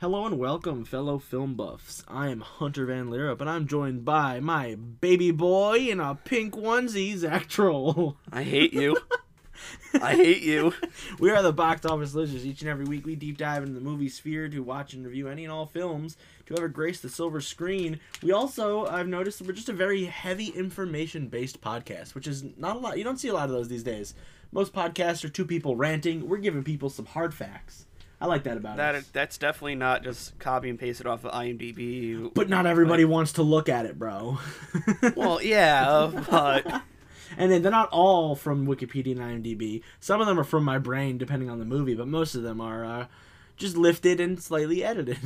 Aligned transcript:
Hello 0.00 0.24
and 0.24 0.38
welcome, 0.38 0.86
fellow 0.86 1.18
film 1.18 1.56
buffs. 1.56 2.02
I 2.08 2.28
am 2.28 2.40
Hunter 2.40 2.86
Van 2.86 3.10
Leerup, 3.10 3.42
and 3.42 3.50
I'm 3.50 3.66
joined 3.66 4.02
by 4.02 4.40
my 4.40 4.74
baby 4.74 5.30
boy 5.30 5.90
in 5.90 6.00
a 6.00 6.14
pink 6.14 6.54
onesie, 6.54 7.18
Zach 7.18 7.48
Troll. 7.48 8.16
I 8.32 8.42
hate 8.42 8.72
you. 8.72 8.96
I 10.00 10.14
hate 10.14 10.40
you. 10.40 10.72
We 11.18 11.28
are 11.30 11.42
the 11.42 11.52
box 11.52 11.84
office 11.84 12.14
lizards. 12.14 12.46
Each 12.46 12.62
and 12.62 12.70
every 12.70 12.86
week, 12.86 13.04
we 13.04 13.14
deep 13.14 13.36
dive 13.36 13.62
into 13.62 13.74
the 13.74 13.82
movie 13.82 14.08
sphere 14.08 14.48
to 14.48 14.60
watch 14.60 14.94
and 14.94 15.04
review 15.04 15.28
any 15.28 15.44
and 15.44 15.52
all 15.52 15.66
films 15.66 16.16
to 16.46 16.56
ever 16.56 16.68
grace 16.68 17.00
the 17.00 17.10
silver 17.10 17.42
screen. 17.42 18.00
We 18.22 18.32
also, 18.32 18.86
I've 18.86 19.06
noticed, 19.06 19.42
we're 19.42 19.52
just 19.52 19.68
a 19.68 19.74
very 19.74 20.06
heavy 20.06 20.46
information 20.46 21.28
based 21.28 21.60
podcast, 21.60 22.14
which 22.14 22.26
is 22.26 22.42
not 22.56 22.76
a 22.76 22.78
lot. 22.78 22.96
You 22.96 23.04
don't 23.04 23.20
see 23.20 23.28
a 23.28 23.34
lot 23.34 23.50
of 23.50 23.54
those 23.54 23.68
these 23.68 23.82
days. 23.82 24.14
Most 24.50 24.72
podcasts 24.72 25.24
are 25.24 25.28
two 25.28 25.44
people 25.44 25.76
ranting. 25.76 26.26
We're 26.26 26.38
giving 26.38 26.64
people 26.64 26.88
some 26.88 27.04
hard 27.04 27.34
facts. 27.34 27.84
I 28.20 28.26
like 28.26 28.42
that 28.44 28.58
about 28.58 28.74
it. 28.74 28.76
That 28.76 28.94
us. 28.96 29.08
that's 29.12 29.38
definitely 29.38 29.76
not 29.76 30.02
just 30.02 30.38
copy 30.38 30.68
and 30.68 30.78
paste 30.78 31.00
it 31.00 31.06
off 31.06 31.24
of 31.24 31.32
IMDb. 31.32 32.32
But 32.34 32.50
not 32.50 32.66
everybody 32.66 33.04
wants 33.06 33.32
to 33.34 33.42
look 33.42 33.68
at 33.68 33.86
it, 33.86 33.98
bro. 33.98 34.38
Well, 35.16 35.42
yeah, 35.42 36.10
but 36.30 36.82
and 37.36 37.50
then 37.50 37.62
they're 37.62 37.70
not 37.70 37.88
all 37.90 38.34
from 38.34 38.66
Wikipedia 38.66 39.18
and 39.18 39.44
IMDb. 39.44 39.82
Some 39.98 40.20
of 40.20 40.26
them 40.26 40.38
are 40.38 40.44
from 40.44 40.64
my 40.64 40.78
brain, 40.78 41.16
depending 41.16 41.48
on 41.48 41.58
the 41.58 41.64
movie, 41.64 41.94
but 41.94 42.08
most 42.08 42.34
of 42.34 42.42
them 42.42 42.60
are 42.60 42.84
uh, 42.84 43.06
just 43.56 43.76
lifted 43.76 44.20
and 44.20 44.40
slightly 44.42 44.84
edited. 44.84 45.18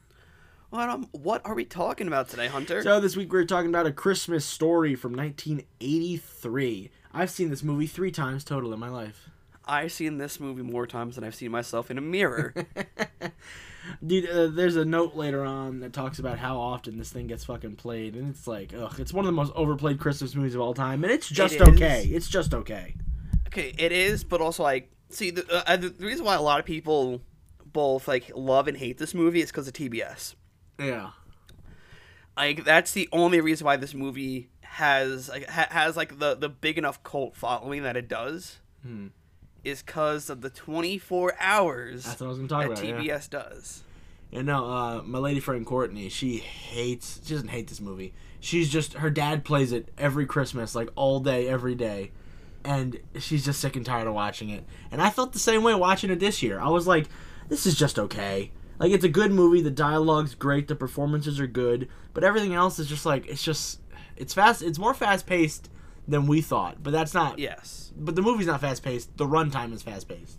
what 0.70 0.88
um, 0.88 1.08
what 1.12 1.40
are 1.44 1.54
we 1.54 1.64
talking 1.64 2.06
about 2.06 2.28
today, 2.28 2.48
Hunter? 2.48 2.82
so 2.82 3.00
this 3.00 3.16
week 3.16 3.32
we're 3.32 3.44
talking 3.44 3.70
about 3.70 3.86
a 3.86 3.92
Christmas 3.92 4.44
story 4.44 4.94
from 4.94 5.14
1983. 5.14 6.90
I've 7.14 7.30
seen 7.30 7.48
this 7.48 7.62
movie 7.62 7.86
three 7.86 8.10
times 8.10 8.44
total 8.44 8.74
in 8.74 8.80
my 8.80 8.90
life. 8.90 9.30
I've 9.66 9.92
seen 9.92 10.18
this 10.18 10.38
movie 10.38 10.62
more 10.62 10.86
times 10.86 11.16
than 11.16 11.24
I've 11.24 11.34
seen 11.34 11.50
myself 11.50 11.90
in 11.90 11.98
a 11.98 12.00
mirror. 12.00 12.54
Dude, 14.06 14.28
uh, 14.28 14.48
there's 14.48 14.76
a 14.76 14.84
note 14.84 15.14
later 15.14 15.44
on 15.44 15.80
that 15.80 15.92
talks 15.92 16.18
about 16.18 16.38
how 16.38 16.58
often 16.58 16.98
this 16.98 17.10
thing 17.12 17.28
gets 17.28 17.44
fucking 17.44 17.76
played, 17.76 18.16
and 18.16 18.28
it's 18.28 18.46
like, 18.46 18.72
ugh, 18.76 18.94
it's 18.98 19.12
one 19.12 19.24
of 19.24 19.26
the 19.26 19.32
most 19.36 19.52
overplayed 19.54 20.00
Christmas 20.00 20.34
movies 20.34 20.54
of 20.56 20.60
all 20.60 20.74
time, 20.74 21.04
and 21.04 21.12
it's 21.12 21.28
just 21.28 21.54
It 21.54 21.62
is. 21.62 21.68
okay. 21.68 22.04
It's 22.10 22.28
just 22.28 22.52
okay. 22.52 22.94
okay, 23.46 23.72
it 23.78 23.92
is, 23.92 24.24
but 24.24 24.40
also 24.40 24.64
like, 24.64 24.90
see, 25.10 25.30
the, 25.30 25.46
uh, 25.70 25.76
the 25.76 25.88
the 25.90 26.04
reason 26.06 26.24
why 26.24 26.34
a 26.34 26.42
lot 26.42 26.58
of 26.58 26.66
people 26.66 27.22
both 27.64 28.08
like 28.08 28.30
love 28.34 28.66
and 28.66 28.76
hate 28.76 28.98
this 28.98 29.14
movie 29.14 29.40
is 29.40 29.50
because 29.52 29.68
of 29.68 29.74
TBS. 29.74 30.34
Yeah. 30.80 31.10
like 32.36 32.64
that's 32.64 32.92
the 32.92 33.08
only 33.12 33.40
reason 33.40 33.64
why 33.64 33.76
this 33.76 33.94
movie 33.94 34.48
has 34.62 35.28
like 35.28 35.48
ha- 35.48 35.68
has 35.70 35.96
like 35.96 36.18
the 36.18 36.34
the 36.34 36.48
big 36.48 36.76
enough 36.76 37.02
cult 37.02 37.34
following 37.36 37.82
that 37.84 37.96
it 37.96 38.08
does 38.08 38.58
Hmm. 38.82 39.06
Is 39.66 39.82
because 39.82 40.30
of 40.30 40.40
the 40.40 40.50
24 40.50 41.34
hours 41.40 42.04
That's 42.04 42.20
what 42.20 42.26
I 42.26 42.28
was 42.30 42.38
gonna 42.38 42.48
talk 42.48 42.62
that 42.68 42.84
about. 42.84 43.04
yeah. 43.04 43.16
TBS 43.18 43.30
does. 43.30 43.82
You 44.30 44.42
know, 44.42 44.64
uh, 44.70 45.02
my 45.04 45.18
lady 45.18 45.40
friend 45.40 45.64
Courtney, 45.64 46.08
she 46.08 46.38
hates, 46.38 47.20
she 47.24 47.34
doesn't 47.34 47.48
hate 47.48 47.68
this 47.68 47.80
movie. 47.80 48.12
She's 48.40 48.68
just, 48.70 48.94
her 48.94 49.10
dad 49.10 49.44
plays 49.44 49.72
it 49.72 49.88
every 49.96 50.26
Christmas, 50.26 50.74
like 50.74 50.90
all 50.94 51.20
day, 51.20 51.48
every 51.48 51.74
day. 51.74 52.10
And 52.64 52.98
she's 53.18 53.44
just 53.44 53.60
sick 53.60 53.76
and 53.76 53.86
tired 53.86 54.08
of 54.08 54.14
watching 54.14 54.50
it. 54.50 54.64
And 54.90 55.00
I 55.00 55.10
felt 55.10 55.32
the 55.32 55.38
same 55.38 55.62
way 55.62 55.74
watching 55.74 56.10
it 56.10 56.18
this 56.18 56.42
year. 56.42 56.58
I 56.60 56.68
was 56.68 56.86
like, 56.86 57.06
this 57.48 57.66
is 57.66 57.76
just 57.76 57.98
okay. 57.98 58.50
Like, 58.78 58.90
it's 58.90 59.04
a 59.04 59.08
good 59.08 59.30
movie. 59.30 59.62
The 59.62 59.70
dialogue's 59.70 60.34
great. 60.34 60.66
The 60.66 60.74
performances 60.74 61.38
are 61.38 61.46
good. 61.46 61.88
But 62.12 62.24
everything 62.24 62.52
else 62.54 62.78
is 62.80 62.88
just 62.88 63.06
like, 63.06 63.26
it's 63.28 63.42
just, 63.42 63.80
it's 64.16 64.34
fast, 64.34 64.62
it's 64.62 64.78
more 64.78 64.94
fast 64.94 65.26
paced 65.26 65.70
than 66.08 66.26
we 66.26 66.40
thought. 66.40 66.82
But 66.82 66.92
that's 66.92 67.14
not, 67.14 67.38
Yes, 67.38 67.92
but 67.96 68.14
the 68.14 68.22
movie's 68.22 68.46
not 68.46 68.60
fast 68.60 68.82
paced. 68.82 69.16
The 69.16 69.26
runtime 69.26 69.72
is 69.72 69.82
fast 69.82 70.08
paced. 70.08 70.38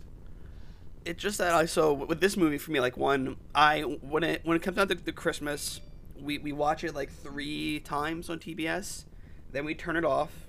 it's 1.04 1.22
just 1.22 1.38
that 1.38 1.52
I 1.54 1.66
so 1.66 1.92
with 1.92 2.20
this 2.20 2.36
movie 2.36 2.58
for 2.58 2.70
me 2.70 2.80
like 2.80 2.96
one 2.96 3.36
I 3.54 3.80
when 3.80 4.22
it 4.24 4.40
when 4.44 4.56
it 4.56 4.62
comes 4.62 4.76
down 4.76 4.88
to 4.88 4.94
the 4.94 5.12
Christmas 5.12 5.80
we 6.20 6.38
we 6.38 6.52
watch 6.52 6.84
it 6.84 6.94
like 6.94 7.10
three 7.10 7.80
times 7.80 8.28
on 8.28 8.38
TBS, 8.40 9.04
then 9.52 9.64
we 9.64 9.74
turn 9.74 9.96
it 9.96 10.04
off, 10.04 10.48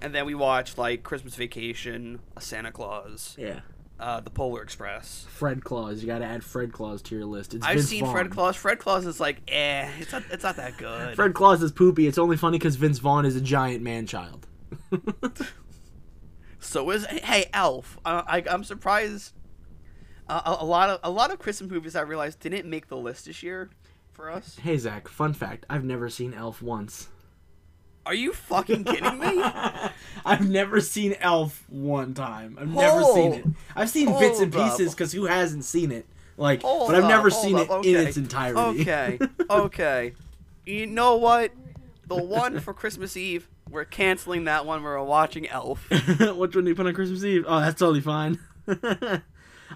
and 0.00 0.14
then 0.14 0.26
we 0.26 0.34
watch 0.34 0.76
like 0.76 1.02
Christmas 1.04 1.36
Vacation, 1.36 2.18
A 2.36 2.40
Santa 2.40 2.72
Claus, 2.72 3.36
Yeah. 3.38 3.60
Uh, 3.98 4.20
The 4.20 4.30
Polar 4.30 4.62
Express. 4.62 5.26
Fred 5.28 5.64
Claus. 5.64 6.00
You 6.00 6.06
gotta 6.06 6.24
add 6.24 6.44
Fred 6.44 6.72
Claus 6.72 7.02
to 7.02 7.14
your 7.14 7.24
list. 7.24 7.54
It's 7.54 7.64
I've 7.66 7.76
Vince 7.76 7.88
seen 7.88 8.04
Vaughn. 8.04 8.12
Fred 8.14 8.30
Claus. 8.30 8.56
Fred 8.56 8.78
Claus 8.78 9.06
is 9.06 9.20
like, 9.20 9.42
eh, 9.48 9.90
it's 9.98 10.12
not, 10.12 10.22
it's 10.30 10.44
not 10.44 10.56
that 10.56 10.76
good. 10.76 11.16
Fred 11.16 11.34
Claus 11.34 11.62
is 11.62 11.72
poopy. 11.72 12.06
It's 12.06 12.18
only 12.18 12.36
funny 12.36 12.58
because 12.58 12.76
Vince 12.76 12.98
Vaughn 12.98 13.24
is 13.24 13.36
a 13.36 13.40
giant 13.40 13.82
man 13.82 14.06
child. 14.06 14.46
So 16.58 16.90
is 16.90 17.06
hey 17.06 17.46
Elf. 17.52 17.98
Uh, 18.04 18.22
I, 18.26 18.42
I'm 18.50 18.64
surprised. 18.64 19.32
Uh, 20.28 20.56
a, 20.58 20.64
a 20.64 20.66
lot 20.66 20.90
of 20.90 21.00
a 21.04 21.10
lot 21.10 21.30
of 21.30 21.38
Christmas 21.38 21.70
movies 21.70 21.94
I 21.94 22.00
realized 22.00 22.40
didn't 22.40 22.68
make 22.68 22.88
the 22.88 22.96
list 22.96 23.26
this 23.26 23.42
year 23.42 23.70
for 24.12 24.30
us. 24.30 24.58
hey 24.60 24.76
Zach, 24.76 25.06
fun 25.06 25.32
fact: 25.32 25.64
I've 25.70 25.84
never 25.84 26.08
seen 26.08 26.34
Elf 26.34 26.60
once. 26.60 27.08
Are 28.06 28.14
you 28.14 28.32
fucking 28.32 28.84
kidding 28.84 29.18
me? 29.18 29.42
I've 30.24 30.48
never 30.48 30.80
seen 30.80 31.16
Elf 31.20 31.64
one 31.68 32.14
time. 32.14 32.56
I've 32.60 32.68
never 32.72 33.02
seen 33.02 33.32
it. 33.32 33.44
I've 33.74 33.90
seen 33.90 34.06
bits 34.18 34.40
and 34.40 34.54
Hold 34.54 34.64
up. 34.70 34.78
pieces 34.78 34.94
because 34.94 35.12
who 35.12 35.26
hasn't 35.26 35.64
seen 35.64 35.90
it? 35.90 36.06
Like, 36.36 36.62
Hold 36.62 36.86
but 36.88 36.96
I've 36.96 37.08
never 37.08 37.30
hold 37.30 37.42
seen 37.44 37.56
up, 37.56 37.68
it 37.68 37.88
in 37.88 37.96
okay. 37.96 38.06
its 38.08 38.16
entirety. 38.16 38.82
Okay, 38.82 39.18
okay. 39.50 40.12
You 40.64 40.86
know 40.86 41.16
what? 41.16 41.50
The 42.06 42.22
one 42.22 42.60
for 42.60 42.72
Christmas 42.72 43.16
Eve, 43.16 43.48
we're 43.68 43.84
canceling 43.84 44.44
that 44.44 44.66
one. 44.66 44.84
We're 44.84 45.02
watching 45.02 45.48
Elf. 45.48 45.88
Which 45.90 46.54
one 46.54 46.64
do 46.64 46.68
you 46.68 46.74
put 46.76 46.86
on 46.86 46.94
Christmas 46.94 47.24
Eve? 47.24 47.44
Oh, 47.48 47.58
that's 47.58 47.78
totally 47.78 48.00
fine. 48.00 48.38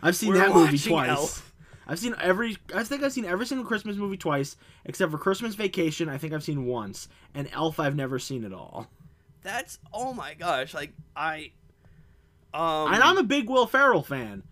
I've 0.02 0.14
seen 0.14 0.30
We're 0.30 0.38
that 0.38 0.54
movie 0.54 0.72
watching 0.76 0.92
twice. 0.92 1.08
Elf. 1.10 1.49
I've 1.86 1.98
seen 1.98 2.14
every. 2.20 2.56
I 2.74 2.84
think 2.84 3.02
I've 3.02 3.12
seen 3.12 3.24
every 3.24 3.46
single 3.46 3.66
Christmas 3.66 3.96
movie 3.96 4.16
twice, 4.16 4.56
except 4.84 5.10
for 5.10 5.18
Christmas 5.18 5.54
Vacation. 5.54 6.08
I 6.08 6.18
think 6.18 6.32
I've 6.32 6.44
seen 6.44 6.64
once, 6.66 7.08
and 7.34 7.48
Elf 7.52 7.80
I've 7.80 7.96
never 7.96 8.18
seen 8.18 8.44
at 8.44 8.52
all. 8.52 8.86
That's 9.42 9.78
oh 9.92 10.12
my 10.12 10.34
gosh! 10.34 10.74
Like 10.74 10.92
I, 11.16 11.50
um, 12.54 12.92
and 12.94 13.02
I'm 13.02 13.18
a 13.18 13.22
big 13.22 13.48
Will 13.48 13.66
Ferrell 13.66 14.02
fan. 14.02 14.42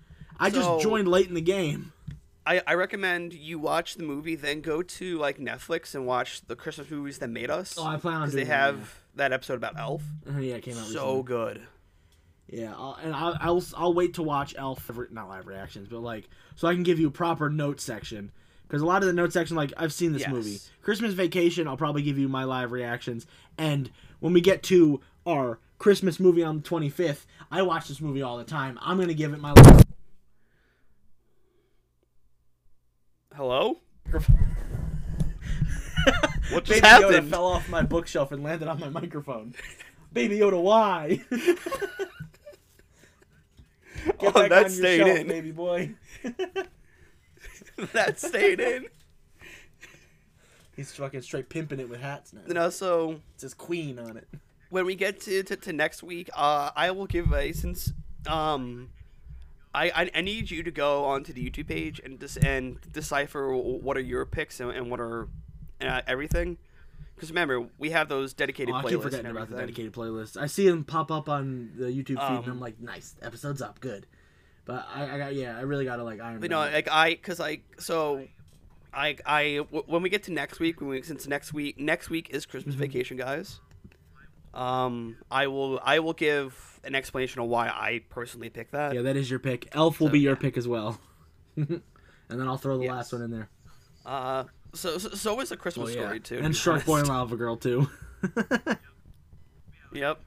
I 0.40 0.50
just 0.50 0.80
joined 0.80 1.08
late 1.08 1.28
in 1.28 1.34
the 1.34 1.40
game. 1.40 1.92
I, 2.46 2.62
I 2.66 2.74
recommend 2.74 3.34
you 3.34 3.58
watch 3.58 3.96
the 3.96 4.04
movie, 4.04 4.34
then 4.34 4.62
go 4.62 4.82
to 4.82 5.18
like 5.18 5.38
Netflix 5.38 5.94
and 5.94 6.06
watch 6.06 6.40
the 6.46 6.56
Christmas 6.56 6.90
movies 6.90 7.18
that 7.18 7.28
made 7.28 7.50
us. 7.50 7.74
Oh, 7.76 7.84
I 7.84 7.98
plan 7.98 8.14
on 8.14 8.20
because 8.22 8.32
doing 8.32 8.44
they 8.44 8.48
that, 8.48 8.56
have 8.74 8.94
that 9.16 9.32
episode 9.34 9.54
about 9.54 9.78
Elf. 9.78 10.02
yeah. 10.26 10.38
yeah, 10.38 10.54
it 10.54 10.62
came 10.62 10.78
out 10.78 10.86
So 10.86 11.18
recently. 11.18 11.22
good. 11.24 11.62
Yeah, 12.50 12.72
I'll, 12.74 12.98
and 13.02 13.14
I'll, 13.14 13.36
I'll 13.40 13.64
I'll 13.76 13.94
wait 13.94 14.14
to 14.14 14.22
watch 14.22 14.54
Elf, 14.56 14.90
not 15.10 15.28
live 15.28 15.46
reactions, 15.46 15.88
but 15.88 16.00
like 16.00 16.28
so 16.56 16.66
I 16.66 16.74
can 16.74 16.82
give 16.82 16.98
you 16.98 17.08
a 17.08 17.10
proper 17.10 17.50
note 17.50 17.80
section 17.80 18.30
because 18.66 18.80
a 18.82 18.86
lot 18.86 19.02
of 19.02 19.06
the 19.06 19.12
note 19.12 19.32
section, 19.32 19.54
like 19.56 19.72
I've 19.76 19.92
seen 19.92 20.12
this 20.12 20.22
Yes. 20.22 20.30
movie. 20.30 20.58
Christmas 20.82 21.12
Vacation, 21.14 21.68
I'll 21.68 21.76
probably 21.76 22.02
give 22.02 22.16
you 22.18 22.28
my 22.28 22.44
live 22.44 22.72
reactions, 22.72 23.26
and 23.58 23.90
when 24.20 24.32
we 24.32 24.40
get 24.40 24.62
to 24.64 25.00
our 25.26 25.58
Christmas 25.78 26.18
movie 26.18 26.42
on 26.42 26.56
the 26.56 26.62
twenty 26.62 26.88
fifth, 26.88 27.26
I 27.50 27.60
watch 27.62 27.88
this 27.88 28.00
movie 28.00 28.22
all 28.22 28.38
the 28.38 28.44
time. 28.44 28.78
I'm 28.80 28.98
gonna 28.98 29.12
give 29.14 29.32
it 29.34 29.40
my. 29.40 29.52
Hello. 33.34 33.78
What 36.50 36.64
just 36.64 36.80
Baby 36.80 37.04
Yoda 37.04 37.28
fell 37.28 37.44
off 37.44 37.68
my 37.68 37.82
bookshelf 37.82 38.32
and 38.32 38.42
landed 38.42 38.68
on 38.68 38.80
my 38.80 38.88
microphone. 38.88 39.54
Baby 40.14 40.38
Yoda, 40.38 40.58
why? 40.62 41.20
Get 44.18 44.36
Oh, 44.36 44.48
that 44.48 44.64
on 44.64 44.70
stayed 44.70 44.98
shelf, 44.98 45.18
in. 45.18 45.26
baby 45.28 45.50
boy. 45.52 45.94
that 47.92 48.18
stayed 48.20 48.60
in. 48.60 48.86
He's 50.76 50.92
fucking 50.92 51.22
straight 51.22 51.48
pimping 51.48 51.80
it 51.80 51.88
with 51.88 52.00
hats 52.00 52.32
now. 52.32 52.40
You 52.46 52.54
know, 52.54 52.70
so 52.70 53.12
It 53.12 53.20
says 53.38 53.54
Queen 53.54 53.98
on 53.98 54.16
it. 54.16 54.28
when 54.70 54.86
we 54.86 54.94
get 54.94 55.20
to, 55.22 55.42
to, 55.42 55.56
to 55.56 55.72
next 55.72 56.02
week, 56.02 56.30
uh, 56.36 56.70
I 56.76 56.90
will 56.92 57.06
give 57.06 57.32
a 57.32 57.52
since 57.52 57.92
um, 58.28 58.90
I, 59.74 59.90
I 59.90 60.10
I 60.16 60.20
need 60.20 60.50
you 60.50 60.62
to 60.62 60.70
go 60.70 61.04
onto 61.04 61.32
the 61.32 61.48
YouTube 61.50 61.68
page 61.68 62.00
and 62.04 62.18
dis- 62.18 62.36
and 62.36 62.78
decipher 62.92 63.54
what 63.56 63.96
are 63.96 64.00
your 64.02 64.24
picks 64.26 64.60
and, 64.60 64.70
and 64.70 64.90
what 64.90 65.00
are 65.00 65.28
uh, 65.80 66.02
everything. 66.06 66.58
Because 67.18 67.30
remember, 67.30 67.66
we 67.78 67.90
have 67.90 68.08
those 68.08 68.32
dedicated 68.32 68.72
Oh, 68.72 68.78
I 68.78 68.82
playlists. 68.84 68.88
keep 68.90 69.02
forgetting 69.02 69.30
about 69.30 69.50
the 69.50 69.56
dedicated 69.56 69.92
playlist. 69.92 70.36
I 70.40 70.46
see 70.46 70.68
them 70.68 70.84
pop 70.84 71.10
up 71.10 71.28
on 71.28 71.72
the 71.76 71.86
YouTube 71.86 72.06
feed, 72.06 72.20
and 72.20 72.44
Um, 72.44 72.50
I'm 72.52 72.60
like, 72.60 72.80
nice, 72.80 73.16
episode's 73.20 73.60
up, 73.60 73.80
good. 73.80 74.06
But 74.64 74.86
I, 74.94 75.14
I 75.14 75.18
got, 75.18 75.34
yeah, 75.34 75.56
I 75.58 75.62
really 75.62 75.84
gotta 75.84 76.04
like 76.04 76.20
iron. 76.20 76.34
But 76.40 76.50
them 76.50 76.50
no, 76.50 76.58
like 76.60 76.88
I, 76.90 77.16
cause 77.16 77.40
I, 77.40 77.60
so, 77.78 78.26
I, 78.94 79.16
I, 79.26 79.56
w- 79.56 79.82
when 79.86 80.02
we 80.02 80.10
get 80.10 80.22
to 80.24 80.32
next 80.32 80.60
week, 80.60 80.80
when 80.80 80.90
we, 80.90 81.02
since 81.02 81.26
next 81.26 81.52
week, 81.52 81.80
next 81.80 82.08
week 82.10 82.30
is 82.30 82.46
Christmas 82.46 82.74
Mm-hmm. 82.76 82.82
vacation, 82.84 83.16
guys. 83.16 83.60
Um, 84.54 85.16
I 85.30 85.46
will, 85.48 85.80
I 85.82 85.98
will 86.00 86.12
give 86.12 86.80
an 86.84 86.94
explanation 86.94 87.40
of 87.42 87.48
why 87.48 87.68
I 87.68 88.02
personally 88.10 88.48
picked 88.50 88.72
that. 88.72 88.94
yeah, 88.94 89.02
that 89.02 89.16
is 89.16 89.28
your 89.30 89.38
pick. 89.38 89.68
Elf 89.72 90.00
will 90.00 90.08
So, 90.08 90.12
be 90.12 90.20
your 90.20 90.34
yeah. 90.34 90.38
pick 90.40 90.56
as 90.56 90.66
well. 90.68 91.00
and 91.56 91.82
then 92.28 92.42
I'll 92.48 92.56
throw 92.56 92.76
the 92.78 92.84
Yes. 92.84 92.90
last 92.92 93.12
one 93.12 93.22
in 93.22 93.30
there. 93.30 93.48
Uh, 94.06 94.44
so, 94.74 94.98
so, 94.98 95.08
so 95.10 95.40
is 95.40 95.52
a 95.52 95.56
Christmas 95.56 95.90
Oh 95.90 95.92
yeah, 95.92 96.02
story 96.06 96.20
too. 96.20 96.38
and 96.38 96.48
be 96.48 96.54
Shark 96.54 96.84
Boy 96.84 96.98
and. 97.00 97.08
Lava 97.08 97.36
Girl 97.36 97.56
too. 97.56 97.88
Yep. 99.92 100.20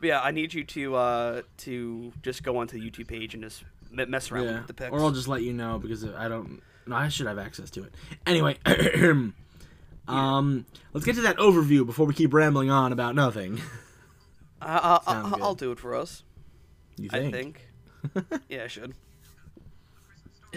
But 0.00 0.06
yeah, 0.06 0.20
I 0.20 0.30
need 0.30 0.54
you 0.54 0.64
to, 0.64 0.94
uh, 0.94 1.42
to 1.58 2.12
just 2.22 2.42
go 2.42 2.58
onto 2.58 2.78
the 2.78 2.90
YouTube 2.90 3.08
page 3.08 3.34
and 3.34 3.42
just 3.42 3.64
mess 3.90 4.30
around 4.30 4.44
yeah, 4.44 4.58
with 4.58 4.66
the 4.66 4.74
picks. 4.74 4.90
or 4.90 5.00
I'll 5.00 5.10
just 5.10 5.28
let 5.28 5.42
you 5.42 5.52
know 5.52 5.78
because 5.78 6.04
I 6.04 6.28
don't. 6.28 6.62
No, 6.86 6.96
I 6.96 7.08
should 7.08 7.26
have 7.26 7.38
access 7.38 7.70
to 7.70 7.84
it. 7.84 7.94
Anyway, 8.26 8.56
um, 10.08 10.66
let's 10.92 11.04
get 11.04 11.16
to 11.16 11.22
that 11.22 11.36
overview 11.36 11.84
before 11.84 12.06
we 12.06 12.14
keep 12.14 12.32
rambling 12.32 12.70
on 12.70 12.92
about 12.92 13.14
nothing. 13.14 13.60
I, 14.62 15.00
I, 15.06 15.12
Sound 15.12 15.34
I, 15.34 15.38
I'll 15.44 15.54
do 15.54 15.72
it 15.72 15.78
for 15.78 15.94
us. 15.94 16.22
You 16.96 17.10
I 17.12 17.30
think. 17.30 17.68
yeah, 18.48 18.64
I 18.64 18.66
should. 18.66 18.94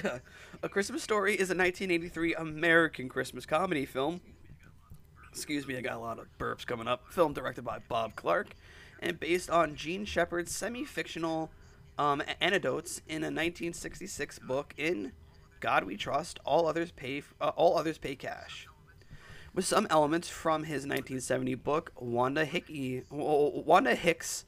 Yeah. 0.02 0.20
A 0.63 0.69
Christmas 0.69 1.04
Story 1.04 1.33
is 1.33 1.50
a 1.50 1.57
1983 1.57 2.36
American 2.36 3.10
Christmas 3.10 3.45
comedy 3.45 3.86
film. 3.86 4.21
Excuse 5.30 5.68
me, 5.68 5.75
I 5.75 5.81
got 5.81 5.98
a 5.98 6.00
lot 6.00 6.19
of 6.19 6.27
burps 6.39 6.65
coming 6.65 6.88
up. 6.88 7.12
Film 7.12 7.33
directed 7.33 7.65
by 7.65 7.80
Bob 7.89 8.15
Clark 8.15 8.56
and 9.01 9.19
based 9.19 9.50
on 9.50 9.75
Jean 9.75 10.06
Shepherd's 10.06 10.56
semi 10.56 10.86
fictional 10.86 11.51
um, 11.98 12.24
anecdotes 12.39 13.01
in 13.10 13.24
a 13.24 13.27
1966 13.27 14.39
book 14.39 14.74
in 14.77 15.12
God 15.60 15.83
We 15.83 15.98
Trust, 15.98 16.39
All 16.45 16.65
Others 16.65 16.92
Pay, 16.92 17.24
uh, 17.42 17.51
All 17.57 17.77
Others 17.77 17.98
Pay 17.98 18.15
Cash. 18.15 18.65
With 19.54 19.65
some 19.65 19.86
elements 19.89 20.30
from 20.30 20.63
his 20.63 20.83
1970 20.83 21.56
book, 21.56 21.92
Wanda 21.98 22.45
Hickey, 22.45 23.04
Wanda 23.10 23.95
Hicks 23.95 24.45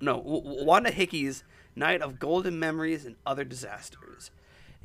no, 0.00 0.22
Wanda 0.24 0.90
Hickey's 0.90 1.44
Night 1.76 2.00
of 2.00 2.18
Golden 2.18 2.58
Memories 2.58 3.04
and 3.04 3.16
Other 3.26 3.44
Disasters. 3.44 4.30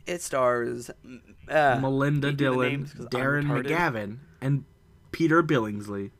It 0.07 0.22
stars 0.22 0.90
uh, 1.50 1.80
Melinda 1.81 2.28
can't 2.28 2.38
do 2.38 2.46
the 2.46 2.52
Dillon, 2.52 2.69
names 2.72 2.94
Darren. 2.94 3.46
McGavin, 3.48 4.18
and 4.42 4.66
Peter 5.12 5.42
Billingsley. 5.42 6.12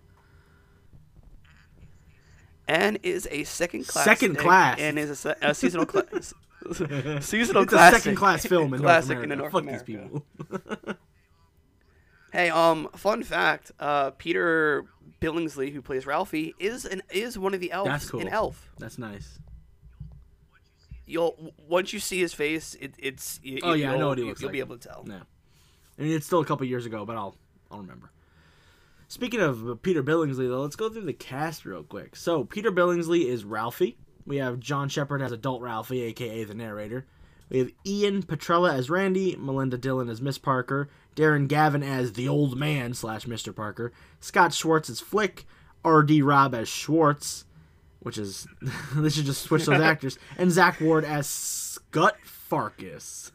and 2.68 2.98
is 3.04 3.28
a 3.32 3.44
second 3.44 3.88
class 3.88 4.06
Second 4.06 4.38
class. 4.38 4.80
and 4.80 4.98
is 4.98 5.26
a, 5.26 5.36
a 5.42 5.54
seasonal 5.54 5.86
class 5.86 6.34
seasonal 7.22 7.64
it's 7.64 7.72
classic 7.74 7.98
a 7.98 8.02
second 8.02 8.16
class 8.16 8.46
film 8.46 8.74
in 8.74 8.80
classic 8.82 9.18
North 9.18 9.24
in 9.26 9.32
America. 9.32 9.36
North 9.36 9.52
Fuck 9.52 9.62
America. 9.62 9.86
these 9.86 9.98
people. 9.98 10.96
Hey, 12.32 12.50
um, 12.50 12.90
fun 12.96 13.24
fact: 13.24 13.72
uh, 13.80 14.12
Peter 14.12 14.84
Billingsley, 15.22 15.72
who 15.72 15.82
plays 15.82 16.06
Ralphie, 16.06 16.54
is 16.60 16.84
an 16.86 17.02
is 17.12 17.38
one 17.38 17.54
of 17.54 17.60
the 17.62 17.72
elves 17.72 17.90
That's 17.90 18.10
cool. 18.10 18.20
in 18.20 18.28
Elf. 18.28 18.72
That's 18.80 18.98
nice. 18.98 19.40
You'll 21.06 21.54
once 21.68 21.94
you 21.94 22.00
see 22.00 22.20
his 22.20 22.34
face, 22.34 22.76
it, 22.82 22.94
it's 22.98 23.40
you, 23.44 23.60
Oh, 23.64 23.74
yeah, 23.74 23.90
I 23.90 23.92
know 23.94 23.98
you'll- 24.00 24.08
what 24.10 24.18
he 24.18 24.24
looks 24.24 24.42
You'll 24.42 24.48
like. 24.50 24.54
be 24.54 24.60
able 24.60 24.78
to 24.78 24.88
tell. 24.88 25.06
Yeah, 25.08 25.20
I 26.00 26.02
mean, 26.02 26.12
it's 26.12 26.26
still 26.26 26.40
a 26.42 26.46
couple 26.46 26.66
years 26.66 26.86
ago, 26.86 27.06
but 27.06 27.16
I'll 27.16 27.36
I'll 27.72 27.80
remember. 27.80 28.12
Speaking 29.08 29.40
of 29.40 29.70
uh, 29.70 29.76
Peter 29.76 30.02
Billingsley, 30.04 30.50
though, 30.50 30.62
let's 30.62 30.76
go 30.76 30.90
through 30.90 31.06
the 31.06 31.14
cast 31.14 31.66
real 31.66 31.84
quick. 31.84 32.16
So 32.16 32.44
Peter 32.44 32.72
Billingsley 32.72 33.26
is 33.28 33.44
Ralphie. 33.46 33.98
We 34.26 34.38
have 34.38 34.60
John 34.60 34.90
Shepard 34.90 35.22
as 35.22 35.32
adult 35.32 35.62
Ralphie, 35.62 36.02
aka 36.02 36.44
the 36.44 36.56
narrator. 36.56 37.06
We 37.50 37.60
have 37.60 37.70
Ian 37.86 38.24
Petrella 38.24 38.74
as 38.74 38.90
Randy, 38.90 39.36
Melinda 39.36 39.78
Dillon 39.78 40.10
as 40.10 40.20
Miss 40.20 40.40
Parker, 40.40 40.90
Darren 41.16 41.48
Gavin 41.48 41.84
as 41.84 42.14
the 42.14 42.28
old 42.28 42.58
man 42.58 42.96
slash 42.96 43.26
Mr. 43.28 43.56
Parker, 43.56 43.94
Scott 44.20 44.52
Schwartz 44.52 44.90
as 44.90 45.00
Flick, 45.00 45.46
R.D. 45.84 46.24
Robb 46.24 46.56
as 46.56 46.68
Schwartz, 46.68 47.46
which 48.06 48.20
is 48.20 48.48
they 48.96 49.10
should 49.10 49.26
just 49.26 49.42
switch 49.42 49.66
those 49.66 49.82
actors, 49.82 50.20
and 50.38 50.52
Zach 50.52 50.80
Ward 50.80 51.04
as 51.04 51.26
Scott 51.26 52.16
Farkas. 52.24 53.32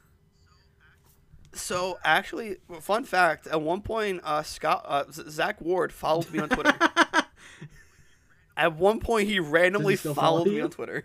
So 1.52 1.99
actually, 2.05 2.58
fun 2.81 3.02
fact: 3.02 3.49
at 3.49 3.61
one 3.61 3.81
point, 3.82 4.20
uh, 4.22 4.44
Scott 4.44 4.84
uh, 4.87 5.05
Zach 5.11 5.61
Ward 5.61 5.93
followed 5.93 6.31
me 6.31 6.38
on 6.38 6.49
Twitter. 6.50 6.72
at 8.56 8.76
one 8.76 9.00
point, 9.00 9.28
he 9.28 9.40
randomly 9.40 9.96
still 9.96 10.14
followed 10.14 10.44
follow 10.44 10.55
me 10.55 10.61
on 10.61 10.70
Twitter. 10.70 11.05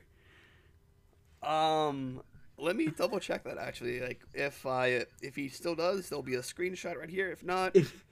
Um, 1.42 2.22
let 2.60 2.76
me 2.76 2.86
double 2.96 3.20
check 3.20 3.46
that 3.46 3.58
actually. 3.58 4.00
Like, 4.00 4.22
if 4.36 4.68
I 4.68 5.06
if 5.24 5.36
he 5.36 5.50
still 5.50 5.74
does, 5.74 6.08
there'll 6.08 6.22
be 6.22 6.36
a 6.36 6.42
screenshot 6.42 7.00
right 7.00 7.10
here. 7.10 7.32
If 7.32 7.44
not, 7.44 7.76
if 7.76 8.06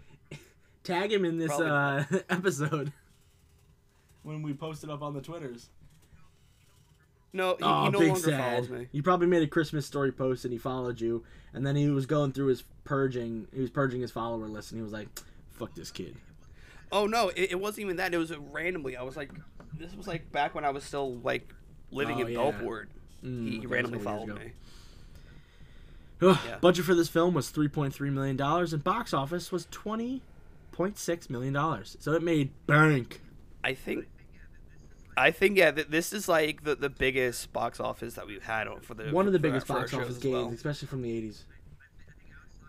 tag 0.83 1.13
him 1.13 1.25
in 1.25 1.37
this 1.37 1.51
uh, 1.51 2.05
episode 2.31 2.91
when 4.23 4.41
we 4.41 4.53
posted 4.53 4.89
up 4.89 5.01
on 5.01 5.13
the 5.13 5.21
twitters. 5.21 5.69
no, 7.31 7.55
he, 7.57 7.63
Oh, 7.63 7.83
he 7.85 7.89
no 7.91 7.99
big 7.99 8.07
longer 8.13 8.29
sad. 8.29 8.39
follows 8.51 8.69
me. 8.69 8.87
You 8.91 9.03
probably 9.03 9.27
made 9.27 9.43
a 9.43 9.47
Christmas 9.47 9.85
story 9.85 10.11
post 10.11 10.45
and 10.45 10.51
he 10.51 10.57
followed 10.57 10.99
you, 11.01 11.23
and 11.53 11.65
then 11.65 11.75
he 11.75 11.89
was 11.89 12.05
going 12.05 12.31
through 12.31 12.47
his 12.47 12.63
purging. 12.83 13.47
He 13.53 13.61
was 13.61 13.69
purging 13.69 14.01
his 14.01 14.11
follower 14.11 14.47
list, 14.47 14.71
and 14.71 14.79
he 14.79 14.83
was 14.83 14.93
like, 14.93 15.07
"Fuck 15.51 15.73
this 15.75 15.91
kid." 15.91 16.15
Oh 16.91 17.05
no, 17.07 17.29
it, 17.29 17.51
it 17.51 17.59
wasn't 17.59 17.85
even 17.85 17.95
that. 17.97 18.13
It 18.13 18.17
was 18.17 18.35
randomly. 18.37 18.95
I 18.97 19.03
was 19.03 19.17
like, 19.17 19.31
this 19.77 19.95
was 19.95 20.07
like 20.07 20.31
back 20.31 20.53
when 20.55 20.63
I 20.65 20.69
was 20.69 20.83
still 20.83 21.15
like 21.17 21.53
living 21.91 22.17
Oh, 22.17 22.25
in 22.25 22.33
yeah. 22.33 22.37
Gulfport. 22.39 22.85
Mm, 23.23 23.49
he 23.49 23.57
okay, 23.59 23.67
randomly 23.67 23.97
that's 23.99 24.07
a 24.07 24.09
couple 24.09 24.27
followed 24.27 24.39
me. 24.39 24.51
Yeah. 26.21 26.57
Budget 26.61 26.85
for 26.85 26.95
this 26.95 27.09
film 27.09 27.33
was 27.33 27.49
three 27.49 27.67
point 27.67 27.93
three 27.93 28.09
million 28.09 28.37
dollars, 28.37 28.71
and 28.73 28.83
box 28.83 29.13
office 29.13 29.51
was 29.51 29.67
twenty 29.71 30.21
point 30.71 30.97
six 30.97 31.29
million 31.29 31.53
dollars. 31.53 31.97
So 31.99 32.13
it 32.13 32.23
made 32.23 32.51
bank. 32.67 33.21
I 33.63 33.73
think. 33.73 34.05
I 35.15 35.31
think 35.31 35.57
yeah. 35.57 35.71
Th- 35.71 35.87
this 35.87 36.13
is 36.13 36.27
like 36.27 36.63
the, 36.63 36.75
the 36.75 36.89
biggest 36.89 37.53
box 37.53 37.79
office 37.79 38.15
that 38.15 38.27
we've 38.27 38.43
had 38.43 38.67
for 38.81 38.93
the 38.93 39.11
One 39.11 39.27
of 39.27 39.33
the 39.33 39.39
biggest 39.39 39.69
our 39.69 39.79
box 39.81 39.93
office 39.93 40.17
games, 40.17 40.33
well. 40.33 40.49
especially 40.49 40.87
from 40.87 41.01
the 41.01 41.11
eighties. 41.15 41.45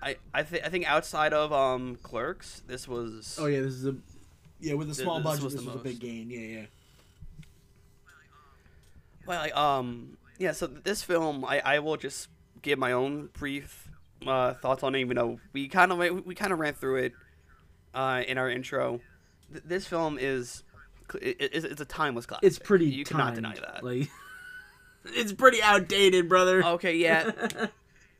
I 0.02 0.17
I, 0.35 0.43
th- 0.43 0.62
I 0.62 0.69
think 0.69 0.87
outside 0.87 1.32
of 1.32 1.52
um 1.52 1.96
Clerks, 2.02 2.62
this 2.67 2.87
was. 2.87 3.38
Oh 3.41 3.46
yeah, 3.46 3.61
this 3.61 3.73
is 3.73 3.87
a 3.87 3.96
yeah 4.61 4.75
with 4.75 4.91
a 4.91 4.94
small 4.94 5.17
this 5.17 5.25
budget. 5.25 5.44
was 5.44 5.55
This 5.55 5.64
was 5.64 5.75
a 5.75 5.79
big 5.79 5.99
gain. 6.00 6.31
Yeah, 6.31 6.38
yeah. 6.41 6.64
Well, 9.26 9.41
like, 9.41 9.56
um, 9.56 10.19
yeah. 10.38 10.52
So 10.52 10.67
this 10.67 11.02
film, 11.02 11.44
I, 11.44 11.61
I 11.64 11.79
will 11.79 11.96
just 11.96 12.29
give 12.61 12.79
my 12.79 12.93
own 12.93 13.31
brief 13.32 13.88
uh, 14.26 14.55
thoughts 14.55 14.82
on 14.82 14.94
it. 14.94 15.00
Even 15.00 15.17
though 15.17 15.41
we 15.52 15.69
kind 15.69 15.91
of 15.93 15.99
we, 15.99 16.11
we 16.11 16.35
kind 16.35 16.52
of 16.52 16.58
ran 16.58 16.75
through 16.75 16.96
it 16.96 17.12
uh, 17.94 18.23
in 18.26 18.37
our 18.37 18.50
intro. 18.50 19.00
Th- 19.50 19.64
this 19.64 19.87
film 19.87 20.19
is 20.20 20.62
it's 21.21 21.65
it's 21.65 21.81
a 21.81 21.85
timeless 21.85 22.27
classic. 22.27 22.47
It's 22.47 22.59
pretty. 22.59 22.87
You 22.87 23.05
cannot 23.05 23.35
deny 23.35 23.55
that. 23.55 23.85
Like, 23.85 24.11
it's 25.05 25.33
pretty 25.33 25.62
outdated, 25.62 26.29
brother. 26.29 26.65
Okay, 26.65 26.97
yeah. 26.97 27.31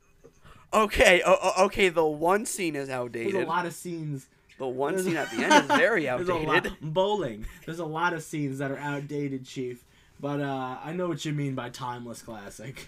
okay, 0.73 1.21
o- 1.25 1.65
okay. 1.65 1.89
The 1.89 2.05
one 2.05 2.45
scene 2.45 2.75
is 2.75 2.89
outdated. 2.89 3.33
There's 3.33 3.45
a 3.45 3.47
lot 3.49 3.65
of 3.65 3.73
scenes. 3.73 4.27
The 4.57 4.67
one 4.67 4.97
scene 4.97 5.17
at 5.17 5.29
the 5.31 5.43
end 5.43 5.53
is 5.53 5.77
very 5.77 6.03
There's 6.05 6.29
a 6.29 6.33
outdated. 6.33 6.71
lot 6.71 6.77
bowling. 6.81 7.45
There's 7.65 7.79
a 7.79 7.85
lot 7.85 8.13
of 8.13 8.23
scenes 8.23 8.59
that 8.59 8.71
are 8.71 8.77
outdated, 8.77 9.45
Chief. 9.45 9.83
But 10.19 10.39
uh, 10.39 10.77
I 10.83 10.93
know 10.93 11.07
what 11.09 11.25
you 11.25 11.33
mean 11.33 11.55
by 11.55 11.69
timeless 11.69 12.21
classic. 12.21 12.87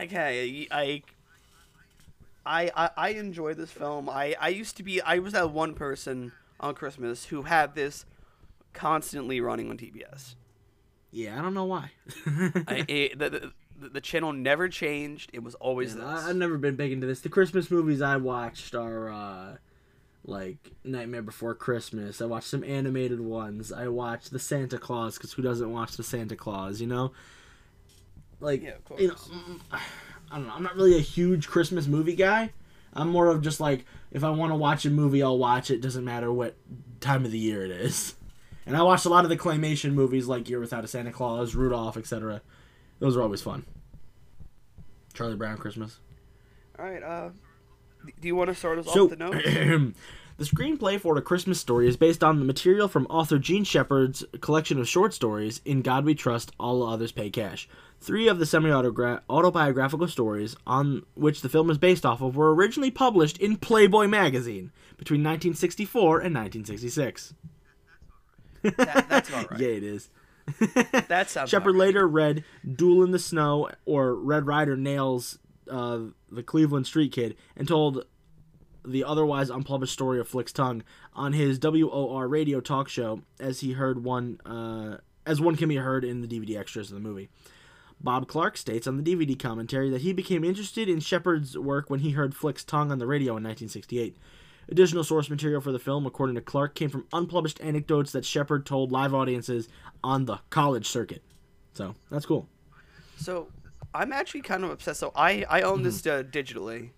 Okay, 0.00 0.66
I, 0.70 1.02
I, 2.44 2.70
I, 2.74 2.90
I 2.96 3.08
enjoy 3.10 3.54
this 3.54 3.70
film. 3.70 4.08
I, 4.08 4.34
I 4.40 4.48
used 4.48 4.76
to 4.78 4.82
be. 4.82 5.00
I 5.02 5.18
was 5.18 5.32
that 5.32 5.50
one 5.50 5.74
person 5.74 6.32
on 6.62 6.74
Christmas 6.74 7.26
who 7.26 7.42
had 7.42 7.74
this 7.74 8.04
constantly 8.72 9.40
running 9.40 9.70
on 9.70 9.76
TBS. 9.78 10.34
Yeah, 11.10 11.38
I 11.38 11.42
don't 11.42 11.54
know 11.54 11.64
why. 11.64 11.90
I, 12.66 12.84
it, 12.88 13.18
the, 13.18 13.52
the, 13.78 13.88
the 13.88 14.00
channel 14.00 14.32
never 14.32 14.68
changed. 14.68 15.30
It 15.32 15.42
was 15.42 15.54
always 15.56 15.94
Yeah, 15.94 16.00
this. 16.02 16.24
I, 16.24 16.30
I've 16.30 16.36
never 16.36 16.56
been 16.58 16.76
big 16.76 16.92
into 16.92 17.06
this. 17.06 17.20
The 17.20 17.28
Christmas 17.28 17.70
movies 17.70 18.00
I 18.00 18.16
watched 18.16 18.74
are 18.74 19.10
uh, 19.10 19.56
like 20.24 20.72
Nightmare 20.84 21.22
Before 21.22 21.54
Christmas. 21.54 22.22
I 22.22 22.26
watched 22.26 22.48
some 22.48 22.64
animated 22.64 23.20
ones. 23.20 23.72
I 23.72 23.88
watched 23.88 24.30
the 24.30 24.38
Santa 24.38 24.78
Claus 24.78 25.16
because 25.18 25.32
who 25.32 25.42
doesn't 25.42 25.70
watch 25.70 25.96
the 25.96 26.02
Santa 26.04 26.36
Claus? 26.36 26.80
You 26.80 26.86
know, 26.86 27.12
like 28.40 28.62
Yeah, 28.62 28.74
you 28.98 29.08
know, 29.08 29.14
mm, 29.14 29.60
I 29.70 29.80
don't 30.36 30.46
know. 30.46 30.52
I'm 30.54 30.62
not 30.62 30.76
really 30.76 30.96
a 30.96 31.00
huge 31.02 31.48
Christmas 31.48 31.86
movie 31.86 32.16
guy. 32.16 32.52
I'm 32.92 33.08
more 33.08 33.28
of 33.28 33.42
just 33.42 33.60
like 33.60 33.84
if 34.10 34.22
I 34.24 34.30
want 34.30 34.52
to 34.52 34.56
watch 34.56 34.84
a 34.84 34.90
movie, 34.90 35.22
I'll 35.22 35.38
watch 35.38 35.70
it. 35.70 35.80
Doesn't 35.80 36.04
matter 36.04 36.32
what 36.32 36.56
time 37.00 37.24
of 37.24 37.30
the 37.32 37.38
year 37.38 37.64
it 37.64 37.70
is. 37.70 38.14
And 38.64 38.76
I 38.76 38.82
watched 38.84 39.06
a 39.06 39.08
lot 39.08 39.24
of 39.24 39.28
the 39.28 39.36
claymation 39.36 39.92
movies 39.92 40.28
like 40.28 40.48
Year 40.48 40.60
Without 40.60 40.84
a 40.84 40.86
Santa 40.86 41.10
Claus, 41.10 41.56
Rudolph, 41.56 41.96
etc. 41.96 42.42
Those 43.00 43.16
are 43.16 43.22
always 43.22 43.42
fun. 43.42 43.66
Charlie 45.14 45.34
Brown 45.34 45.58
Christmas. 45.58 45.98
All 46.78 46.84
right. 46.84 47.02
Uh, 47.02 47.30
do 48.20 48.28
you 48.28 48.36
want 48.36 48.50
to 48.50 48.54
start 48.54 48.78
us 48.78 48.86
So, 48.86 49.06
off 49.06 49.10
the 49.10 49.16
notes? 49.16 49.96
the 50.36 50.44
screenplay 50.44 51.00
for 51.00 51.16
A 51.16 51.22
Christmas 51.22 51.60
Story 51.60 51.88
is 51.88 51.96
based 51.96 52.24
on 52.24 52.38
the 52.38 52.44
material 52.44 52.88
from 52.88 53.06
author 53.06 53.38
Jean 53.38 53.64
Shepherd's 53.64 54.24
collection 54.40 54.80
of 54.80 54.88
short 54.88 55.14
stories, 55.14 55.60
In 55.64 55.82
God 55.82 56.04
We 56.04 56.14
Trust, 56.14 56.52
All 56.58 56.82
Others 56.82 57.12
Pay 57.12 57.30
Cash. 57.30 57.68
Three 58.00 58.28
of 58.28 58.38
the 58.38 58.46
semi 58.46 58.70
autobiographical 58.70 60.08
stories 60.08 60.56
on 60.66 61.04
which 61.14 61.42
the 61.42 61.48
film 61.48 61.70
is 61.70 61.78
based 61.78 62.04
off 62.04 62.20
of 62.20 62.36
were 62.36 62.54
originally 62.54 62.90
published 62.90 63.38
in 63.38 63.56
Playboy 63.56 64.08
magazine 64.08 64.72
between 64.96 65.20
1964 65.20 66.20
and 66.20 66.34
1966. 66.34 67.34
That, 68.62 69.08
that's 69.08 69.28
about 69.28 69.50
right. 69.50 69.60
Yeah, 69.60 69.68
it 69.68 69.84
is. 69.84 70.10
That 71.08 71.30
sounds. 71.30 71.50
Shepherd 71.50 71.74
right. 71.74 71.86
later 71.86 72.08
read 72.08 72.44
Duel 72.68 73.04
in 73.04 73.12
the 73.12 73.18
Snow 73.18 73.70
or 73.84 74.14
Red 74.14 74.46
Ryder 74.46 74.76
Nails 74.76 75.38
uh, 75.70 76.00
the 76.30 76.42
Cleveland 76.42 76.86
Street 76.86 77.12
Kid 77.12 77.36
and 77.56 77.68
told 77.68 78.04
the 78.84 79.04
otherwise 79.04 79.50
unpublished 79.50 79.92
story 79.92 80.18
of 80.18 80.28
Flick's 80.28 80.52
tongue 80.52 80.82
on 81.14 81.32
his 81.32 81.58
WOR 81.58 82.28
radio 82.28 82.60
talk 82.60 82.88
show 82.88 83.22
as 83.38 83.60
he 83.60 83.72
heard 83.72 84.04
one 84.04 84.40
uh, 84.44 84.98
as 85.26 85.40
one 85.40 85.56
can 85.56 85.68
be 85.68 85.76
heard 85.76 86.04
in 86.04 86.20
the 86.20 86.28
DVD 86.28 86.58
extras 86.58 86.90
of 86.90 86.94
the 86.94 87.00
movie. 87.00 87.28
Bob 88.00 88.26
Clark 88.26 88.56
states 88.56 88.86
on 88.86 88.96
the 88.96 89.02
DVD 89.02 89.38
commentary 89.38 89.88
that 89.90 90.00
he 90.00 90.12
became 90.12 90.42
interested 90.42 90.88
in 90.88 90.98
Shepherd's 90.98 91.56
work 91.56 91.88
when 91.88 92.00
he 92.00 92.10
heard 92.10 92.34
Flick's 92.34 92.64
tongue 92.64 92.90
on 92.90 92.98
the 92.98 93.06
radio 93.06 93.32
in 93.32 93.44
1968. 93.44 94.16
Additional 94.68 95.04
source 95.04 95.30
material 95.30 95.60
for 95.60 95.70
the 95.70 95.78
film, 95.78 96.06
according 96.06 96.34
to 96.34 96.40
Clark, 96.40 96.74
came 96.74 96.88
from 96.88 97.06
unpublished 97.12 97.60
anecdotes 97.60 98.12
that 98.12 98.24
Shepherd 98.24 98.66
told 98.66 98.90
live 98.90 99.14
audiences 99.14 99.68
on 100.02 100.24
the 100.24 100.38
college 100.50 100.86
circuit. 100.86 101.22
So 101.74 101.94
that's 102.10 102.26
cool. 102.26 102.48
So 103.16 103.48
I'm 103.94 104.12
actually 104.12 104.42
kind 104.42 104.64
of 104.64 104.70
obsessed. 104.70 105.00
So 105.00 105.12
I 105.14 105.44
I 105.48 105.62
own 105.62 105.82
this 105.82 106.06
uh, 106.06 106.22
digitally, 106.22 106.90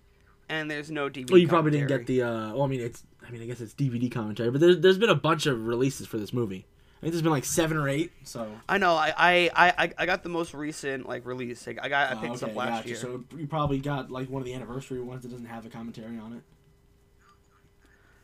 and 0.49 0.69
there's 0.69 0.91
no 0.91 1.09
DVD. 1.09 1.29
Well, 1.31 1.39
you 1.39 1.47
probably 1.47 1.71
didn't 1.71 1.87
get 1.87 2.05
the. 2.07 2.21
Uh, 2.23 2.53
well, 2.53 2.63
I 2.63 2.67
mean, 2.67 2.81
it's. 2.81 3.03
I 3.27 3.31
mean, 3.31 3.41
I 3.41 3.45
guess 3.45 3.59
it's 3.61 3.73
DVD 3.73 4.11
commentary, 4.11 4.51
but 4.51 4.61
there's 4.61 4.79
there's 4.79 4.97
been 4.97 5.09
a 5.09 5.15
bunch 5.15 5.45
of 5.47 5.65
releases 5.65 6.07
for 6.07 6.17
this 6.17 6.31
movie. 6.33 6.65
I 6.97 7.01
think 7.01 7.11
there's 7.13 7.21
been 7.21 7.31
like 7.31 7.45
seven 7.45 7.77
or 7.77 7.89
eight. 7.89 8.11
So. 8.23 8.49
I 8.69 8.77
know. 8.77 8.93
I, 8.95 9.13
I 9.17 9.51
I 9.77 9.93
I 9.97 10.05
got 10.05 10.23
the 10.23 10.29
most 10.29 10.53
recent 10.53 11.07
like 11.07 11.25
release. 11.25 11.65
Like, 11.67 11.79
I 11.81 11.89
got 11.89 12.11
I 12.11 12.17
Oh, 12.17 12.21
picked 12.21 12.33
this 12.33 12.43
okay, 12.43 12.51
up 12.51 12.57
last 12.57 12.69
gotcha. 12.77 12.87
year. 12.89 12.97
So 12.97 13.23
you 13.37 13.47
probably 13.47 13.79
got 13.79 14.09
like 14.11 14.29
one 14.29 14.41
of 14.41 14.45
the 14.45 14.53
anniversary 14.53 15.01
ones 15.01 15.23
that 15.23 15.29
doesn't 15.29 15.45
have 15.47 15.65
a 15.65 15.69
commentary 15.69 16.17
on 16.17 16.33
it. 16.33 16.41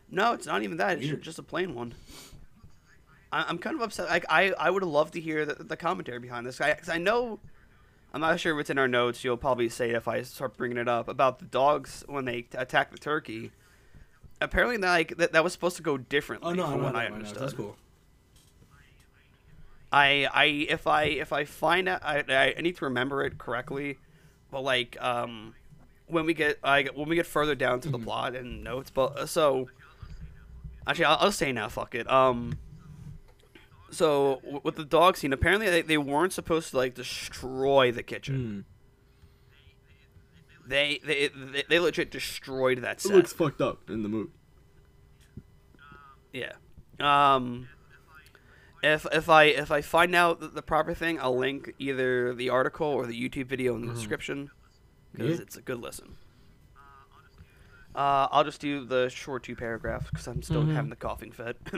No, 0.09 0.33
it's 0.33 0.45
not 0.45 0.61
even 0.63 0.77
that. 0.77 1.01
It's 1.01 1.23
just 1.23 1.39
a 1.39 1.43
plain 1.43 1.73
one. 1.73 1.93
I, 3.31 3.45
I'm 3.47 3.57
kind 3.57 3.75
of 3.75 3.81
upset. 3.81 4.09
Like 4.09 4.25
I, 4.29 4.51
I 4.51 4.69
would 4.69 4.83
have 4.83 4.91
loved 4.91 5.13
to 5.13 5.21
hear 5.21 5.45
the, 5.45 5.63
the 5.63 5.77
commentary 5.77 6.19
behind 6.19 6.45
this 6.45 6.59
guy 6.59 6.73
because 6.73 6.89
I 6.89 6.97
know. 6.97 7.39
I'm 8.13 8.21
not 8.21 8.39
sure 8.39 8.53
if 8.57 8.61
it's 8.61 8.69
in 8.69 8.77
our 8.77 8.87
notes. 8.87 9.23
You'll 9.23 9.37
probably 9.37 9.69
say 9.69 9.89
it 9.91 9.95
if 9.95 10.07
I 10.07 10.21
start 10.23 10.57
bringing 10.57 10.77
it 10.77 10.87
up 10.87 11.07
about 11.07 11.39
the 11.39 11.45
dogs 11.45 12.03
when 12.07 12.25
they 12.25 12.41
t- 12.43 12.57
attack 12.57 12.91
the 12.91 12.97
turkey. 12.97 13.51
Apparently, 14.41 14.77
that, 14.77 14.91
like 14.91 15.17
that, 15.17 15.31
that 15.33 15.43
was 15.43 15.53
supposed 15.53 15.77
to 15.77 15.83
go 15.83 15.97
differently 15.97 16.49
Oh 16.51 16.53
no, 16.53 16.67
from 16.71 16.81
what 16.83 16.95
I 16.95 17.07
no, 17.07 17.15
understood. 17.15 17.41
That's 17.41 17.53
cool. 17.53 17.77
I, 19.91 20.27
I, 20.33 20.45
if 20.69 20.87
I, 20.87 21.03
if 21.03 21.33
I 21.33 21.43
find 21.45 21.89
out, 21.89 22.01
I, 22.03 22.23
I 22.29 22.53
I 22.57 22.61
need 22.61 22.77
to 22.77 22.85
remember 22.85 23.23
it 23.23 23.37
correctly. 23.37 23.97
But 24.49 24.61
like, 24.61 24.97
um, 25.01 25.53
when 26.07 26.25
we 26.25 26.33
get, 26.33 26.59
I 26.63 26.83
when 26.93 27.09
we 27.09 27.15
get 27.15 27.25
further 27.25 27.55
down 27.55 27.81
to 27.81 27.89
the 27.89 27.97
Mm-hmm. 27.97 28.05
plot 28.05 28.35
and 28.35 28.63
notes, 28.63 28.89
but 28.89 29.17
uh, 29.17 29.25
so 29.25 29.69
actually, 30.87 31.05
I'll, 31.05 31.17
I'll 31.19 31.31
say 31.31 31.51
now. 31.51 31.67
Fuck 31.69 31.95
it. 31.95 32.09
Um, 32.09 32.57
so 33.91 34.39
w- 34.43 34.61
with 34.63 34.75
the 34.75 34.85
dog 34.85 35.17
scene, 35.17 35.31
apparently 35.33 35.69
they, 35.69 35.81
they 35.83 35.97
weren't 35.97 36.33
supposed 36.33 36.71
to 36.71 36.77
like 36.77 36.93
destroy 36.95 37.91
the 37.91 38.03
kitchen. 38.03 38.65
Hmm. 40.65 40.69
They, 40.69 40.99
they 41.03 41.27
they 41.29 41.63
they 41.69 41.79
legit 41.79 42.11
destroyed 42.11 42.79
that 42.79 43.03
It 43.03 43.11
looks 43.11 43.33
fucked 43.33 43.61
up 43.61 43.89
in 43.89 44.03
the 44.03 44.09
movie. 44.09 44.31
Yeah. 46.33 46.53
Um 46.99 47.67
if 48.83 49.05
if 49.11 49.27
I 49.29 49.45
if 49.45 49.69
I 49.71 49.81
find 49.81 50.15
out 50.15 50.39
the, 50.39 50.47
the 50.47 50.61
proper 50.61 50.93
thing, 50.93 51.19
I'll 51.19 51.37
link 51.37 51.73
either 51.77 52.33
the 52.33 52.49
article 52.49 52.87
or 52.87 53.05
the 53.05 53.13
YouTube 53.19 53.47
video 53.47 53.75
in 53.75 53.85
the 53.85 53.93
description 53.93 54.49
because 55.11 55.37
Yeah. 55.37 55.41
it's 55.43 55.57
a 55.57 55.61
good 55.61 55.79
listen. 55.81 56.15
Uh, 57.93 58.27
I'll 58.31 58.45
just 58.45 58.61
do 58.61 58.85
the 58.85 59.09
short 59.09 59.43
two 59.43 59.55
paragraphs 59.55 60.09
because 60.09 60.25
I'm 60.25 60.41
still 60.41 60.63
Mhm. 60.63 60.73
having 60.75 60.89
the 60.89 60.95
coughing 60.95 61.31
fit. 61.33 61.57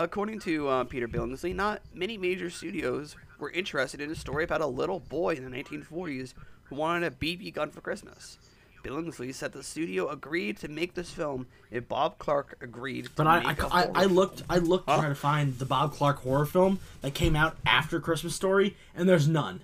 According 0.00 0.38
to 0.40 0.66
uh, 0.66 0.84
Peter 0.84 1.06
Billingsley, 1.06 1.54
not 1.54 1.82
many 1.92 2.16
major 2.16 2.48
studios 2.48 3.16
were 3.38 3.50
interested 3.50 4.00
in 4.00 4.10
a 4.10 4.14
story 4.14 4.44
about 4.44 4.62
a 4.62 4.66
little 4.66 4.98
boy 4.98 5.34
in 5.34 5.44
the 5.44 5.50
1940s 5.54 6.32
who 6.64 6.76
wanted 6.76 7.12
a 7.12 7.14
BB 7.14 7.52
gun 7.52 7.70
for 7.70 7.82
Christmas. 7.82 8.38
Billingsley 8.82 9.34
said 9.34 9.52
the 9.52 9.62
studio 9.62 10.08
agreed 10.08 10.56
to 10.60 10.68
make 10.68 10.94
this 10.94 11.10
film 11.10 11.46
if 11.70 11.86
Bob 11.86 12.16
Clark 12.18 12.56
agreed 12.62 13.04
to 13.04 13.10
But 13.14 13.26
I, 13.26 13.54
I, 13.70 13.88
I, 13.94 14.04
looked 14.06 14.42
I 14.48 14.56
looked 14.56 14.86
to 14.88 14.94
Huh? 14.94 15.00
try 15.00 15.08
to 15.10 15.14
find 15.14 15.58
the 15.58 15.66
Bob 15.66 15.92
Clark 15.92 16.20
horror 16.22 16.46
film 16.46 16.78
that 17.02 17.12
came 17.12 17.36
out 17.36 17.58
after 17.66 18.00
Christmas 18.00 18.34
Story, 18.34 18.78
and 18.96 19.06
there's 19.06 19.28
none. 19.28 19.60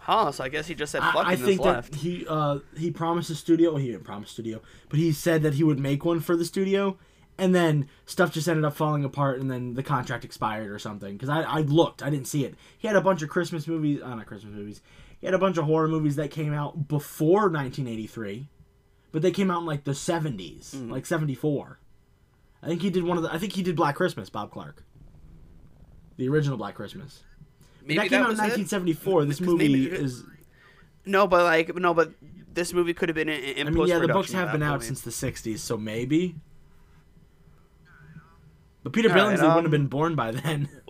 Huh, 0.00 0.32
so 0.32 0.44
I 0.44 0.50
guess 0.50 0.66
he 0.66 0.74
just 0.74 0.92
said 0.92 1.00
fuck 1.00 1.24
I, 1.26 1.32
I 1.32 1.36
think 1.36 1.62
that 1.62 1.74
left. 1.76 1.94
he 1.94 2.26
uh 2.28 2.58
he 2.76 2.90
promised 2.90 3.28
the 3.30 3.34
studio. 3.34 3.70
Well, 3.70 3.80
he 3.80 3.90
didn't 3.92 4.04
promise 4.04 4.30
studio, 4.30 4.60
but 4.90 4.98
he 4.98 5.12
said 5.12 5.42
that 5.44 5.54
he 5.54 5.64
would 5.64 5.78
make 5.78 6.04
one 6.04 6.20
for 6.20 6.36
the 6.36 6.44
studio, 6.44 6.98
and 7.38 7.54
then 7.54 7.88
stuff 8.06 8.32
just 8.32 8.48
ended 8.48 8.64
up 8.64 8.74
falling 8.74 9.04
apart, 9.04 9.40
and 9.40 9.50
then 9.50 9.74
the 9.74 9.82
contract 9.82 10.24
expired 10.24 10.70
or 10.70 10.78
something. 10.78 11.12
Because 11.14 11.28
I, 11.28 11.42
I 11.42 11.60
looked, 11.62 12.02
I 12.02 12.10
didn't 12.10 12.26
see 12.26 12.44
it. 12.44 12.54
He 12.78 12.86
had 12.86 12.96
a 12.96 13.00
bunch 13.00 13.22
of 13.22 13.28
Christmas 13.28 13.66
movies, 13.66 14.00
uh, 14.02 14.14
not 14.14 14.26
Christmas 14.26 14.54
movies. 14.54 14.80
He 15.20 15.26
had 15.26 15.34
a 15.34 15.38
bunch 15.38 15.56
of 15.56 15.64
horror 15.64 15.88
movies 15.88 16.16
that 16.16 16.30
came 16.30 16.52
out 16.52 16.88
before 16.88 17.42
1983, 17.48 18.48
but 19.12 19.22
they 19.22 19.30
came 19.30 19.50
out 19.50 19.60
in 19.60 19.66
like 19.66 19.84
the 19.84 19.92
70s, 19.92 20.74
Mm. 20.74 20.90
like 20.90 21.06
74. 21.06 21.78
I 22.62 22.66
think 22.68 22.82
he 22.82 22.90
did 22.90 23.02
one 23.04 23.16
of 23.16 23.22
the. 23.22 23.32
I 23.32 23.38
think 23.38 23.52
he 23.54 23.62
did 23.62 23.74
Black 23.76 23.96
Christmas, 23.96 24.30
Bob 24.30 24.50
Clark. 24.52 24.84
The 26.16 26.28
original 26.28 26.56
Black 26.56 26.74
Christmas. 26.74 27.22
Maybe 27.82 27.96
that 27.98 28.08
came 28.08 28.20
out 28.20 28.26
in 28.30 28.36
was 28.36 28.38
it. 28.38 28.42
1974. 28.68 29.24
This 29.24 29.40
movie 29.40 29.68
maybe- 29.68 29.86
is. 29.90 30.24
No, 31.04 31.26
but 31.26 31.42
like 31.42 31.74
no, 31.74 31.94
but 31.94 32.12
this 32.52 32.72
movie 32.72 32.94
could 32.94 33.08
have 33.08 33.16
been 33.16 33.28
in, 33.28 33.40
in 33.42 33.66
I 33.66 33.70
mean, 33.70 33.86
yeah, 33.88 33.98
the 33.98 34.06
books 34.08 34.30
have 34.32 34.52
been 34.52 34.62
out 34.62 34.84
since 34.84 35.00
the 35.00 35.10
'60s, 35.10 35.58
so 35.58 35.76
maybe. 35.76 36.36
But 38.82 38.92
Peter 38.92 39.08
All 39.08 39.14
right, 39.14 39.22
Billingsley 39.22 39.42
wouldn't 39.42 39.56
have 39.56 39.64
um, 39.64 39.70
been 39.70 39.86
born 39.86 40.14
by 40.14 40.32
then. 40.32 40.68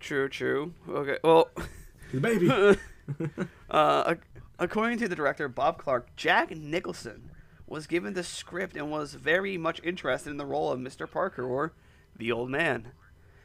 True, 0.00 0.28
true. 0.28 0.72
Okay, 0.88 1.18
well, 1.24 1.50
the 2.12 2.20
baby. 2.20 2.48
uh, 3.70 4.14
according 4.58 4.98
to 4.98 5.08
the 5.08 5.16
director 5.16 5.48
Bob 5.48 5.78
Clark, 5.78 6.14
Jack 6.16 6.56
Nicholson 6.56 7.30
was 7.66 7.86
given 7.86 8.14
the 8.14 8.22
script 8.22 8.76
and 8.76 8.90
was 8.90 9.14
very 9.14 9.58
much 9.58 9.80
interested 9.82 10.30
in 10.30 10.36
the 10.36 10.46
role 10.46 10.72
of 10.72 10.80
Mr. 10.80 11.10
Parker 11.10 11.42
or 11.42 11.74
the 12.16 12.32
old 12.32 12.48
man. 12.48 12.92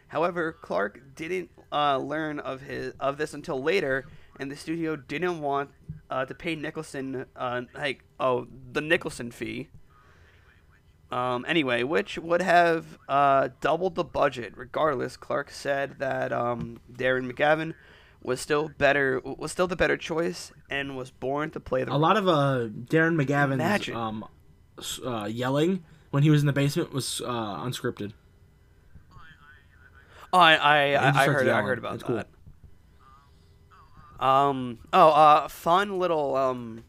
However, 0.09 0.53
Clark 0.53 1.15
didn't 1.15 1.49
uh, 1.71 1.97
learn 1.97 2.39
of 2.39 2.61
his 2.61 2.93
of 2.99 3.17
this 3.17 3.33
until 3.33 3.61
later, 3.61 4.05
and 4.39 4.51
the 4.51 4.55
studio 4.55 4.95
didn't 4.95 5.41
want 5.41 5.71
uh, 6.09 6.25
to 6.25 6.35
pay 6.35 6.55
Nicholson 6.55 7.25
uh, 7.35 7.61
like 7.73 8.03
oh 8.19 8.47
the 8.71 8.81
Nicholson 8.81 9.31
fee. 9.31 9.69
Um, 11.13 11.45
anyway, 11.47 11.83
which 11.83 12.17
would 12.17 12.41
have 12.41 12.97
uh, 13.07 13.49
doubled 13.61 13.93
the 13.93 14.03
budget. 14.03 14.53
Regardless, 14.55 15.15
Clark 15.15 15.51
said 15.51 15.99
that 15.99 16.33
um, 16.33 16.79
Darren 16.91 17.31
McGavin 17.31 17.75
was 18.23 18.41
still 18.41 18.71
better 18.79 19.21
was 19.23 19.51
still 19.51 19.67
the 19.67 19.75
better 19.75 19.95
choice 19.95 20.51
and 20.71 20.97
was 20.97 21.11
born 21.11 21.51
to 21.51 21.59
play 21.59 21.83
the 21.83 21.93
a 21.93 21.97
lot 21.97 22.17
of 22.17 22.27
uh, 22.27 22.67
Darren 22.89 23.21
McGavin's 23.21 23.53
Imagine. 23.53 23.95
um, 23.95 24.25
uh, 25.05 25.25
yelling 25.25 25.83
when 26.09 26.23
he 26.23 26.31
was 26.31 26.41
in 26.41 26.47
the 26.47 26.53
basement 26.53 26.91
was 26.91 27.21
uh, 27.21 27.63
unscripted. 27.63 28.13
Oh, 30.31 30.39
I 30.39 30.55
I, 30.55 30.93
I, 30.93 31.09
I 31.09 31.25
heard 31.27 31.47
I 31.47 31.61
heard 31.61 31.77
about 31.77 31.91
That's 31.91 32.03
cool. 32.03 32.15
that. 32.15 34.25
Um. 34.25 34.79
Oh. 34.91 35.09
Uh. 35.09 35.47
Fun 35.47 35.99
little 35.99 36.35
um. 36.35 36.83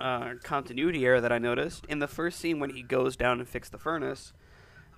Uh. 0.00 0.34
Continuity 0.42 1.04
error 1.06 1.20
that 1.20 1.32
I 1.32 1.38
noticed 1.38 1.84
in 1.88 1.98
the 2.00 2.08
first 2.08 2.38
scene 2.40 2.60
when 2.60 2.70
he 2.70 2.82
goes 2.82 3.16
down 3.16 3.38
and 3.40 3.48
fix 3.48 3.68
the 3.68 3.78
furnace. 3.78 4.32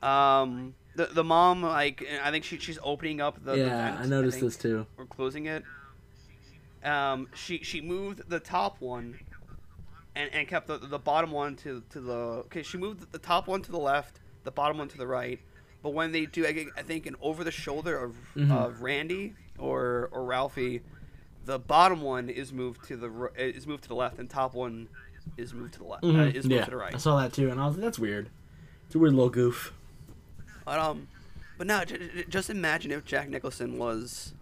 Um. 0.03 0.75
The 0.97 1.07
the 1.07 1.25
mom 1.25 1.63
like 1.63 2.05
I 2.23 2.31
think 2.31 2.45
she 2.45 2.59
she's 2.59 2.79
opening 2.83 3.21
up 3.21 3.45
the 3.45 3.55
yeah, 3.57 3.91
vent, 3.93 4.01
I 4.01 4.07
noticed 4.07 4.39
think, 4.41 4.53
this 4.53 4.57
too. 4.61 4.87
or 4.97 5.07
closing 5.07 5.47
it. 5.47 5.63
Um. 6.85 7.29
She 7.35 7.59
she 7.63 7.81
moved 7.81 8.29
the 8.29 8.41
top 8.41 8.81
one. 8.81 9.19
And, 10.17 10.31
and 10.35 10.49
kept 10.49 10.67
the, 10.67 10.79
the 10.79 10.99
bottom 10.99 11.31
one 11.31 11.55
to, 11.57 11.81
to 11.91 12.01
the 12.01 12.13
okay. 12.47 12.65
She 12.65 12.77
moved 12.77 13.13
the 13.13 13.21
top 13.21 13.47
one 13.47 13.63
to 13.63 13.71
the 13.71 13.79
left, 13.79 14.19
the 14.43 14.51
bottom 14.51 14.79
one 14.79 14.89
to 14.89 14.99
the 14.99 15.07
right. 15.07 15.39
But 15.81 15.91
when 15.91 16.11
they 16.11 16.27
do, 16.27 16.45
I, 16.45 16.53
think- 16.53 16.71
I 16.77 16.83
think 16.83 17.07
an 17.07 17.15
over 17.23 17.45
the 17.45 17.53
shoulder 17.53 17.97
of, 17.97 18.17
Mhm. 18.35 18.51
of 18.51 18.83
Randy 18.83 19.35
or 19.59 20.09
or 20.11 20.25
Ralphie, 20.25 20.83
the 21.49 21.59
bottom 21.59 22.03
one 22.03 22.29
is 22.29 22.53
moved 22.53 22.87
to 22.89 22.97
the 22.97 23.31
is 23.37 23.67
moved 23.67 23.83
to 23.85 23.89
the 23.89 23.95
left, 23.95 24.19
and 24.19 24.29
top 24.29 24.55
one 24.55 24.87
is 25.39 25.55
moved 25.55 25.73
to 25.75 25.79
the 25.79 25.85
left. 25.87 26.05
Uh, 26.05 26.09
Mhm. 26.09 26.35
is 26.35 26.45
moved 26.45 26.55
yeah, 26.55 26.65
to 26.67 26.71
the 26.71 26.77
right. 26.77 26.95
I 26.95 26.99
saw 26.99 27.19
that 27.21 27.33
too, 27.33 27.51
and 27.51 27.59
I 27.59 27.67
was 27.67 27.77
like, 27.77 27.85
that's 27.85 27.99
weird. 27.99 28.29
It's 28.87 28.95
a 28.95 28.99
weird 28.99 29.15
little 29.15 29.31
goof. 29.31 29.73
But 30.67 30.79
um, 30.79 31.09
but 31.57 31.67
no, 31.67 31.85
j- 31.85 31.97
j- 31.99 32.25
just 32.29 32.51
imagine 32.51 32.91
if 32.93 33.05
Jack 33.05 33.29
Nicholson 33.31 33.79
was. 33.79 34.35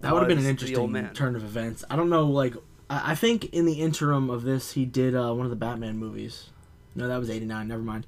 That 0.00 0.12
would 0.12 0.20
have 0.20 0.28
been 0.28 0.38
an 0.38 0.44
was 0.56 0.62
the 0.68 0.76
old 0.76 0.94
interesting 0.94 1.14
turn 1.14 1.36
of 1.36 1.42
events. 1.44 1.84
I 1.88 1.96
don't 1.96 2.10
know, 2.10 2.26
like 2.26 2.54
I, 2.90 3.12
I 3.12 3.14
think 3.14 3.44
in 3.54 3.64
the 3.66 3.74
interim 3.80 4.28
of 4.30 4.42
this, 4.42 4.72
he 4.72 4.84
did 4.84 5.14
uh, 5.14 5.32
one 5.32 5.46
of 5.46 5.50
the 5.50 5.56
Batman 5.56 5.96
movies. 5.96 6.50
No, 6.94 7.06
that 7.08 7.16
was 7.18 7.30
'89. 7.30 7.68
Never 7.68 7.82
mind. 7.82 8.06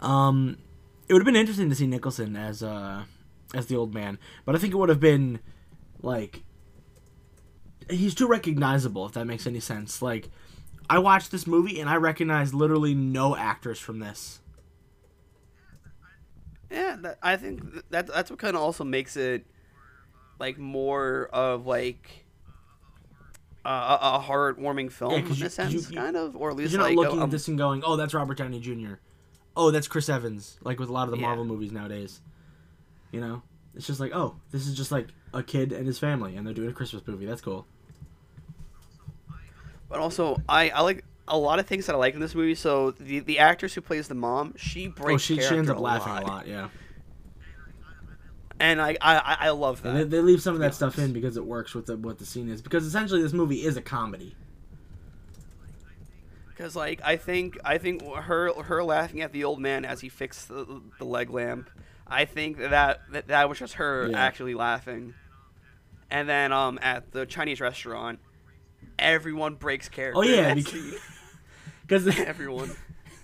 Um, 0.00 0.56
it 1.08 1.12
would 1.12 1.20
have 1.22 1.26
been 1.26 1.36
interesting 1.36 1.68
to 1.68 1.74
see 1.74 1.86
Nicholson 1.86 2.34
as 2.34 2.62
uh 2.62 3.04
as 3.54 3.66
the 3.66 3.76
old 3.76 3.92
man, 3.94 4.18
but 4.46 4.54
I 4.54 4.58
think 4.58 4.72
it 4.72 4.76
would 4.76 4.88
have 4.88 5.00
been 5.00 5.38
like 6.02 6.42
he's 7.92 8.14
too 8.14 8.26
recognizable 8.26 9.06
if 9.06 9.12
that 9.12 9.26
makes 9.26 9.46
any 9.46 9.60
sense. 9.60 10.00
Like 10.02 10.28
I 10.90 10.98
watched 10.98 11.30
this 11.30 11.46
movie 11.46 11.80
and 11.80 11.88
I 11.88 11.96
recognize 11.96 12.52
literally 12.54 12.94
no 12.94 13.36
actors 13.36 13.78
from 13.78 13.98
this. 14.00 14.40
Yeah, 16.70 16.96
that, 17.02 17.18
I 17.22 17.36
think 17.36 17.62
that 17.90 18.06
that's 18.06 18.30
what 18.30 18.38
kind 18.38 18.56
of 18.56 18.62
also 18.62 18.82
makes 18.84 19.16
it 19.16 19.44
like 20.38 20.58
more 20.58 21.28
of 21.32 21.66
like 21.66 22.24
uh, 23.64 23.98
a, 24.00 24.16
a 24.16 24.20
heartwarming 24.20 24.90
film 24.90 25.12
Yeah, 25.12 25.18
in 25.18 25.34
you- 25.34 25.46
a 25.46 25.50
sense, 25.50 25.72
you- 25.72 25.80
you- 25.80 25.96
kind 25.96 26.16
of, 26.16 26.34
or 26.36 26.50
at 26.50 26.56
least 26.56 26.72
You're 26.72 26.80
not 26.80 26.88
like 26.88 26.96
looking 26.96 27.18
um, 27.18 27.24
at 27.24 27.30
this 27.30 27.46
and 27.48 27.58
going, 27.58 27.82
"Oh, 27.84 27.96
that's 27.96 28.14
Robert 28.14 28.38
Downey 28.38 28.58
Jr." 28.58 28.94
Oh, 29.54 29.70
that's 29.70 29.86
Chris 29.86 30.08
Evans. 30.08 30.56
Like 30.62 30.80
with 30.80 30.88
a 30.88 30.92
lot 30.92 31.04
of 31.08 31.10
the 31.10 31.18
Yeah. 31.18 31.26
Marvel 31.26 31.44
movies 31.44 31.72
nowadays. 31.72 32.22
You 33.12 33.20
know, 33.20 33.42
it's 33.74 33.86
just 33.86 34.00
like, 34.00 34.12
oh, 34.14 34.36
this 34.50 34.66
is 34.66 34.74
just 34.74 34.90
like 34.90 35.08
a 35.34 35.42
kid 35.42 35.72
and 35.72 35.86
his 35.86 35.98
family, 35.98 36.36
and 36.36 36.46
they're 36.46 36.54
doing 36.54 36.70
a 36.70 36.72
Christmas 36.72 37.06
movie. 37.06 37.26
That's 37.26 37.42
cool. 37.42 37.66
But 39.92 40.00
also, 40.00 40.40
I, 40.48 40.70
I 40.70 40.80
like 40.80 41.04
a 41.28 41.36
lot 41.36 41.58
of 41.58 41.66
things 41.66 41.84
that 41.84 41.94
I 41.94 41.98
like 41.98 42.14
in 42.14 42.20
this 42.20 42.34
movie. 42.34 42.54
So 42.54 42.92
the 42.92 43.20
the 43.20 43.38
actress 43.38 43.74
who 43.74 43.82
plays 43.82 44.08
the 44.08 44.14
mom, 44.14 44.54
she 44.56 44.88
breaks 44.88 45.12
oh, 45.12 45.18
she, 45.18 45.36
she 45.36 45.54
ends 45.54 45.68
up 45.68 45.78
laughing 45.78 46.14
a 46.14 46.22
lot. 46.22 46.48
Yeah, 46.48 46.68
and 48.58 48.80
I 48.80 48.96
I, 49.02 49.36
I 49.40 49.50
love 49.50 49.82
that. 49.82 49.90
and 49.90 49.98
they, 49.98 50.16
they 50.16 50.22
leave 50.22 50.40
some 50.40 50.54
of 50.54 50.60
that 50.60 50.74
stuff 50.74 50.98
in 50.98 51.12
because 51.12 51.36
it 51.36 51.44
works 51.44 51.74
with 51.74 51.84
the, 51.84 51.98
what 51.98 52.18
the 52.18 52.24
scene 52.24 52.48
is. 52.48 52.62
Because 52.62 52.86
essentially, 52.86 53.20
this 53.20 53.34
movie 53.34 53.62
is 53.66 53.76
a 53.76 53.82
comedy. 53.82 54.34
Because 56.48 56.74
like 56.74 57.02
I 57.04 57.16
think 57.16 57.58
I 57.66 57.76
think 57.76 58.02
her 58.02 58.50
her 58.62 58.82
laughing 58.82 59.20
at 59.20 59.32
the 59.32 59.44
old 59.44 59.60
man 59.60 59.84
as 59.84 60.00
he 60.00 60.08
fixed 60.08 60.48
the, 60.48 60.80
the 60.98 61.04
leg 61.04 61.28
lamp, 61.28 61.68
I 62.06 62.24
think 62.24 62.56
that 62.56 63.02
that, 63.10 63.28
that 63.28 63.48
was 63.50 63.58
just 63.58 63.74
her 63.74 64.08
Yeah. 64.10 64.18
actually 64.18 64.54
laughing. 64.54 65.12
And 66.10 66.26
then 66.26 66.50
um 66.50 66.78
at 66.80 67.12
the 67.12 67.26
Chinese 67.26 67.60
restaurant, 67.60 68.20
everyone 69.02 69.56
breaks 69.56 69.88
character. 69.88 70.18
Oh 70.18 70.22
yeah, 70.22 70.54
because 70.54 72.06
everyone. 72.18 72.72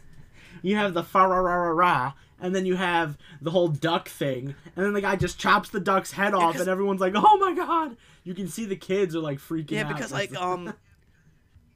you 0.62 0.76
have 0.76 0.94
the 0.94 1.02
fa 1.04 1.18
ra 1.26 1.38
ra 1.38 1.54
ra 1.54 1.70
ra, 1.70 2.12
and 2.40 2.54
then 2.54 2.66
you 2.66 2.76
have 2.76 3.16
the 3.40 3.50
whole 3.50 3.68
duck 3.68 4.08
thing, 4.08 4.54
and 4.76 4.84
then 4.84 4.92
the 4.92 5.00
guy 5.00 5.16
just 5.16 5.38
chops 5.38 5.68
the 5.70 5.80
duck's 5.80 6.12
head 6.12 6.34
off, 6.34 6.52
'cause- 6.52 6.60
and 6.62 6.70
everyone's 6.70 7.00
like, 7.00 7.14
"Oh 7.16 7.38
my 7.38 7.54
god!" 7.54 7.96
You 8.24 8.34
can 8.34 8.48
see 8.48 8.64
the 8.64 8.76
kids 8.76 9.14
are 9.16 9.20
like 9.20 9.38
freaking 9.38 9.70
Yeah, 9.72 9.82
out. 9.84 9.88
because 9.94 10.12
like 10.12 10.34
um. 10.36 10.74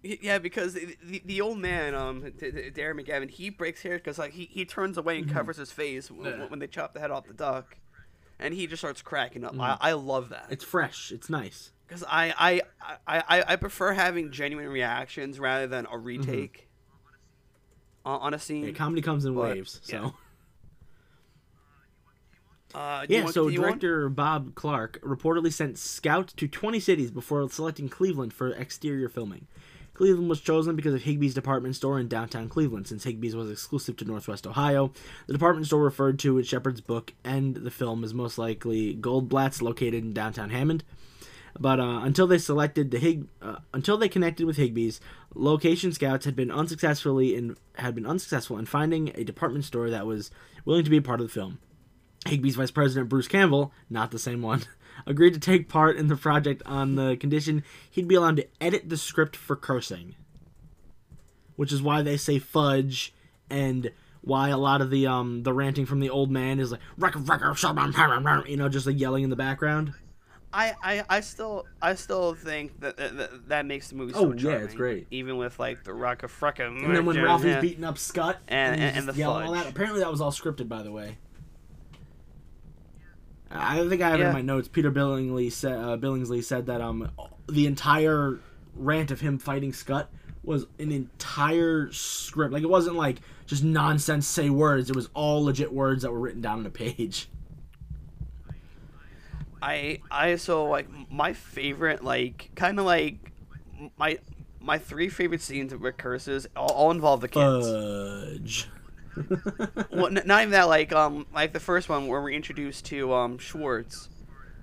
Yeah, 0.05 0.39
because 0.39 0.75
the, 0.75 0.97
the, 1.01 1.23
the 1.25 1.41
old 1.41 1.59
man, 1.59 1.95
um, 1.95 2.23
Darren 2.23 3.01
McGavin, 3.01 3.31
he 3.31 3.51
breaks 3.51 3.83
hair 3.83 3.99
because 3.99 4.19
like 4.19 4.33
he, 4.33 4.47
he 4.47 4.65
turns 4.65 4.99
away 4.99 5.19
and 5.19 5.31
covers 5.33 5.57
his 5.59 5.71
face 5.71 6.09
w- 6.09 6.29
Yeah. 6.29 6.47
when 6.49 6.59
they 6.59 6.67
chop 6.67 6.93
the 6.93 6.99
head 6.99 7.13
off 7.13 7.29
the 7.29 7.35
duck, 7.35 7.77
and 8.43 8.53
he 8.53 8.67
just 8.67 8.81
starts 8.81 9.03
cracking 9.03 9.45
up. 9.45 9.53
Mm-hmm. 9.53 9.61
I, 9.61 9.79
I 9.81 9.93
love 9.93 10.31
that. 10.31 10.47
it's 10.51 10.65
fresh, 10.65 11.13
it's 11.13 11.31
nice. 11.31 11.73
Because 11.87 12.05
I, 12.09 12.33
I, 12.39 13.23
I, 13.29 13.45
I, 13.49 13.57
prefer 13.57 13.93
having 13.93 14.33
genuine 14.33 14.69
reactions 14.69 15.39
rather 15.39 15.67
than 15.67 15.87
a 15.91 15.99
retake 15.99 16.69
on, 18.05 18.21
on 18.21 18.35
a 18.35 18.39
scene. 18.39 18.65
Yeah, 18.65 18.73
comedy 18.73 19.03
comes 19.03 19.27
in 19.27 19.35
But, 19.35 19.57
waves. 19.57 19.79
So 19.83 20.15
yeah. 22.75 22.81
uh, 22.81 23.07
yeah, 23.09 23.25
want- 23.25 23.35
so 23.35 23.49
you 23.49 23.61
want- 23.61 23.81
director 23.81 24.09
Bob 24.09 24.55
Clark 24.55 25.01
reportedly 25.03 25.53
sent 25.53 25.79
scouts 25.79 26.33
to 26.35 26.49
20 26.49 26.81
cities 26.81 27.11
before 27.11 27.49
selecting 27.51 27.91
Cleveland 27.91 28.33
for 28.33 28.51
exterior 28.53 29.11
filming. 29.11 29.47
Cleveland 30.03 30.29
was 30.29 30.41
chosen 30.41 30.75
because 30.75 30.95
of 30.95 31.03
Higbee's 31.05 31.33
department 31.33 31.77
store 31.77 32.01
in 32.01 32.09
downtown 32.09 32.49
Cleveland, 32.49 32.89
since 32.89 33.05
Higbee's 33.05 33.37
was 33.37 33.49
exclusive 33.49 33.97
to 33.99 34.05
Northwest 34.05 34.49
Ohio. 34.49 34.91
The 35.29 35.33
department 35.33 35.69
store 35.69 35.85
referred 35.85 36.19
to 36.19 36.39
in 36.39 36.45
Shepherd's 36.45 36.81
book 36.81 37.13
and 37.23 37.55
the 37.55 37.71
film 37.71 38.03
is 38.03 38.13
most 38.13 38.37
likely 38.37 38.97
Goldblatt's, 38.97 39.63
located 39.63 40.03
in 40.03 40.13
downtown 40.13 40.51
Hammond. 40.51 40.83
But 41.57 41.79
uh, 41.79 42.01
until 42.03 42.27
they 42.27 42.39
selected 42.39 42.91
the 42.91 42.99
Hig, 42.99 43.29
uh, 43.41 43.59
until 43.73 43.97
they 43.97 44.09
connected 44.09 44.45
with 44.45 44.57
Higbee's, 44.57 45.01
location 45.37 45.93
scouts 45.93 46.25
had 46.25 46.35
been 46.35 46.51
unsuccessfully 46.51 47.37
in 47.37 47.57
had 47.77 47.95
been 47.95 48.05
unsuccessful 48.05 48.59
in 48.59 48.67
finding 48.67 49.13
a 49.15 49.23
department 49.23 49.67
store 49.67 49.89
that 49.89 50.05
was 50.05 50.33
willing 50.65 50.83
to 50.83 50.91
be 50.91 50.97
a 50.97 51.03
part 51.03 51.21
of 51.21 51.29
the 51.29 51.33
film. 51.33 51.61
Higbee's 52.27 52.57
vice 52.57 52.73
president 52.73 53.09
Bruce 53.09 53.29
Campbell, 53.29 53.73
not 53.89 54.11
the 54.11 54.19
same 54.19 54.43
one, 54.43 54.63
agreed 55.07 55.35
to 55.35 55.41
take 55.41 55.69
part 55.69 55.97
in 55.97 56.09
the 56.09 56.17
project 56.17 56.63
on 56.67 56.95
the 56.95 57.17
condition 57.17 57.63
he'd 57.91 58.09
be 58.09 58.15
allowed 58.15 58.37
to 58.37 58.47
edit 58.61 58.89
the 58.89 58.97
script 58.97 59.37
for 59.37 59.57
cursing. 59.57 60.15
Which 61.57 61.73
is 61.73 61.83
why 61.83 62.03
they 62.03 62.17
say 62.17 62.39
fudge 62.39 63.15
and 63.51 63.91
why 64.23 64.49
a 64.49 64.57
lot 64.57 64.81
of 64.81 64.91
the 64.91 65.07
um 65.07 65.43
the 65.43 65.53
ranting 65.53 65.85
from 65.87 66.01
the 66.01 66.11
old 66.11 66.31
man 66.31 66.61
is 66.61 66.73
like 66.73 66.81
"Ruck, 66.97 67.15
ruck, 67.29 67.43
ruck, 67.43 68.49
you 68.49 68.57
know 68.57 68.69
just 68.69 68.87
like 68.87 68.99
yelling 68.99 69.25
in 69.25 69.31
the 69.31 69.37
background. 69.37 69.95
I, 70.55 70.75
I, 70.83 71.05
I 71.09 71.21
still, 71.21 71.67
I 71.81 71.95
still 71.95 72.35
think 72.35 72.81
that 72.81 72.99
that, 72.99 73.49
that, 73.49 73.67
makes 73.67 73.89
the 73.89 73.95
movie 73.97 74.13
so 74.13 74.27
Oh, 74.29 74.33
yeah, 74.33 74.57
it's 74.57 74.75
great. 74.75 75.07
Even 75.11 75.39
with 75.39 75.59
like 75.59 75.83
the 75.85 75.95
rock 75.95 76.23
of 76.25 76.31
fricka. 76.31 76.67
And 76.67 76.95
then 76.95 77.07
when 77.07 77.23
Ralphie's 77.23 77.57
beating 77.61 77.85
up 77.85 77.97
Scott 77.97 78.39
And- 78.49 78.75
and- 78.75 78.97
and 78.97 79.07
just 79.07 79.17
the 79.17 79.21
yelling 79.21 79.47
all 79.47 79.55
that, 79.55 79.67
apparently 79.69 80.01
that 80.01 80.11
was 80.11 80.21
all 80.21 80.31
scripted, 80.31 80.69
by 80.69 80.83
the 80.83 80.93
way. 80.93 81.17
I 83.55 83.87
think 83.89 84.03
I 84.03 84.11
have 84.11 84.21
it 84.21 84.25
in 84.25 84.33
my 84.33 84.43
notes. 84.43 84.69
Peter 84.69 84.91
Billingsley 84.91 85.53
said, 85.53 85.79
uh, 85.79 85.97
Billingsley 85.97 86.43
said 86.43 86.67
that 86.67 86.81
um 86.81 87.11
the 87.49 87.67
entire 87.67 88.39
rant 88.75 89.11
of 89.11 89.21
him 89.21 89.39
fighting 89.39 89.73
Scott 89.73 90.11
was 90.43 90.67
an 90.79 90.91
entire 90.91 91.91
script. 91.93 92.53
Like 92.53 92.63
it 92.63 92.71
wasn't 92.71 92.97
like 92.97 93.19
just 93.47 93.63
nonsense 93.63 94.27
say 94.27 94.51
words. 94.51 94.91
It 94.91 94.97
was 94.97 95.09
all 95.15 95.45
legit 95.45 95.73
words 95.73 96.03
that 96.03 96.11
were 96.11 96.21
written 96.21 96.41
down 96.41 96.61
on 96.61 96.67
a 96.67 96.71
page. 96.71 97.29
I, 99.63 100.01
I 100.11 100.37
so 100.37 100.65
like 100.65 100.89
my 101.11 101.35
favorite 101.35 102.03
like 102.03 102.51
kind 102.57 102.81
of 102.81 102.85
like 102.85 103.33
my 103.97 104.19
my 104.61 104.79
three 104.79 105.09
favorite 105.09 105.41
scenes 105.41 105.75
with 105.75 105.97
curses 105.97 106.49
all, 106.57 106.73
all 106.73 106.91
involve 106.91 107.21
the 107.21 107.29
kids. 107.29 107.69
Fudge. 107.69 108.69
Well, 109.91 110.07
n- 110.07 110.23
not 110.27 110.41
even 110.43 110.51
that. 110.53 110.69
Like 110.69 110.93
um, 110.93 111.27
like 111.35 111.53
the 111.53 111.61
first 111.61 111.89
one 111.89 112.07
where 112.07 112.21
we're 112.21 112.31
introduced 112.31 112.87
to 112.87 113.13
um 113.13 113.39
Schwartz. 113.39 114.09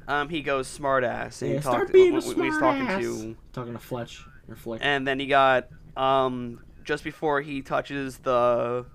Um, 0.07 0.27
he 0.29 0.41
goes 0.41 0.67
smartass 0.67 1.41
and 1.43 1.51
Yeah, 1.51 1.55
he 1.57 1.61
start 1.61 1.81
talked 1.81 1.93
being 1.93 2.15
a 2.15 2.19
when, 2.19 2.37
when 2.37 2.45
he's 2.51 2.59
talking 2.59 2.87
smartass. 2.87 3.01
to, 3.01 3.37
Talking 3.53 3.73
to 3.73 3.79
Fletch 3.79 4.25
or 4.47 4.55
Flick. 4.55 4.81
and 4.83 5.07
then 5.07 5.19
he 5.19 5.27
got 5.27 5.67
um 5.95 6.61
just 6.83 7.03
before 7.03 7.41
he 7.41 7.61
touches 7.61 8.17
the, 8.19 8.85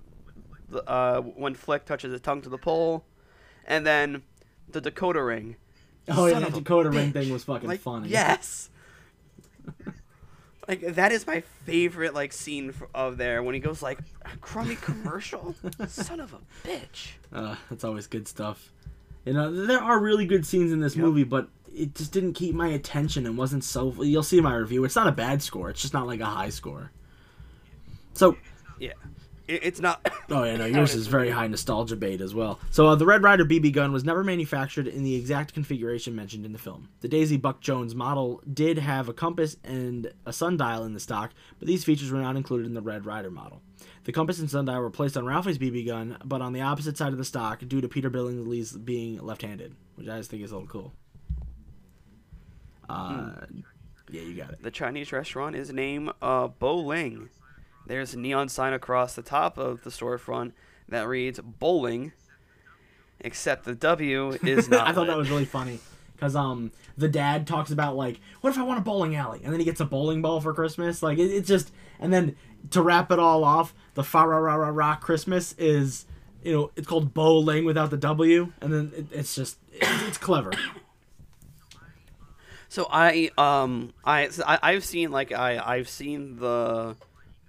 the 0.71 0.83
uh 0.91 1.21
when 1.21 1.55
Flick 1.55 1.85
touches 1.85 2.11
his 2.11 2.21
tongue 2.21 2.43
to 2.43 2.49
the 2.49 2.59
pole, 2.59 3.05
and 3.65 3.87
then 3.87 4.23
the 4.69 4.81
Dakota 4.81 5.23
ring. 5.23 5.55
oh 6.09 6.27
yeah, 6.27 6.33
Son 6.33 6.43
that 6.43 6.49
of 6.49 6.55
a 6.57 6.61
Dakota 6.61 6.91
ring 6.91 7.13
thing 7.13 7.31
was 7.33 7.45
fucking 7.45 7.69
like, 7.69 7.79
funny. 7.81 8.09
Yes. 8.09 8.71
Like 10.69 10.81
that 10.95 11.13
is 11.13 11.27
my 11.27 11.41
favorite 11.65 12.15
like 12.15 12.33
scene 12.33 12.73
of 12.95 13.17
there 13.17 13.43
when 13.43 13.55
he 13.55 13.61
goes 13.61 13.83
like 13.83 13.99
crummy 14.41 14.77
commercial 14.77 15.55
son 15.89 16.21
of 16.21 16.33
a 16.35 16.39
bitch 16.67 17.13
Uh, 17.33 17.57
that's 17.71 17.85
always 17.85 18.07
good 18.07 18.27
stuff. 18.29 18.71
You 19.25 19.33
know, 19.33 19.51
there 19.67 19.81
are 19.81 19.99
really 19.99 20.27
good 20.27 20.45
scenes 20.47 20.71
in 20.73 20.81
this 20.81 20.95
Yep. 20.97 21.05
movie, 21.05 21.25
but 21.25 21.49
it 21.75 21.95
just 21.95 22.13
didn't 22.13 22.35
keep 22.35 22.55
my 22.55 22.69
attention 22.69 23.27
and 23.27 23.37
wasn't 23.39 23.65
so. 23.65 23.93
You'll 24.03 24.23
see 24.23 24.41
my 24.41 24.55
review. 24.55 24.85
It's 24.85 24.95
not 24.97 25.07
a 25.09 25.13
bad 25.13 25.43
score. 25.43 25.71
It's 25.71 25.81
just 25.81 25.95
not 25.95 26.07
like 26.07 26.21
a 26.21 26.27
high 26.27 26.51
score. 26.51 26.91
So, 28.13 28.37
yeah 28.79 28.93
it's 29.47 29.81
not 29.81 30.01
oh 30.31 30.45
yeah, 30.45 30.57
no, 30.57 30.67
yours 30.67 30.95
is 30.95 31.07
very 31.07 31.31
high 31.31 31.47
nostalgia 31.47 31.97
bait 31.97 32.21
as 32.21 32.35
well. 32.35 32.59
So, 32.71 32.87
uh, 32.87 32.95
the 32.95 33.07
Red 33.07 33.23
Ryder 33.23 33.45
BB 33.45 33.73
gun 33.73 33.93
was 33.93 34.05
never 34.05 34.25
manufactured 34.25 34.87
in 34.89 35.03
the 35.03 35.15
exact 35.15 35.55
configuration 35.55 36.15
mentioned 36.15 36.47
in 36.47 36.53
the 36.53 36.59
film. 36.59 36.89
The 37.01 37.09
Daisy 37.09 37.37
Buck 37.37 37.61
Jones 37.61 37.95
model 37.95 38.43
did 38.53 38.79
have 38.79 39.09
a 39.09 39.13
compass 39.13 39.57
and 39.65 40.13
a 40.25 40.33
sundial 40.33 40.85
in 40.85 40.95
the 40.95 41.01
stock, 41.01 41.33
but 41.59 41.69
these 41.69 41.85
features 41.85 42.11
were 42.11 42.21
not 42.21 42.37
included 42.37 42.67
in 42.67 42.75
the 42.75 42.83
Red 42.83 43.05
Ryder 43.07 43.31
model. 43.31 43.61
The 44.05 44.13
compass 44.13 44.39
and 44.39 44.51
sundial 44.51 44.81
were 44.81 44.91
placed 44.91 45.17
on 45.17 45.27
Ralphie's 45.27 45.59
BB 45.59 45.87
gun, 45.87 46.19
but 46.25 46.41
on 46.43 46.53
the 46.53 46.61
opposite 46.61 46.97
side 46.97 47.13
of 47.13 47.19
the 47.19 47.25
stock 47.25 47.61
due 47.67 47.81
to 47.81 47.89
Peter 47.89 48.11
Billingsley's 48.11 48.73
being 48.73 49.19
left-handed, 49.19 49.75
which 49.97 50.09
I 50.09 50.19
just 50.19 50.31
think 50.31 50.43
is 50.43 50.53
a 50.53 50.55
little 50.55 50.69
cool. 50.69 50.93
Uh, 52.89 53.31
yeah, 54.11 54.21
you 54.23 54.35
got 54.35 54.51
it. 54.51 54.63
the 54.63 54.71
chinese 54.71 55.11
restaurant 55.11 55.57
is 55.57 55.73
named 55.73 56.11
uh 56.21 56.47
bo 56.47 56.77
ling 56.77 57.31
there's 57.87 58.15
a 58.15 58.19
neon 58.19 58.49
sign 58.49 58.73
across 58.73 59.15
the 59.15 59.23
top 59.23 59.59
of 59.59 59.83
the 59.85 59.91
storefront 59.91 60.53
that 60.89 61.07
reads 61.07 61.41
bowling 61.41 62.13
except 63.21 63.65
the 63.65 63.75
w 63.75 64.39
is 64.43 64.69
not 64.71 64.87
I 64.87 64.93
thought 64.93 65.07
that 65.07 65.17
was 65.17 65.31
really 65.31 65.45
funny 65.45 65.81
because 66.15 66.37
um 66.37 66.73
the 66.97 67.09
dad 67.09 67.47
talks 67.47 67.71
about 67.71 67.97
like 67.97 68.21
what 68.41 68.51
if 68.51 68.59
I 68.59 68.63
want 68.63 68.79
a 68.79 68.83
bowling 68.83 69.17
alley? 69.17 69.41
And 69.43 69.53
then 69.53 69.61
he 69.61 69.65
gets 69.65 69.81
a 69.81 69.85
bowling 69.85 70.23
ball 70.23 70.41
for 70.41 70.53
Christmas. 70.55 71.03
Like 71.03 71.19
it, 71.19 71.31
it's 71.31 71.49
just 71.49 71.73
and 71.99 72.13
then 72.13 72.37
to 72.71 72.83
wrap 72.83 73.11
it 73.11 73.19
all 73.19 73.45
off 73.45 73.75
the 73.95 74.05
fa 74.05 74.27
ra 74.27 74.39
ra 74.39 74.55
ra 74.55 74.69
ra 74.69 74.97
Christmas 74.97 75.55
is 75.59 76.07
you 76.43 76.53
know 76.53 76.71
it's 76.77 76.87
called 76.87 77.15
bowling 77.15 77.65
without 77.65 77.91
the 77.91 77.97
W 77.97 78.53
and 78.61 78.73
then 78.73 78.93
it, 78.97 79.07
it's 79.11 79.35
just 79.35 79.59
it's, 79.73 80.03
it's 80.09 80.19
clever. 80.19 80.53
So 82.69 82.89
I 82.91 83.31
um 83.39 83.93
I 84.05 84.29
so 84.29 84.45
I 84.47 84.59
I've 84.63 84.85
seen 84.85 85.11
like 85.11 85.33
I 85.33 85.59
I've 85.59 85.89
seen 85.89 86.37
the 86.37 86.97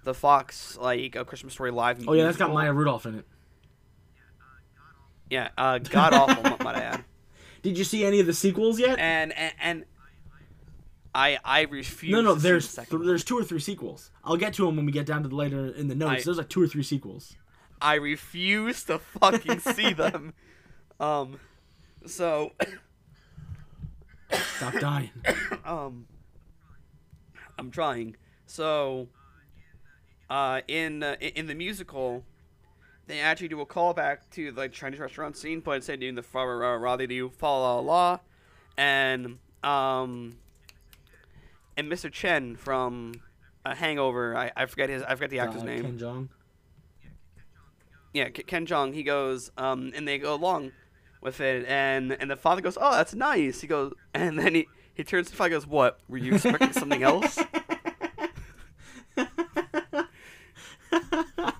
the 0.06 0.14
Fox 0.14 0.78
like 0.80 1.14
a 1.16 1.24
Christmas 1.24 1.52
Story 1.52 1.70
live. 1.70 2.02
oh 2.08 2.12
yeah 2.14 2.24
that's 2.24 2.36
got. 2.38 2.52
Maya 2.52 2.72
Rudolph 2.72 3.04
in 3.06 3.16
it 3.16 3.26
Yeah, 5.28 5.48
uh, 5.58 5.78
god 5.78 6.14
awful, 6.14 6.42
might 6.64 6.76
I 6.76 6.80
add. 6.80 7.04
did 7.62 7.76
you 7.76 7.84
see 7.84 8.04
any 8.04 8.20
of 8.20 8.26
the 8.26 8.32
sequels 8.32 8.78
yet 8.80 8.98
And 8.98 9.32
and, 9.36 9.52
and 9.60 9.84
I 11.14 11.38
I 11.44 11.62
refuse. 11.62 12.12
no 12.12 12.20
no 12.20 12.34
to 12.34 12.40
see 12.40 12.42
the 12.46 12.48
there's 12.48 12.74
th- 12.74 12.88
there's 13.04 13.24
two 13.24 13.36
or 13.38 13.44
three 13.44 13.58
sequels 13.60 14.10
I'll 14.24 14.36
get 14.36 14.54
to 14.54 14.66
them 14.66 14.76
when 14.76 14.86
we 14.86 14.92
get 14.92 15.06
down 15.06 15.22
to 15.24 15.28
the 15.28 15.34
later 15.34 15.68
in 15.74 15.88
the 15.88 15.94
notes 15.94 16.22
I- 16.22 16.24
there's 16.24 16.38
like 16.38 16.48
two 16.48 16.62
or 16.62 16.66
three 16.68 16.82
sequels 16.82 17.34
I 17.82 17.94
refuse 17.96 18.84
to 18.84 18.98
fucking 18.98 19.58
see 19.60 19.92
them. 20.02 20.32
Um, 20.98 21.38
so 22.06 22.52
stop 24.56 24.72
dying 24.80 25.10
um, 25.64 26.06
I'm 27.58 27.70
trying. 27.70 28.16
So, 28.46 29.08
uh, 30.30 30.60
in 30.68 31.02
uh, 31.02 31.16
in 31.20 31.46
the 31.46 31.54
musical, 31.54 32.24
they 33.06 33.20
actually 33.20 33.48
do 33.48 33.60
a 33.60 33.66
callback 33.66 34.18
to 34.32 34.50
the 34.52 34.60
like, 34.60 34.72
Chinese 34.72 34.98
restaurant 35.00 35.36
scene, 35.36 35.60
but 35.60 35.72
instead 35.72 36.00
doing 36.00 36.14
the 36.14 36.22
fa 36.22 36.38
ra 36.46 36.74
ra, 36.74 36.96
they 36.96 37.06
do 37.06 37.28
fa 37.30 37.46
la 37.46 37.78
la, 37.80 38.18
and 38.76 39.38
um, 39.62 40.36
and 41.76 41.90
Mr. 41.90 42.10
Chen 42.10 42.56
from 42.56 43.14
uh, 43.64 43.74
Hangover. 43.74 44.36
I, 44.36 44.50
I 44.56 44.66
forget 44.66 44.88
his 44.88 45.02
I 45.02 45.14
forget 45.14 45.30
the 45.30 45.40
actor's 45.40 45.62
Uh, 45.62 45.66
name. 45.66 45.82
Ken 45.82 45.98
Jeong. 45.98 46.28
yeah, 48.12 48.28
Ken 48.30 48.66
Jeong. 48.66 48.94
He 48.94 49.02
goes, 49.02 49.50
um, 49.58 49.92
and 49.94 50.06
they 50.08 50.18
go 50.18 50.34
along 50.34 50.72
with 51.20 51.40
it, 51.40 51.66
and 51.68 52.12
and 52.12 52.30
the 52.30 52.36
father 52.36 52.60
goes, 52.60 52.76
"Oh, 52.80 52.92
that's 52.92 53.14
nice." 53.14 53.60
He 53.60 53.66
goes, 53.66 53.92
and 54.14 54.38
then 54.38 54.54
he 54.54 54.66
he 54.94 55.04
turns 55.04 55.26
to 55.26 55.32
the 55.32 55.36
father, 55.36 55.50
goes, 55.50 55.66
"What? 55.66 56.00
Were 56.08 56.18
you 56.18 56.34
expecting 56.34 56.72
something 56.72 57.02
else?" 57.02 57.38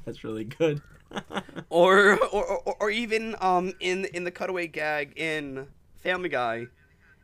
That's 0.06 0.24
really 0.24 0.44
good. 0.44 0.80
or, 1.68 2.18
or 2.32 2.44
or 2.44 2.76
or 2.80 2.90
even 2.90 3.36
um 3.40 3.74
in 3.80 4.06
in 4.06 4.24
the 4.24 4.30
cutaway 4.30 4.66
gag 4.68 5.12
in 5.16 5.66
Family 5.96 6.28
Guy, 6.28 6.66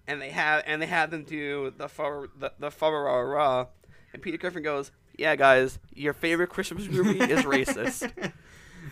and 0.06 0.20
they 0.20 0.30
have 0.30 0.62
and 0.66 0.82
they 0.82 0.86
have 0.86 1.10
them 1.10 1.24
do 1.24 1.72
the 1.76 1.88
fa 1.88 2.26
the 2.38 2.52
the 2.58 2.70
fa 2.70 2.90
ra 2.90 3.20
ra, 3.20 3.66
and 4.12 4.20
Peter 4.20 4.36
Griffin 4.36 4.62
goes, 4.62 4.90
"Yeah, 5.16 5.36
guys, 5.36 5.78
your 5.94 6.12
favorite 6.12 6.48
Christmas 6.48 6.88
movie 6.88 7.18
is 7.20 7.40
racist." 7.44 8.12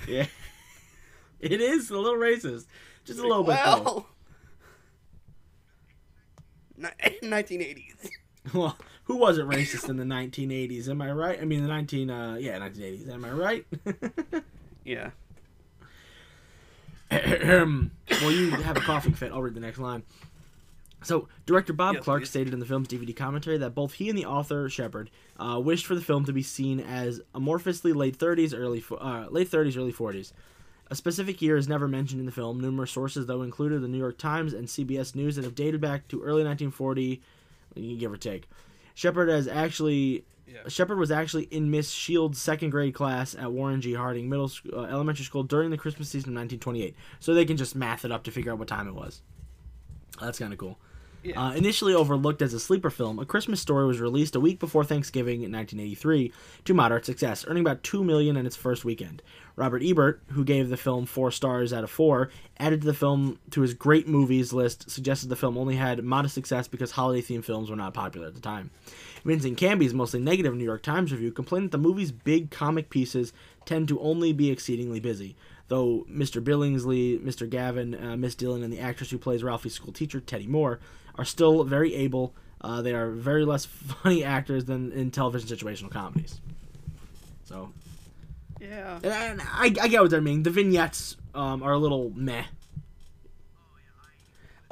yeah. 0.08 0.26
It 1.40 1.60
is 1.60 1.90
a 1.90 1.98
little 1.98 2.18
racist. 2.18 2.66
Just 3.04 3.18
a 3.18 3.22
little 3.22 3.42
bit. 3.44 3.54
well, 3.54 4.06
ni- 6.76 6.88
1980s. 7.22 8.08
Well, 8.54 8.76
who 9.10 9.16
wasn't 9.16 9.50
racist 9.50 9.88
in 9.88 9.96
the 9.96 10.04
1980s? 10.04 10.88
Am 10.88 11.02
I 11.02 11.10
right? 11.10 11.40
I 11.40 11.44
mean, 11.44 11.62
the 11.62 11.68
19, 11.68 12.10
uh, 12.10 12.36
yeah, 12.38 12.60
1980s. 12.60 13.10
Am 13.12 13.24
I 13.24 13.30
right? 13.30 13.66
Yeah. 14.82 15.10
well, 17.10 18.30
you 18.32 18.50
have 18.50 18.76
a 18.78 18.80
coughing 18.80 19.12
fit. 19.12 19.30
I'll 19.30 19.42
read 19.42 19.54
the 19.54 19.60
next 19.60 19.78
line. 19.78 20.04
So, 21.02 21.28
director 21.44 21.74
Bob 21.74 21.96
Yes, 21.96 22.04
Clark 22.04 22.22
please. 22.22 22.30
stated 22.30 22.54
in 22.54 22.60
the 22.60 22.66
film's 22.66 22.88
DVD 22.88 23.14
commentary 23.14 23.58
that 23.58 23.74
both 23.74 23.92
he 23.94 24.08
and 24.08 24.18
the 24.18 24.24
author 24.24 24.68
Shepherd 24.70 25.10
uh, 25.38 25.60
wished 25.62 25.84
for 25.86 25.94
the 25.94 26.00
film 26.00 26.24
to 26.24 26.32
be 26.32 26.42
seen 26.42 26.80
as 26.80 27.20
amorphously 27.34 27.94
late 27.94 28.18
30s, 28.18 28.54
early 28.56 28.82
uh, 28.90 29.26
late 29.30 29.50
30s, 29.50 29.76
early 29.76 29.92
40s. 29.92 30.32
A 30.88 30.94
specific 30.96 31.42
year 31.42 31.56
is 31.56 31.68
never 31.68 31.86
mentioned 31.86 32.20
in 32.20 32.26
the 32.26 32.32
film. 32.32 32.58
Numerous 32.58 32.90
sources, 32.90 33.26
though, 33.26 33.42
included 33.42 33.82
the 33.82 33.88
New 33.88 33.98
York 33.98 34.18
Times 34.18 34.54
and 34.54 34.66
CBS 34.66 35.14
News, 35.14 35.36
that 35.36 35.44
have 35.44 35.54
dated 35.54 35.80
back 35.80 36.08
to 36.08 36.22
early 36.22 36.42
1940, 36.42 37.20
give 37.98 38.12
or 38.12 38.16
take. 38.16 38.48
Shepherd 38.94 39.28
has 39.28 39.46
actually 39.48 40.24
Yeah. 40.46 40.68
Shepherd 40.68 40.98
was 40.98 41.12
actually 41.12 41.44
in 41.44 41.70
Miss 41.70 41.90
Shield's 41.90 42.40
second 42.40 42.70
grade 42.70 42.92
class 42.92 43.36
at 43.36 43.52
Warren 43.52 43.80
G. 43.80 43.94
Harding 43.94 44.28
Middle 44.28 44.48
School, 44.48 44.80
uh, 44.80 44.82
Elementary 44.84 45.24
School 45.24 45.44
during 45.44 45.70
the 45.70 45.76
Christmas 45.78 46.08
season 46.08 46.30
of 46.30 46.34
1928. 46.34 46.96
So 47.20 47.34
they 47.34 47.44
can 47.44 47.56
just 47.56 47.76
math 47.76 48.04
it 48.04 48.10
up 48.10 48.24
to 48.24 48.32
figure 48.32 48.50
out 48.50 48.58
what 48.58 48.66
time 48.66 48.88
it 48.88 48.94
was. 48.94 49.22
That's 50.20 50.40
kind 50.40 50.52
of 50.52 50.58
cool. 50.58 50.76
Yeah. 51.22 51.48
Uh, 51.48 51.52
initially 51.52 51.92
overlooked 51.92 52.40
as 52.40 52.54
a 52.54 52.60
sleeper 52.60 52.88
film, 52.88 53.18
A 53.18 53.26
Christmas 53.26 53.60
Story 53.60 53.86
was 53.86 54.00
released 54.00 54.34
a 54.34 54.40
week 54.40 54.58
before 54.58 54.84
Thanksgiving 54.84 55.42
in 55.42 55.52
1983 55.52 56.32
to 56.64 56.74
moderate 56.74 57.04
success, 57.04 57.44
earning 57.46 57.62
about 57.62 57.82
two 57.82 58.02
million 58.02 58.38
in 58.38 58.46
its 58.46 58.56
first 58.56 58.84
weekend. 58.86 59.22
Robert 59.54 59.82
Ebert, 59.84 60.22
who 60.28 60.44
gave 60.44 60.70
the 60.70 60.78
film 60.78 61.04
four 61.04 61.30
stars 61.30 61.74
out 61.74 61.84
of 61.84 61.90
four, 61.90 62.30
added 62.58 62.80
to 62.80 62.86
the 62.86 62.94
film 62.94 63.38
to 63.50 63.60
his 63.60 63.74
great 63.74 64.08
movies 64.08 64.54
list, 64.54 64.90
suggested 64.90 65.28
the 65.28 65.36
film 65.36 65.58
only 65.58 65.76
had 65.76 66.02
modest 66.02 66.34
success 66.34 66.66
because 66.66 66.92
holiday-themed 66.92 67.44
films 67.44 67.68
were 67.68 67.76
not 67.76 67.92
popular 67.92 68.28
at 68.28 68.34
the 68.34 68.40
time. 68.40 68.70
Vincent 69.22 69.58
Canby's 69.58 69.92
mostly 69.92 70.20
negative 70.20 70.54
New 70.54 70.64
York 70.64 70.82
Times 70.82 71.12
review 71.12 71.30
complained 71.30 71.66
that 71.66 71.72
the 71.72 71.78
movie's 71.78 72.12
big 72.12 72.50
comic 72.50 72.88
pieces 72.88 73.34
tend 73.66 73.88
to 73.88 74.00
only 74.00 74.32
be 74.32 74.50
exceedingly 74.50 75.00
busy. 75.00 75.36
Though 75.68 76.06
Mr. 76.10 76.42
Billingsley, 76.42 77.20
Mr. 77.20 77.48
Gavin, 77.48 77.94
uh, 77.94 78.16
Miss 78.16 78.34
Dillon, 78.34 78.62
and 78.62 78.72
the 78.72 78.80
actress 78.80 79.10
who 79.10 79.18
plays 79.18 79.44
Ralphie's 79.44 79.74
school 79.74 79.92
teacher, 79.92 80.20
Tedde 80.20 80.48
Moore, 80.48 80.80
are 81.20 81.24
still 81.26 81.64
very 81.64 81.94
able, 81.94 82.34
uh, 82.62 82.80
they 82.80 82.94
are 82.94 83.10
very 83.10 83.44
less 83.44 83.64
funny 84.02 84.24
actors 84.24 84.64
than 84.64 84.90
in 84.92 85.10
television 85.10 85.54
situational 85.54 85.90
comedies. 85.90 86.40
So, 87.44 87.70
yeah. 88.58 88.98
and 89.02 89.42
I, 89.42 89.44
I, 89.44 89.74
I 89.82 89.88
get 89.88 90.00
what 90.00 90.10
they're 90.10 90.20
meaning. 90.20 90.44
The 90.44 90.50
vignettes 90.50 91.16
um, 91.34 91.62
are 91.62 91.72
a 91.72 91.78
little 91.78 92.10
meh. 92.14 92.44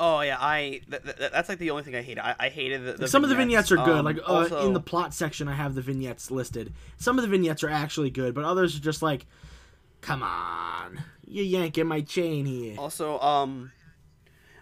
Oh 0.00 0.20
yeah, 0.20 0.37
I 0.38 0.80
th- 0.88 1.02
th- 1.02 1.32
that's 1.32 1.48
like 1.48 1.58
the 1.58 1.70
only 1.70 1.82
thing 1.82 1.96
I 1.96 2.02
hated. 2.02 2.20
I, 2.20 2.37
I 2.38 2.48
hated 2.50 2.84
the, 2.84 2.92
the 2.92 3.08
Some 3.08 3.24
of 3.24 3.30
the 3.30 3.37
vignettes 3.37 3.72
are 3.72 3.76
good. 3.76 3.98
Um, 3.98 4.04
like 4.04 4.18
uh, 4.18 4.22
also, 4.22 4.64
in 4.64 4.72
the 4.72 4.80
plot 4.80 5.12
section, 5.12 5.48
I 5.48 5.54
have 5.54 5.74
the 5.74 5.82
vignettes 5.82 6.30
listed. 6.30 6.72
Some 6.98 7.18
of 7.18 7.22
the 7.22 7.28
vignettes 7.28 7.64
are 7.64 7.68
actually 7.68 8.11
good, 8.11 8.32
but 8.32 8.44
others 8.44 8.76
are 8.76 8.80
just 8.80 9.02
like, 9.02 9.26
come 10.00 10.22
on, 10.22 11.02
you 11.26 11.42
yanking 11.42 11.88
my 11.88 12.00
chain 12.00 12.46
here. 12.46 12.76
also 12.78 13.18
um, 13.18 13.72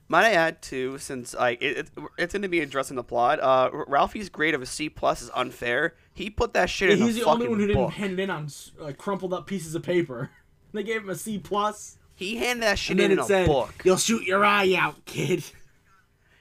might 0.08 0.24
I 0.24 0.32
add 0.32 0.62
too, 0.62 0.98
since 0.98 1.34
I 1.34 1.50
it, 1.50 1.78
it, 1.78 1.90
it's 2.18 2.32
going 2.32 2.42
to 2.42 2.48
be 2.48 2.60
addressing 2.60 2.96
the 2.96 3.02
plot. 3.04 3.40
Uh, 3.40 3.70
Ralphie's 3.86 4.28
grade 4.28 4.54
of 4.54 4.62
a 4.62 4.66
C 4.66 4.88
plus 4.88 5.22
is 5.22 5.30
unfair. 5.34 5.94
He 6.14 6.30
put 6.30 6.54
that 6.54 6.70
shit 6.70 6.90
in 6.90 6.96
a 6.96 6.98
book. 6.98 7.06
He's 7.06 7.14
the 7.16 7.20
fucking 7.22 7.32
only 7.34 7.48
one 7.48 7.60
who 7.60 7.66
didn't 7.66 7.90
hand 7.90 8.12
it 8.18 8.22
in 8.22 8.30
on 8.30 8.48
uh, 8.82 8.92
crumpled 8.96 9.32
up 9.32 9.46
pieces 9.46 9.74
of 9.74 9.82
paper. 9.82 10.30
they 10.72 10.82
gave 10.82 11.02
him 11.02 11.10
a 11.10 11.14
C 11.16 11.38
plus, 11.38 11.98
He 12.14 12.36
handed 12.36 12.62
that 12.62 12.78
shit 12.78 12.92
and 12.92 13.00
then 13.00 13.10
in 13.12 13.18
it 13.18 13.20
in 13.20 13.24
a 13.24 13.26
said, 13.26 13.46
book. 13.46 13.74
"You'll 13.84 13.96
shoot 13.96 14.22
your 14.24 14.44
eye 14.44 14.74
out, 14.74 15.04
kid." 15.04 15.44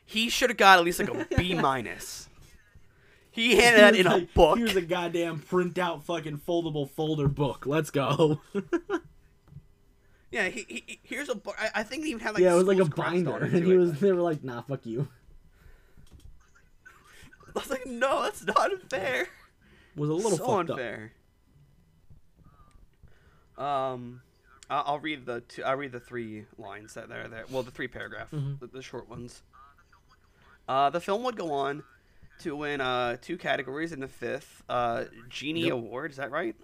He 0.06 0.30
should 0.30 0.52
have 0.52 0.58
got 0.58 0.78
at 0.78 0.86
least 0.86 1.00
like 1.00 1.10
a 1.10 1.26
B 1.38 1.56
minus. 1.56 2.30
He 3.32 3.58
handed 3.58 3.82
that 3.82 3.96
in 3.96 4.06
was 4.06 4.14
a 4.14 4.18
like, 4.18 4.34
book. 4.34 4.58
Here's 4.60 4.76
a 4.76 4.82
goddamn 4.82 5.40
printout 5.40 6.04
fucking 6.04 6.38
foldable 6.48 6.90
folder 6.90 7.28
book. 7.28 7.66
Let's 7.66 7.90
go. 7.90 8.40
Yeah, 10.36 10.50
he, 10.50 10.66
he, 10.68 10.84
he- 10.86 11.00
here's 11.04 11.30
a. 11.30 11.40
I, 11.58 11.70
I 11.76 11.84
think 11.84 12.04
he 12.04 12.10
even 12.10 12.20
had 12.22 12.34
like 12.34 12.44
yeah, 12.44 12.52
it 12.52 12.58
was 12.58 12.66
like 12.66 12.80
a 12.80 12.86
binder, 12.86 13.38
and 13.38 13.54
he 13.66 13.76
was. 13.78 13.98
They 14.02 14.12
were 14.12 14.22
like, 14.22 14.44
"Nah, 14.44 14.62
fuck 14.64 14.86
you." 14.86 15.08
I 17.56 17.60
was 17.60 17.70
like, 17.70 17.86
no, 17.86 18.24
that's 18.24 18.44
not 18.46 18.70
fair. 18.90 19.28
Was 19.96 20.10
a 20.10 20.14
little 20.14 20.32
so 20.32 20.38
fucked 20.46 20.72
up. 20.72 20.78
unfair. 20.78 21.14
Um, 23.58 24.22
I'll 24.70 25.00
read 25.00 25.26
the 25.26 25.40
two, 25.42 25.64
I'll 25.64 25.78
read 25.78 25.94
the 25.94 26.00
three 26.02 26.44
lines 26.58 26.96
that 26.96 27.10
are 27.12 27.28
there. 27.30 27.46
Well, 27.50 27.64
the 27.64 27.72
three 27.72 27.88
paragraph, 27.88 28.30
Mm-hmm. 28.32 28.56
the, 28.60 28.68
the 28.68 28.82
short 28.82 29.10
ones. 29.10 29.42
Uh, 30.68 30.90
the 30.90 31.00
film 31.00 31.24
would 31.24 31.38
go 31.38 31.54
on 31.54 31.84
to 32.40 32.56
win 32.58 32.82
uh, 32.82 33.16
two 33.22 33.38
categories 33.38 33.94
in 33.94 34.02
the 34.02 34.08
fifth 34.10 34.64
uh, 34.68 35.06
Genie 35.30 35.62
Yep. 35.66 35.74
Award. 35.74 36.12
Is 36.12 36.18
that 36.18 36.32
right? 36.32 36.56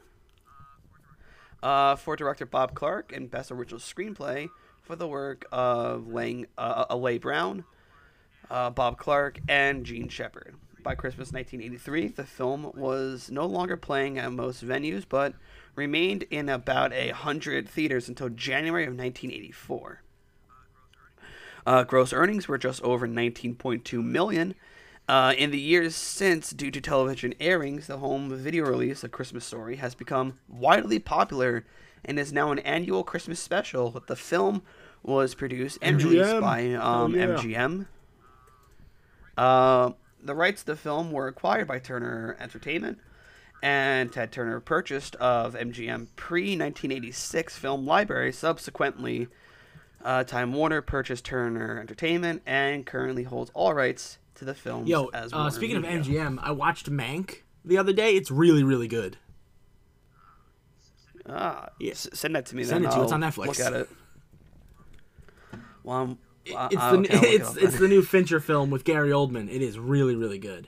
Uh, 1.63 1.95
for 1.95 2.15
director 2.15 2.45
Bob 2.45 2.73
Clark 2.73 3.11
and 3.13 3.29
best 3.29 3.51
original 3.51 3.79
screenplay 3.79 4.49
for 4.81 4.95
the 4.95 5.07
work 5.07 5.45
of 5.51 6.07
Lang 6.07 6.47
uh, 6.57 6.85
Alay 6.87 7.21
Brown, 7.21 7.65
uh, 8.49 8.69
Bob 8.71 8.97
Clark, 8.97 9.39
and 9.47 9.85
Jean 9.85 10.09
Shepherd. 10.09 10.55
By 10.83 10.95
Christmas 10.95 11.31
1983, 11.31 12.07
the 12.07 12.23
film 12.23 12.71
was 12.75 13.29
no 13.29 13.45
longer 13.45 13.77
playing 13.77 14.17
at 14.17 14.31
most 14.31 14.65
venues, 14.65 15.05
but 15.07 15.35
remained 15.75 16.23
in 16.31 16.49
about 16.49 16.91
a 16.93 17.09
hundred 17.09 17.69
theaters 17.69 18.09
until 18.09 18.29
January 18.29 18.83
of 18.83 18.97
1984. 18.97 20.01
Uh, 21.65 21.83
gross 21.83 22.11
earnings 22.11 22.47
were 22.47 22.57
just 22.57 22.81
over 22.81 23.07
19.2 23.07 24.03
million. 24.03 24.55
Uh, 25.11 25.33
in 25.37 25.51
the 25.51 25.59
years 25.59 25.93
since, 25.93 26.51
due 26.51 26.71
to 26.71 26.79
television 26.79 27.33
airings, 27.37 27.87
the 27.87 27.97
home 27.97 28.33
video 28.33 28.63
release, 28.63 29.03
of 29.03 29.11
Christmas 29.11 29.43
Story, 29.43 29.75
has 29.75 29.93
become 29.93 30.39
widely 30.47 30.99
popular 30.99 31.65
and 32.05 32.17
is 32.17 32.31
now 32.31 32.49
an 32.53 32.59
annual 32.59 33.03
Christmas 33.03 33.37
special. 33.37 34.01
The 34.07 34.15
film 34.15 34.61
was 35.03 35.35
produced 35.35 35.79
and 35.81 35.99
MGM. 35.99 36.03
released 36.05 36.39
by 36.39 36.73
um, 36.75 37.13
Hell 37.13 37.43
yeah. 37.43 37.67
MGM. 37.67 37.87
Uh, 39.37 39.91
the 40.23 40.33
rights 40.33 40.61
to 40.61 40.67
the 40.67 40.75
film 40.77 41.11
were 41.11 41.27
acquired 41.27 41.67
by 41.67 41.77
Turner 41.77 42.37
Entertainment, 42.39 42.97
and 43.61 44.13
Ted 44.13 44.31
Turner 44.31 44.61
purchased 44.61 45.17
of 45.17 45.55
MGM 45.55 46.07
pre 46.15 46.57
1986 46.57 47.57
film 47.57 47.85
library. 47.85 48.31
Subsequently, 48.31 49.27
uh, 50.05 50.23
Time 50.23 50.53
Warner 50.53 50.81
purchased 50.81 51.25
Turner 51.25 51.81
Entertainment 51.81 52.43
and 52.45 52.85
currently 52.85 53.23
holds 53.23 53.51
all 53.53 53.73
rights 53.73 54.17
to 54.41 54.45
the 54.45 54.55
films. 54.55 54.89
Yo, 54.89 55.05
as 55.13 55.31
uh, 55.33 55.49
speaking 55.51 55.77
of 55.77 55.83
MGM, 55.83 56.39
I 56.41 56.49
watched 56.51 56.89
Mank 56.91 57.43
the 57.63 57.77
other 57.77 57.93
day. 57.93 58.15
It's 58.15 58.31
really, 58.31 58.63
really 58.63 58.87
good. 58.87 59.17
ah, 61.29 61.69
Yeah. 61.79 61.91
s- 61.91 62.09
send 62.13 62.35
that 62.35 62.47
to 62.47 62.55
me. 62.55 62.63
Send 62.63 62.83
then. 62.83 62.89
it 62.91 62.93
to 62.93 62.97
you. 62.97 63.03
It's 63.03 63.11
on 63.11 63.21
Netflix. 63.21 63.45
Look 63.47 63.59
at 63.59 63.73
it. 63.73 63.89
Well, 65.83 65.97
I'm, 65.97 66.17
I- 66.57 66.65
It's 66.71 66.75
I- 66.77 66.91
the 66.91 66.97
okay, 66.97 67.15
I'll 67.15 67.21
look 67.21 67.23
it 67.23 67.41
it's 67.41 67.55
it's 67.57 67.77
the 67.79 67.87
new 67.87 68.01
Fincher 68.01 68.39
film 68.39 68.71
with 68.71 68.83
Gary 68.83 69.11
Oldman. 69.11 69.47
It 69.47 69.61
is 69.61 69.77
really, 69.77 70.15
really 70.15 70.39
good. 70.39 70.67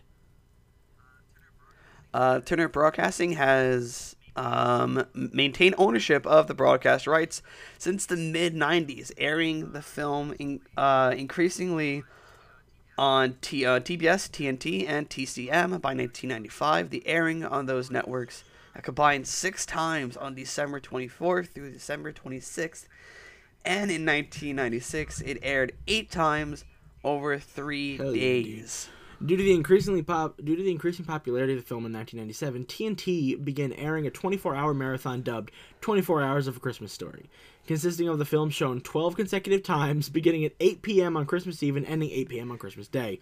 Uh, 2.13 2.39
Turner 2.41 2.67
Broadcasting 2.67 3.31
has 3.33 4.15
um, 4.35 5.03
maintained 5.15 5.73
ownership 5.79 6.27
of 6.27 6.45
the 6.45 6.53
broadcast 6.53 7.07
rights 7.07 7.41
since 7.79 8.05
the 8.05 8.15
mid 8.17 8.53
90s, 8.53 9.11
airing 9.17 9.71
the 9.71 9.81
film 9.81 10.35
in, 10.37 10.59
uh, 10.77 11.13
increasingly 11.17 12.03
on 12.97 13.37
T- 13.41 13.65
uh, 13.65 13.79
TBS, 13.79 14.29
TNT, 14.29 14.87
and 14.87 15.09
TCM 15.09 15.81
by 15.81 15.93
1995. 15.93 16.89
The 16.89 17.07
airing 17.07 17.43
on 17.43 17.65
those 17.65 17.89
networks 17.89 18.43
combined 18.81 19.27
six 19.27 19.65
times 19.65 20.17
on 20.17 20.35
December 20.35 20.79
24th 20.79 21.49
through 21.49 21.71
December 21.71 22.11
26th. 22.11 22.87
And 23.65 23.89
in 23.91 24.05
1996, 24.05 25.21
it 25.21 25.37
aired 25.41 25.73
eight 25.87 26.11
times 26.11 26.65
over 27.03 27.37
three 27.37 27.97
Hell 27.97 28.15
yeah, 28.15 28.21
days. 28.21 28.89
Due 29.25 29.37
to 29.37 29.43
the 29.43 29.53
increasingly 29.53 30.01
pop, 30.01 30.37
due 30.43 30.55
to 30.55 30.63
the 30.63 30.71
increasing 30.71 31.05
popularity 31.05 31.53
of 31.53 31.59
the 31.59 31.65
film 31.65 31.85
in 31.85 31.93
1997, 31.93 32.65
TNT 32.65 33.43
began 33.43 33.71
airing 33.73 34.05
a 34.05 34.11
24-hour 34.11 34.73
marathon 34.73 35.21
dubbed 35.21 35.51
"24 35.79 36.21
Hours 36.21 36.47
of 36.47 36.57
a 36.57 36.59
Christmas 36.59 36.91
Story," 36.91 37.29
consisting 37.67 38.07
of 38.07 38.19
the 38.19 38.25
film 38.25 38.49
shown 38.49 38.81
12 38.81 39.15
consecutive 39.15 39.63
times, 39.63 40.09
beginning 40.09 40.45
at 40.45 40.53
8 40.59 40.81
p.m. 40.81 41.17
on 41.17 41.25
Christmas 41.25 41.61
Eve 41.63 41.75
and 41.77 41.85
ending 41.85 42.09
8 42.11 42.29
p.m. 42.29 42.51
on 42.51 42.57
Christmas 42.57 42.87
Day. 42.87 43.19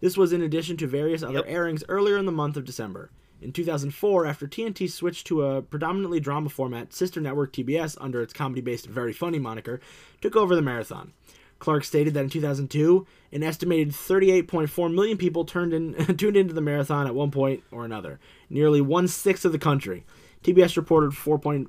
This 0.00 0.16
was 0.16 0.32
in 0.32 0.42
addition 0.42 0.76
to 0.78 0.86
various 0.86 1.22
other 1.22 1.34
Yep. 1.34 1.44
airings 1.48 1.84
earlier 1.88 2.18
in 2.18 2.26
the 2.26 2.32
month 2.32 2.56
of 2.56 2.64
December. 2.64 3.10
In 3.40 3.52
2004, 3.52 4.26
after 4.26 4.46
TNT 4.48 4.90
switched 4.90 5.26
to 5.28 5.44
a 5.44 5.62
predominantly 5.62 6.18
drama 6.20 6.48
format, 6.48 6.92
sister 6.92 7.20
network 7.20 7.52
TBS, 7.52 7.96
under 8.00 8.20
its 8.20 8.32
comedy-based 8.32 8.86
Very 8.86 9.12
Funny 9.12 9.38
moniker, 9.38 9.80
took 10.20 10.34
over 10.34 10.56
the 10.56 10.62
marathon. 10.62 11.12
Clark 11.60 11.84
stated 11.84 12.14
that 12.14 12.24
in 12.24 12.30
2002, 12.30 13.06
an 13.32 13.42
estimated 13.42 13.90
38.4 13.90 14.92
million 14.94 15.18
people 15.18 15.44
turned 15.44 15.72
in, 15.72 15.94
tuned 16.16 16.36
into 16.36 16.54
the 16.54 16.60
marathon 16.60 17.06
at 17.06 17.14
one 17.14 17.30
point 17.30 17.62
or 17.70 17.84
another, 17.84 18.18
nearly 18.48 18.80
one 18.80 19.08
sixth 19.08 19.44
of 19.44 19.52
the 19.52 19.58
country. 19.58 20.04
TBS 20.44 20.76
reported 20.76 21.10
4.54 21.10 21.68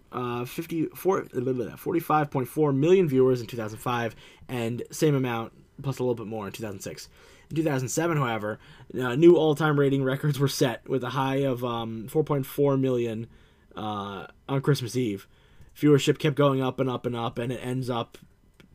45.4 0.91 2.75
million 2.75 3.07
viewers 3.07 3.41
in 3.41 3.47
2005, 3.47 4.15
and 4.47 4.83
same 4.91 5.15
amount 5.15 5.53
plus 5.81 5.99
a 5.99 6.03
little 6.03 6.15
bit 6.15 6.27
more 6.27 6.45
in 6.45 6.51
2006. 6.51 7.09
In 7.49 7.55
2007, 7.55 8.17
however, 8.17 8.59
uh, 8.99 9.15
new 9.15 9.35
all-time 9.35 9.79
rating 9.79 10.03
records 10.03 10.37
were 10.37 10.47
set 10.47 10.87
with 10.87 11.03
a 11.03 11.09
high 11.09 11.37
of 11.37 11.63
um, 11.63 12.07
4.4 12.09 12.79
million 12.79 13.27
uh, 13.75 14.27
on 14.47 14.61
Christmas 14.61 14.95
Eve. 14.95 15.27
Viewership 15.75 16.19
kept 16.19 16.35
going 16.35 16.61
up 16.61 16.79
and 16.79 16.89
up 16.89 17.05
and 17.05 17.15
up, 17.15 17.37
and 17.39 17.51
it 17.51 17.59
ends 17.63 17.89
up 17.89 18.17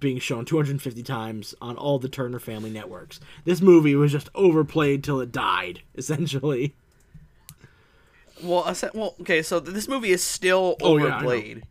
being 0.01 0.19
shown 0.19 0.45
250 0.45 1.03
times 1.03 1.55
on 1.61 1.77
all 1.77 1.99
the 1.99 2.09
Turner 2.09 2.39
family 2.39 2.71
networks. 2.71 3.21
This 3.45 3.61
movie 3.61 3.95
was 3.95 4.13
just 4.13 4.29
overplayed 4.35 5.05
till 5.05 5.21
it 5.21 5.33
died, 5.33 5.83
essentially. 5.95 6.75
Well, 8.43 8.65
I 8.65 8.73
said, 8.73 8.91
well, 8.95 9.15
okay, 9.21 9.43
so 9.43 9.61
this 9.61 9.89
movie 9.89 10.11
is 10.11 10.23
still 10.23 10.77
Oh, 10.81 10.97
yeah, 10.99 11.05
overplayed. 11.07 11.65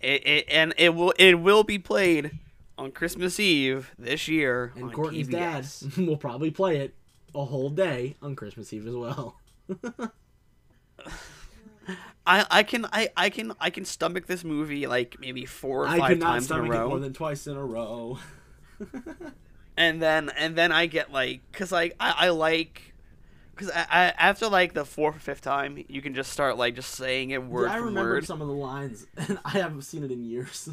it, 0.00 0.26
it, 0.26 0.44
and 0.48 0.74
it 0.78 0.94
will 0.94 1.12
it 1.18 1.34
will 1.34 1.64
be 1.64 1.78
played 1.78 2.32
on 2.78 2.90
Christmas 2.92 3.38
Eve 3.38 3.92
this 3.98 4.26
year 4.26 4.72
And 4.74 4.84
on 4.84 4.92
Courtney's 4.92 5.28
TBS. 5.28 5.96
dad 5.96 6.06
will 6.06 6.16
probably 6.16 6.50
play 6.50 6.78
it 6.78 6.94
a 7.34 7.44
whole 7.44 7.70
day 7.70 8.16
on 8.22 8.34
Christmas 8.36 8.72
Eve 8.72 8.86
as 8.86 8.94
well. 8.96 9.36
I, 12.24 12.46
I 12.50 12.62
can 12.62 12.86
I, 12.92 13.08
I 13.16 13.30
can 13.30 13.52
I 13.60 13.70
can 13.70 13.84
stomach 13.84 14.26
this 14.26 14.44
movie 14.44 14.86
like 14.86 15.16
maybe 15.18 15.44
four 15.44 15.84
or 15.84 15.88
I 15.88 15.98
five 15.98 16.08
could 16.10 16.18
not 16.20 16.26
times 16.34 16.50
in 16.50 16.56
a 16.56 16.60
stomach 16.60 16.74
it 16.74 16.78
row. 16.78 16.88
more 16.88 16.98
than 17.00 17.12
twice 17.12 17.46
in 17.48 17.56
a 17.56 17.64
row. 17.64 18.18
and 19.76 20.00
then 20.00 20.30
and 20.38 20.54
then 20.54 20.70
I 20.70 20.86
get 20.86 21.12
like, 21.12 21.40
cause 21.52 21.72
like 21.72 21.96
I, 21.98 22.14
I 22.26 22.28
like, 22.30 22.91
cause 23.62 23.70
I, 23.74 23.86
I 23.90 24.04
after 24.18 24.48
like 24.48 24.74
the 24.74 24.84
fourth 24.84 25.16
or 25.16 25.20
fifth 25.20 25.40
time, 25.40 25.82
you 25.88 26.02
can 26.02 26.14
just 26.14 26.30
start 26.32 26.56
like 26.58 26.74
just 26.74 26.90
saying 26.94 27.30
it 27.30 27.42
word 27.44 27.68
I 27.70 27.78
for 27.78 27.84
remember 27.86 28.10
word. 28.12 28.26
some 28.26 28.40
of 28.42 28.48
the 28.48 28.54
lines, 28.54 29.06
and 29.16 29.38
I 29.44 29.50
haven't 29.50 29.82
seen 29.82 30.04
it 30.04 30.10
in 30.10 30.24
years. 30.24 30.68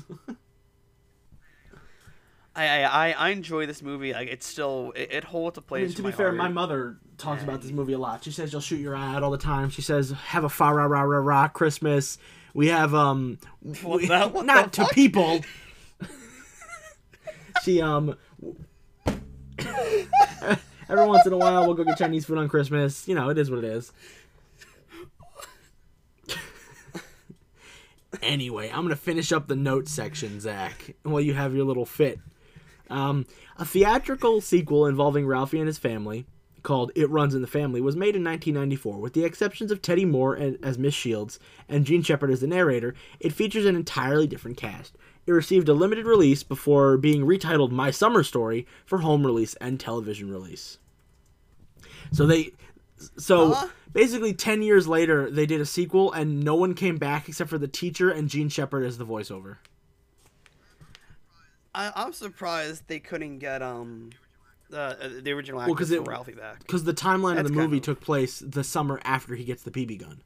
I, 2.56 2.67
I 2.67 2.82
I 2.82 3.12
I 3.12 3.30
enjoy 3.30 3.65
this 3.67 3.82
movie. 3.82 4.12
Like 4.13 4.28
it's 4.28 4.45
still 4.45 4.91
it, 4.95 5.12
it 5.12 5.23
holds 5.23 5.58
a 5.58 5.62
place. 5.62 5.89
mean, 5.89 5.95
to 5.97 6.02
be 6.02 6.10
my 6.10 6.12
fair, 6.12 6.28
heart. 6.28 6.38
my 6.38 6.49
mother 6.49 6.97
talks 7.17 7.43
about 7.43 7.62
this 7.62 7.71
movie 7.71 7.93
a 7.93 7.97
lot. 7.99 8.23
She 8.23 8.32
says 8.32 8.52
you'll 8.52 8.62
shoot 8.62 8.80
your 8.80 8.95
eye 8.95 9.15
out 9.15 9.23
all 9.23 9.32
the 9.32 9.38
time. 9.38 9.69
She 9.69 9.82
says 9.82 10.12
have 10.12 10.43
a 10.43 10.49
fa 10.49 10.73
ra 10.73 10.86
ra 10.86 11.02
ra 11.02 11.17
ra 11.19 11.47
Christmas. 11.47 12.17
We 12.54 12.67
have 12.67 12.93
um 12.93 13.38
What 13.84 14.02
we- 14.02 14.08
the- 14.08 14.28
what 14.34 14.45
not 14.45 14.73
to 14.73 14.82
fuck? 14.82 14.91
people. 14.93 15.41
she 17.63 17.82
um 17.82 18.15
every 20.89 21.06
once 21.08 21.25
in 21.25 21.34
a 21.34 21.38
while 21.38 21.65
we'll 21.65 21.75
go 21.75 21.84
get 21.84 21.97
Chinese 21.97 22.25
food 22.25 22.38
on 22.38 22.49
Christmas. 22.49 23.08
You 23.08 23.15
know, 23.15 23.30
it 23.30 23.38
is 23.38 23.49
what 23.49 23.60
it 23.60 23.65
is. 23.65 23.91
anyway, 28.21 28.69
I'm 28.69 28.82
gonna 28.84 28.95
finish 28.95 29.32
up 29.32 29.47
the 29.47 29.56
note 29.56 29.88
section, 29.88 30.39
Zach, 30.39 30.95
while 31.04 31.21
you 31.21 31.34
have 31.34 31.56
your 31.56 31.65
little 31.65 31.86
fit. 31.86 32.19
Um, 32.89 33.25
a 33.58 33.65
theatrical 33.65 34.41
sequel 34.41 34.88
involving 34.88 35.28
Ralphie 35.28 35.60
and 35.60 35.67
his 35.67 35.78
family, 35.78 36.25
called 36.63 36.91
It 36.95 37.10
Runs 37.10 37.36
in 37.36 37.41
the 37.41 37.48
Family, 37.48 37.82
was 37.82 37.95
made 37.95 38.15
in 38.15 38.24
1994. 38.24 39.00
With 39.00 39.13
the 39.13 39.26
exceptions 39.26 39.72
of 39.72 39.82
Tedde 39.82 40.06
Moore 40.08 40.38
as 40.62 40.78
Miss 40.78 40.93
Shields 40.93 41.39
and 41.67 41.86
Jean 41.86 42.02
Shepherd 42.02 42.32
as 42.32 42.41
the 42.41 42.48
narrator, 42.48 42.93
it 43.19 43.34
features 43.34 43.65
an 43.65 43.76
entirely 43.76 44.28
different 44.28 44.58
cast. 44.58 44.95
It 45.26 45.32
received 45.32 45.69
a 45.69 45.74
limited 45.74 46.06
release 46.06 46.43
before 46.43 46.98
being 46.98 47.22
retitled 47.22 47.72
My 47.72 47.91
Summer 47.91 48.24
Story 48.24 48.65
for 48.86 49.00
home 49.00 49.26
release 49.26 49.54
and 49.56 49.80
television 49.80 50.32
release. 50.32 50.80
So 52.12 52.26
they, 52.26 52.52
so 53.17 53.54
Huh? 53.54 53.67
basically, 53.93 54.34
ten 54.34 54.62
years 54.63 54.88
later, 54.88 55.30
they 55.30 55.45
did 55.45 55.62
a 55.62 55.65
sequel, 55.65 56.12
and 56.12 56.41
no 56.43 56.56
one 56.56 56.74
came 56.74 56.98
back 56.98 57.30
except 57.30 57.50
for 57.50 57.58
the 57.60 57.67
teacher 57.67 58.10
and 58.10 58.30
Jean 58.30 58.50
Shepherd 58.50 58.84
as 58.86 58.98
the 58.98 59.06
voiceover. 59.06 59.58
I, 61.76 61.91
I'm 61.95 62.13
surprised 62.13 62.84
they 62.88 63.00
couldn't 63.00 63.39
get 63.39 63.62
um 63.62 64.10
uh, 64.73 64.93
the 65.21 65.32
original 65.32 65.60
actor 65.62 65.71
Well, 65.71 65.77
'cause 65.77 65.89
for 65.89 65.95
it- 65.95 66.08
Ralphie 66.08 66.34
back. 66.34 66.60
because 66.60 66.84
the 66.84 66.93
timeline 66.93 67.36
That's 67.36 67.49
of 67.49 67.55
the 67.55 67.62
movie 67.62 67.77
of- 67.77 67.84
took 67.84 68.01
place 68.01 68.39
the 68.39 68.63
summer 68.63 68.99
after 69.03 69.36
he 69.36 69.43
gets 69.43 69.63
the 69.63 69.71
BB 69.71 69.97
gun. 69.99 70.21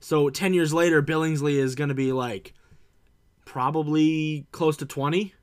So 0.00 0.30
ten 0.30 0.54
years 0.54 0.72
later, 0.72 1.02
Billingsley 1.02 1.54
is 1.54 1.74
going 1.74 1.88
to 1.88 1.94
be 1.94 2.12
like 2.12 2.54
probably 3.44 4.46
close 4.52 4.76
to 4.78 4.86
twenty, 4.86 5.34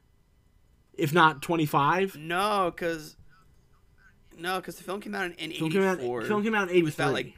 if 0.94 1.14
not 1.14 1.42
twenty-five. 1.42 2.16
No, 2.16 2.72
because 2.74 3.18
no, 4.38 4.58
because 4.60 4.78
the 4.78 4.84
film 4.84 5.02
came 5.02 5.14
out 5.16 5.26
in, 5.26 5.34
in 5.34 5.52
Film 5.52 5.72
came 5.72 5.82
out. 5.84 5.98
84. 6.00 6.22
Film 6.26 6.44
came 6.44 6.56
out 6.56 6.70
in 6.70 6.76
eighty-three, 6.76 7.04
about 7.06 7.14
like, 7.14 7.34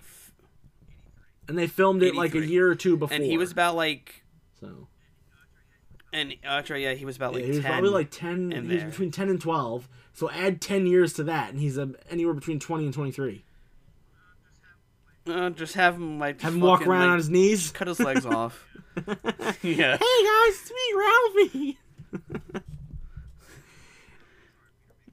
and 1.48 1.58
they 1.58 1.68
filmed 1.68 2.04
it 2.04 2.16
like 2.16 2.36
a 2.36 2.46
year 2.46 2.70
or 2.70 2.76
two 2.76 2.98
before. 2.98 3.16
and 3.16 3.24
he 3.24 3.38
was 3.38 3.52
about 3.52 3.76
like, 3.76 4.24
so 4.60 4.88
and 6.14 6.34
actually, 6.44 6.84
yeah, 6.84 6.94
he 6.94 7.06
was 7.06 7.16
about 7.18 7.34
yeah, 7.34 7.38
like 7.40 7.44
he 7.46 7.50
was 7.52 7.60
10. 7.62 7.72
probably 7.72 7.90
like 7.90 8.12
ten. 8.12 8.52
He 8.52 8.76
was 8.76 8.84
between 8.84 9.12
ten 9.12 9.30
and 9.30 9.40
twelve. 9.42 9.88
So 10.14 10.30
add 10.32 10.62
ten 10.62 10.88
years 10.88 11.14
to 11.14 11.24
that, 11.26 11.50
and 11.52 11.60
he's 11.60 11.78
uh, 11.78 11.88
anywhere 12.10 12.34
between 12.34 12.60
twenty 12.60 12.86
and 12.86 12.94
twenty-three. 12.94 13.44
uh, 15.28 15.50
just 15.52 15.76
have 15.76 15.96
him 15.96 16.18
like 16.20 16.42
Have 16.42 16.54
him 16.56 16.62
walk 16.62 16.88
around 16.88 17.02
like, 17.02 17.10
on 17.12 17.18
his 17.18 17.30
knees. 17.30 17.72
cut 17.72 17.88
his 17.88 18.00
legs 18.00 18.26
off. 18.26 18.66
yeah. 19.62 19.98
Hey 19.98 20.24
guys, 20.24 20.62
it's 20.62 20.72
me, 20.72 20.94
Ralphie. 20.98 21.78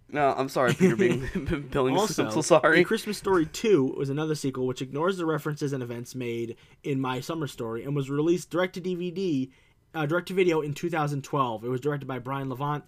No, 0.08 0.32
I'm 0.36 0.48
sorry, 0.48 0.74
Peter 0.74 0.94
Bing- 0.94 1.68
Billings. 1.72 1.98
Also, 1.98 2.26
I'm 2.26 2.30
so 2.30 2.40
sorry. 2.40 2.80
A 2.80 2.84
Christmas 2.84 3.18
Story 3.18 3.46
2 3.46 3.94
was 3.96 4.10
another 4.10 4.36
sequel 4.36 4.64
which 4.64 4.80
ignores 4.80 5.16
the 5.16 5.26
references 5.26 5.72
and 5.72 5.82
events 5.82 6.14
made 6.14 6.56
in 6.84 7.00
My 7.00 7.18
Summer 7.18 7.48
Story 7.48 7.82
and 7.82 7.96
was 7.96 8.08
released 8.10 8.48
direct 8.48 8.74
to 8.74 8.80
DVD, 8.80 9.50
uh, 9.94 10.06
direct 10.06 10.28
to 10.28 10.34
video 10.34 10.60
in 10.60 10.74
2012. 10.74 11.64
It 11.64 11.68
was 11.68 11.80
directed 11.80 12.06
by 12.06 12.18
Brian 12.18 12.48
Levant 12.48 12.84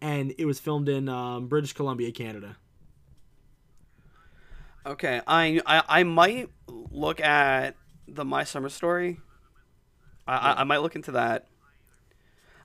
and 0.00 0.34
it 0.38 0.44
was 0.44 0.60
filmed 0.60 0.88
in 0.88 1.08
um, 1.08 1.48
British 1.48 1.72
Columbia, 1.72 2.12
Canada. 2.12 2.56
Okay, 4.84 5.20
I, 5.26 5.60
I 5.66 5.82
I 5.88 6.02
might 6.04 6.48
look 6.68 7.20
at 7.20 7.74
the 8.06 8.24
My 8.24 8.44
Summer 8.44 8.68
Story. 8.68 9.18
I, 10.28 10.36
I, 10.36 10.60
I 10.60 10.64
might 10.64 10.78
look 10.78 10.94
into 10.94 11.12
that. 11.12 11.46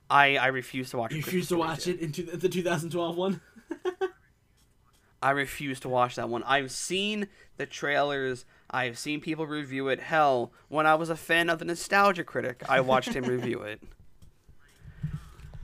I 0.08 0.36
I 0.36 0.46
refuse 0.48 0.90
to 0.90 0.98
watch. 0.98 1.12
You 1.12 1.18
refuse 1.18 1.48
to 1.48 1.56
watch 1.56 1.80
Story 1.80 1.96
it 1.96 2.00
into 2.00 2.22
the 2.22 2.48
2012 2.48 3.16
one? 3.16 3.40
I 5.22 5.30
refuse 5.30 5.80
to 5.80 5.88
watch 5.88 6.16
that 6.16 6.28
one. 6.28 6.42
I've 6.44 6.70
seen 6.70 7.28
the 7.56 7.66
trailers. 7.66 8.44
I've 8.72 8.98
seen 8.98 9.20
people 9.20 9.46
review 9.46 9.88
it. 9.88 10.00
Hell, 10.00 10.52
when 10.68 10.86
I 10.86 10.94
was 10.94 11.10
a 11.10 11.16
fan 11.16 11.50
of 11.50 11.58
the 11.58 11.64
Nostalgia 11.64 12.24
Critic, 12.24 12.62
I 12.68 12.80
watched 12.80 13.12
him 13.12 13.24
review 13.24 13.60
it. 13.62 13.82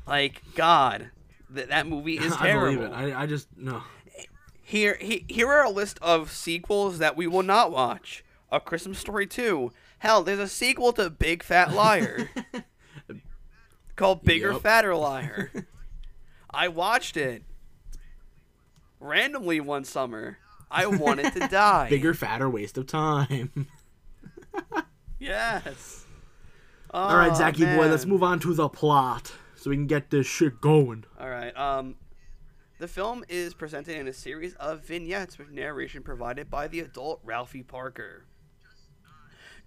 Like 0.07 0.43
God, 0.55 1.11
that 1.51 1.69
that 1.69 1.87
movie 1.87 2.19
is 2.19 2.37
terrible. 2.37 2.85
I 2.95 3.01
believe 3.01 3.13
it. 3.13 3.15
I, 3.15 3.23
I 3.23 3.27
just 3.27 3.49
no. 3.57 3.83
Here, 4.63 4.99
he, 5.01 5.25
here 5.29 5.49
are 5.49 5.65
a 5.65 5.71
list 5.71 5.99
of 6.03 6.31
sequels 6.31 6.99
that 6.99 7.17
we 7.17 7.27
will 7.27 7.43
not 7.43 7.71
watch. 7.73 8.23
A 8.53 8.61
Christmas 8.61 8.99
Story 8.99 9.27
2. 9.27 9.73
Hell, 10.01 10.23
there's 10.23 10.39
a 10.39 10.49
sequel 10.49 10.93
to 10.93 11.09
Big 11.09 11.43
Fat 11.43 11.73
Liar 11.73 12.31
called 13.97 14.25
Bigger 14.25 14.53
Yup. 14.53 14.63
Fatter 14.63 14.95
Liar. 14.97 15.51
I 16.51 16.69
watched 16.69 17.17
it 17.17 17.45
randomly 19.01 19.61
one 19.61 19.85
summer. 19.85 20.39
I 20.71 20.87
wanted 20.87 21.33
to 21.35 21.49
die. 21.49 21.89
Bigger, 21.91 22.15
fatter 22.15 22.49
waste 22.49 22.79
of 22.79 22.87
time. 22.87 23.67
Yes. 25.21 26.05
All 26.93 27.17
right, 27.17 27.31
Oh, 27.33 27.35
Zachy 27.35 27.65
boy, 27.65 27.89
let's 27.89 28.07
move 28.07 28.23
on 28.23 28.39
to 28.41 28.55
the 28.55 28.69
plot 28.69 29.33
so 29.57 29.69
we 29.71 29.77
can 29.77 29.87
get 29.87 30.11
this 30.11 30.27
shit 30.27 30.61
going. 30.61 31.05
All 31.21 31.29
right. 31.29 31.55
Um, 31.57 31.97
the 32.79 32.89
film 32.89 33.25
is 33.29 33.53
presented 33.53 33.97
in 33.97 34.07
a 34.07 34.13
series 34.13 34.55
of 34.55 34.85
vignettes 34.85 35.37
with 35.37 35.51
narration 35.51 36.03
provided 36.03 36.49
by 36.51 36.69
the 36.69 36.81
adult 36.81 37.21
Ralphie 37.25 37.65
Parker. 37.65 38.25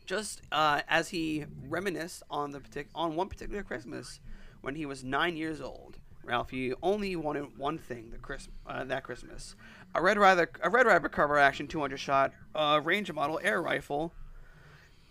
just 0.06 0.42
uh, 0.52 0.82
as 0.88 1.10
he 1.10 1.46
reminisced 1.68 2.24
on 2.30 2.52
the 2.52 2.60
partic- 2.62 2.88
on 2.96 3.16
one 3.16 3.28
particular 3.28 3.62
Christmas 3.64 4.20
when 4.62 4.76
he 4.76 4.86
was 4.86 5.04
nine 5.04 5.36
years 5.36 5.60
old. 5.62 5.98
Ralphie 6.24 6.74
only 6.82 7.16
wanted 7.16 7.58
one 7.58 7.78
thing 7.78 8.12
the 8.12 8.18
Chris- 8.20 8.48
uh, 8.66 8.84
that 8.86 9.04
Christmas: 9.04 9.56
a 9.94 10.02
Red 10.02 10.18
Ryder 10.18 10.50
a 10.62 10.70
Red 10.70 10.86
Ryder 10.86 11.10
cover 11.10 11.38
action 11.38 11.68
200 11.68 11.98
shot 11.98 12.34
uh, 12.56 12.80
Ranger 12.84 13.14
model 13.14 13.40
air 13.44 13.62
rifle. 13.62 14.14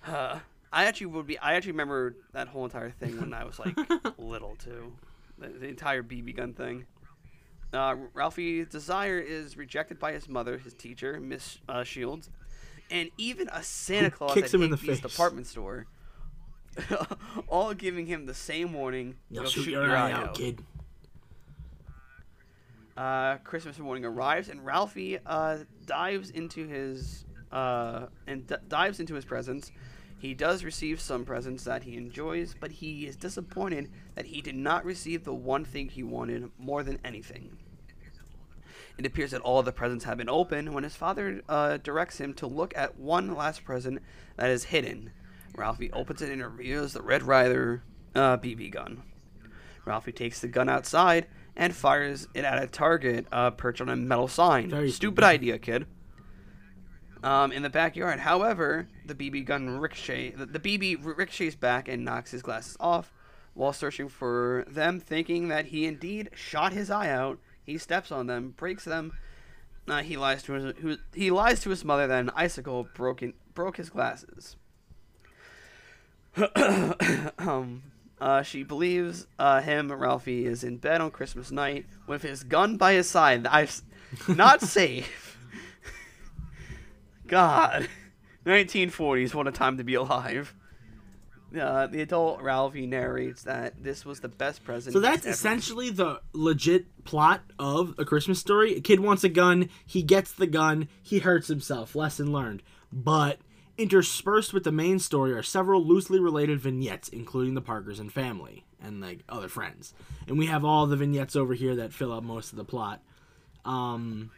Uh, 0.06 0.40
I 0.72 0.84
actually 0.84 1.06
would 1.06 1.26
be. 1.26 1.38
I 1.38 1.54
actually 1.54 1.72
remember 1.72 2.16
that 2.32 2.48
whole 2.48 2.64
entire 2.64 2.90
thing 2.90 3.18
when 3.20 3.34
I 3.34 3.44
was 3.44 3.58
like 3.58 3.76
little 4.18 4.56
too, 4.56 4.92
the, 5.38 5.48
the 5.48 5.68
entire 5.68 6.02
BB 6.02 6.36
gun 6.36 6.54
thing. 6.54 6.86
Uh, 7.72 7.96
Ralphie's 8.14 8.68
desire 8.68 9.18
is 9.18 9.56
rejected 9.56 9.98
by 9.98 10.12
his 10.12 10.28
mother, 10.28 10.58
his 10.58 10.74
teacher, 10.74 11.20
Miss 11.20 11.58
uh, 11.68 11.84
Shields, 11.84 12.28
and 12.90 13.10
even 13.16 13.48
a 13.52 13.62
Santa 13.62 14.08
Who 14.10 14.16
Claus 14.16 14.34
kicks 14.34 14.48
at 14.48 14.54
him 14.54 14.62
in 14.64 14.70
the 14.70 14.76
Higbee's 14.76 15.00
face. 15.00 15.12
department 15.12 15.46
store. 15.46 15.86
all 17.48 17.74
giving 17.74 18.06
him 18.06 18.26
the 18.26 18.34
same 18.34 18.72
warning: 18.72 19.16
You'll 19.28 19.42
"You'll 19.42 19.50
shoot, 19.50 19.70
your, 19.70 19.96
eye 19.96 20.12
out, 20.12 20.34
kid. 20.34 20.62
Uh, 23.00 23.38
Christmas 23.44 23.78
morning 23.78 24.04
arrives, 24.04 24.50
and 24.50 24.62
Ralphie 24.62 25.18
uh, 25.24 25.60
dives 25.86 26.28
into 26.28 26.66
his 26.66 27.24
uh, 27.50 28.08
and 28.26 28.46
d- 28.46 28.56
dives 28.68 29.00
into 29.00 29.14
his 29.14 29.24
presents. 29.24 29.72
He 30.18 30.34
does 30.34 30.64
receive 30.64 31.00
some 31.00 31.24
presents 31.24 31.64
that 31.64 31.84
he 31.84 31.96
enjoys, 31.96 32.54
but 32.60 32.70
he 32.70 33.06
is 33.06 33.16
disappointed 33.16 33.90
that 34.16 34.26
he 34.26 34.42
did 34.42 34.54
not 34.54 34.84
receive 34.84 35.24
the 35.24 35.32
one 35.32 35.64
thing 35.64 35.88
he 35.88 36.02
wanted 36.02 36.50
more 36.58 36.82
than 36.82 36.98
anything. 37.02 37.56
It 38.98 39.06
appears 39.06 39.30
that 39.30 39.40
all 39.40 39.62
the 39.62 39.72
presents 39.72 40.04
have 40.04 40.18
been 40.18 40.28
opened 40.28 40.74
when 40.74 40.84
his 40.84 40.94
father 40.94 41.40
uh, 41.48 41.78
directs 41.78 42.20
him 42.20 42.34
to 42.34 42.46
look 42.46 42.76
at 42.76 42.98
one 42.98 43.34
last 43.34 43.64
present 43.64 44.02
that 44.36 44.50
is 44.50 44.64
hidden. 44.64 45.12
Ralphie 45.56 45.90
opens 45.92 46.20
it 46.20 46.30
and 46.30 46.42
reveals 46.42 46.92
the 46.92 47.00
Red 47.00 47.22
Ryder 47.22 47.82
uh, 48.14 48.36
BB 48.36 48.72
gun. 48.72 49.04
Ralphie 49.86 50.12
takes 50.12 50.40
the 50.40 50.48
gun 50.48 50.68
outside 50.68 51.28
and 51.56 51.74
fires 51.74 52.28
it 52.34 52.44
at 52.44 52.62
a 52.62 52.66
target 52.66 53.26
uh, 53.32 53.50
perched 53.50 53.80
on 53.80 53.88
a 53.88 53.96
metal 53.96 54.28
sign. 54.28 54.70
Very 54.70 54.90
Stupid 54.90 55.24
idea, 55.24 55.58
kid. 55.58 55.86
Um, 57.22 57.52
in 57.52 57.62
the 57.62 57.70
backyard, 57.70 58.20
however, 58.20 58.88
the 59.04 59.14
BB 59.14 59.44
gun 59.44 59.78
ricochet. 59.78 60.30
The, 60.30 60.46
the 60.46 60.60
BB 60.60 61.04
ricochets 61.04 61.54
back 61.54 61.88
and 61.88 62.04
knocks 62.04 62.30
his 62.30 62.42
glasses 62.42 62.76
off. 62.80 63.12
While 63.52 63.72
searching 63.72 64.08
for 64.08 64.64
them, 64.68 65.00
thinking 65.00 65.48
that 65.48 65.66
he 65.66 65.84
indeed 65.84 66.30
shot 66.34 66.72
his 66.72 66.90
eye 66.90 67.10
out, 67.10 67.40
he 67.62 67.76
steps 67.78 68.10
on 68.10 68.26
them, 68.26 68.54
breaks 68.56 68.84
them. 68.84 69.12
Uh, 69.88 70.02
he 70.02 70.16
lies 70.16 70.42
to 70.44 70.52
his 70.52 70.74
who, 70.78 70.96
he 71.12 71.30
lies 71.30 71.60
to 71.60 71.70
his 71.70 71.84
mother 71.84 72.06
that 72.06 72.20
an 72.20 72.30
icicle 72.34 72.88
broken 72.94 73.34
broke 73.54 73.76
his 73.76 73.90
glasses. 73.90 74.56
um, 77.38 77.82
uh, 78.20 78.42
she 78.42 78.62
believes 78.62 79.26
uh, 79.38 79.60
him, 79.62 79.90
Ralphie, 79.90 80.46
is 80.46 80.62
in 80.62 80.76
bed 80.76 81.00
on 81.00 81.10
Christmas 81.10 81.50
night 81.50 81.86
with 82.06 82.22
his 82.22 82.42
gun 82.44 82.76
by 82.76 82.92
his 82.92 83.08
side. 83.08 83.46
I've 83.46 83.80
not 84.28 84.60
safe. 84.62 85.38
God, 87.26 87.88
1940s, 88.44 89.34
what 89.34 89.46
a 89.46 89.52
time 89.52 89.78
to 89.78 89.84
be 89.84 89.94
alive. 89.94 90.54
Uh, 91.58 91.86
the 91.88 92.00
adult 92.00 92.40
Ralphie 92.42 92.86
narrates 92.86 93.42
that 93.42 93.82
this 93.82 94.04
was 94.04 94.20
the 94.20 94.28
best 94.28 94.62
present. 94.64 94.92
So 94.92 95.00
that's 95.00 95.26
essentially 95.26 95.90
the 95.90 96.20
legit 96.32 97.04
plot 97.04 97.42
of 97.58 97.94
A 97.98 98.04
Christmas 98.04 98.38
Story. 98.38 98.76
A 98.76 98.80
kid 98.80 99.00
wants 99.00 99.24
a 99.24 99.28
gun, 99.28 99.68
he 99.84 100.02
gets 100.02 100.32
the 100.32 100.46
gun, 100.46 100.88
he 101.02 101.18
hurts 101.20 101.48
himself. 101.48 101.96
Lesson 101.96 102.32
learned. 102.32 102.62
But 102.92 103.38
interspersed 103.80 104.52
with 104.52 104.64
the 104.64 104.72
main 104.72 104.98
story 104.98 105.32
are 105.32 105.42
several 105.42 105.84
loosely 105.84 106.20
related 106.20 106.60
vignettes, 106.60 107.08
including 107.08 107.54
the 107.54 107.60
Parkers 107.60 107.98
and 107.98 108.12
family 108.12 108.64
and 108.82 109.00
like 109.00 109.20
other 109.28 109.48
friends. 109.48 109.94
And 110.26 110.38
we 110.38 110.46
have 110.46 110.64
all 110.64 110.86
the 110.86 110.96
vignettes 110.96 111.36
over 111.36 111.54
here 111.54 111.76
that 111.76 111.92
fill 111.92 112.12
up 112.12 112.22
most 112.22 112.52
of 112.52 112.56
the 112.58 112.64
plot. 112.64 113.00
Um, 113.64 114.30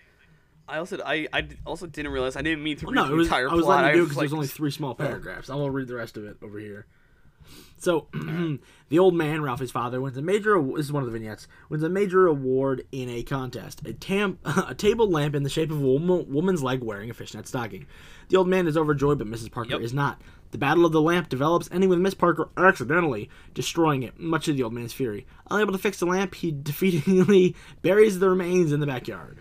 I 0.69 0.79
also 0.79 0.99
I, 1.05 1.29
I 1.33 1.49
also 1.67 1.87
didn't 1.87 2.13
realize 2.13 2.37
I 2.37 2.43
didn't 2.43 2.63
mean 2.63 2.77
to 2.79 2.87
read 2.87 2.95
no, 2.95 3.07
the 3.07 3.15
it 3.15 3.17
was, 3.17 3.27
entire 3.27 3.51
I 3.51 3.55
was 3.55 3.65
plot. 3.65 3.85
letting 3.85 3.91
you 3.91 3.97
do 3.97 4.03
it 4.03 4.05
because 4.05 4.17
like, 4.17 4.23
there's 4.25 4.33
only 4.35 4.47
three 4.47 4.71
small 4.71 4.95
paragraphs. 4.95 5.51
I 5.51 5.55
will 5.55 5.71
read 5.71 5.89
the 5.89 5.95
rest 5.95 6.17
of 6.17 6.25
it 6.25 6.37
over 6.43 6.59
here. 6.59 6.87
So, 7.79 8.07
the 8.91 8.99
old 8.99 9.15
man, 9.15 9.43
Ralphie's 9.43 9.73
father, 9.73 10.01
wins 10.01 10.17
a 10.17 10.23
major. 10.23 10.61
This 10.77 10.87
is 10.87 10.93
one 10.93 11.03
of 11.03 11.11
the 11.11 11.19
vignettes. 11.19 11.49
Wins 11.69 11.83
a 11.83 11.89
major 11.89 12.27
award 12.29 12.87
in 12.93 13.09
a 13.09 13.23
contest. 13.25 13.85
A 13.87 13.93
tam, 13.93 14.39
a 14.45 14.75
table 14.75 15.11
lamp 15.11 15.35
in 15.35 15.43
the 15.43 15.51
shape 15.51 15.71
of 15.73 15.83
a 15.83 15.87
woman, 15.87 16.33
woman's 16.33 16.63
leg 16.63 16.83
wearing 16.83 17.11
a 17.11 17.15
fishnet 17.15 17.49
stocking. 17.49 17.87
The 18.29 18.37
old 18.37 18.47
man 18.49 18.67
is 18.69 18.77
overjoyed, 18.77 19.19
but 19.19 19.27
Mrs. 19.27 19.51
Parker 19.51 19.73
Yep. 19.73 19.81
is 19.81 19.93
not. 19.93 20.21
The 20.53 20.59
battle 20.59 20.85
of 20.85 20.93
the 20.93 21.01
lamp 21.01 21.29
develops, 21.29 21.69
ending 21.73 21.89
with 21.91 21.99
Miss 21.99 22.15
Parker 22.15 22.51
accidentally 22.57 23.29
destroying 23.55 24.03
it, 24.05 24.21
much 24.21 24.45
to 24.45 24.53
the 24.53 24.63
old 24.63 24.75
man's 24.75 24.93
fury. 24.93 25.27
Unable 25.51 25.73
to 25.73 25.79
fix 25.79 25.99
the 25.99 26.07
lamp, 26.07 26.35
he 26.37 26.53
defeatingly 26.63 27.55
buries 27.81 28.19
the 28.21 28.29
remains 28.29 28.71
in 28.71 28.79
the 28.81 28.87
backyard. 28.87 29.41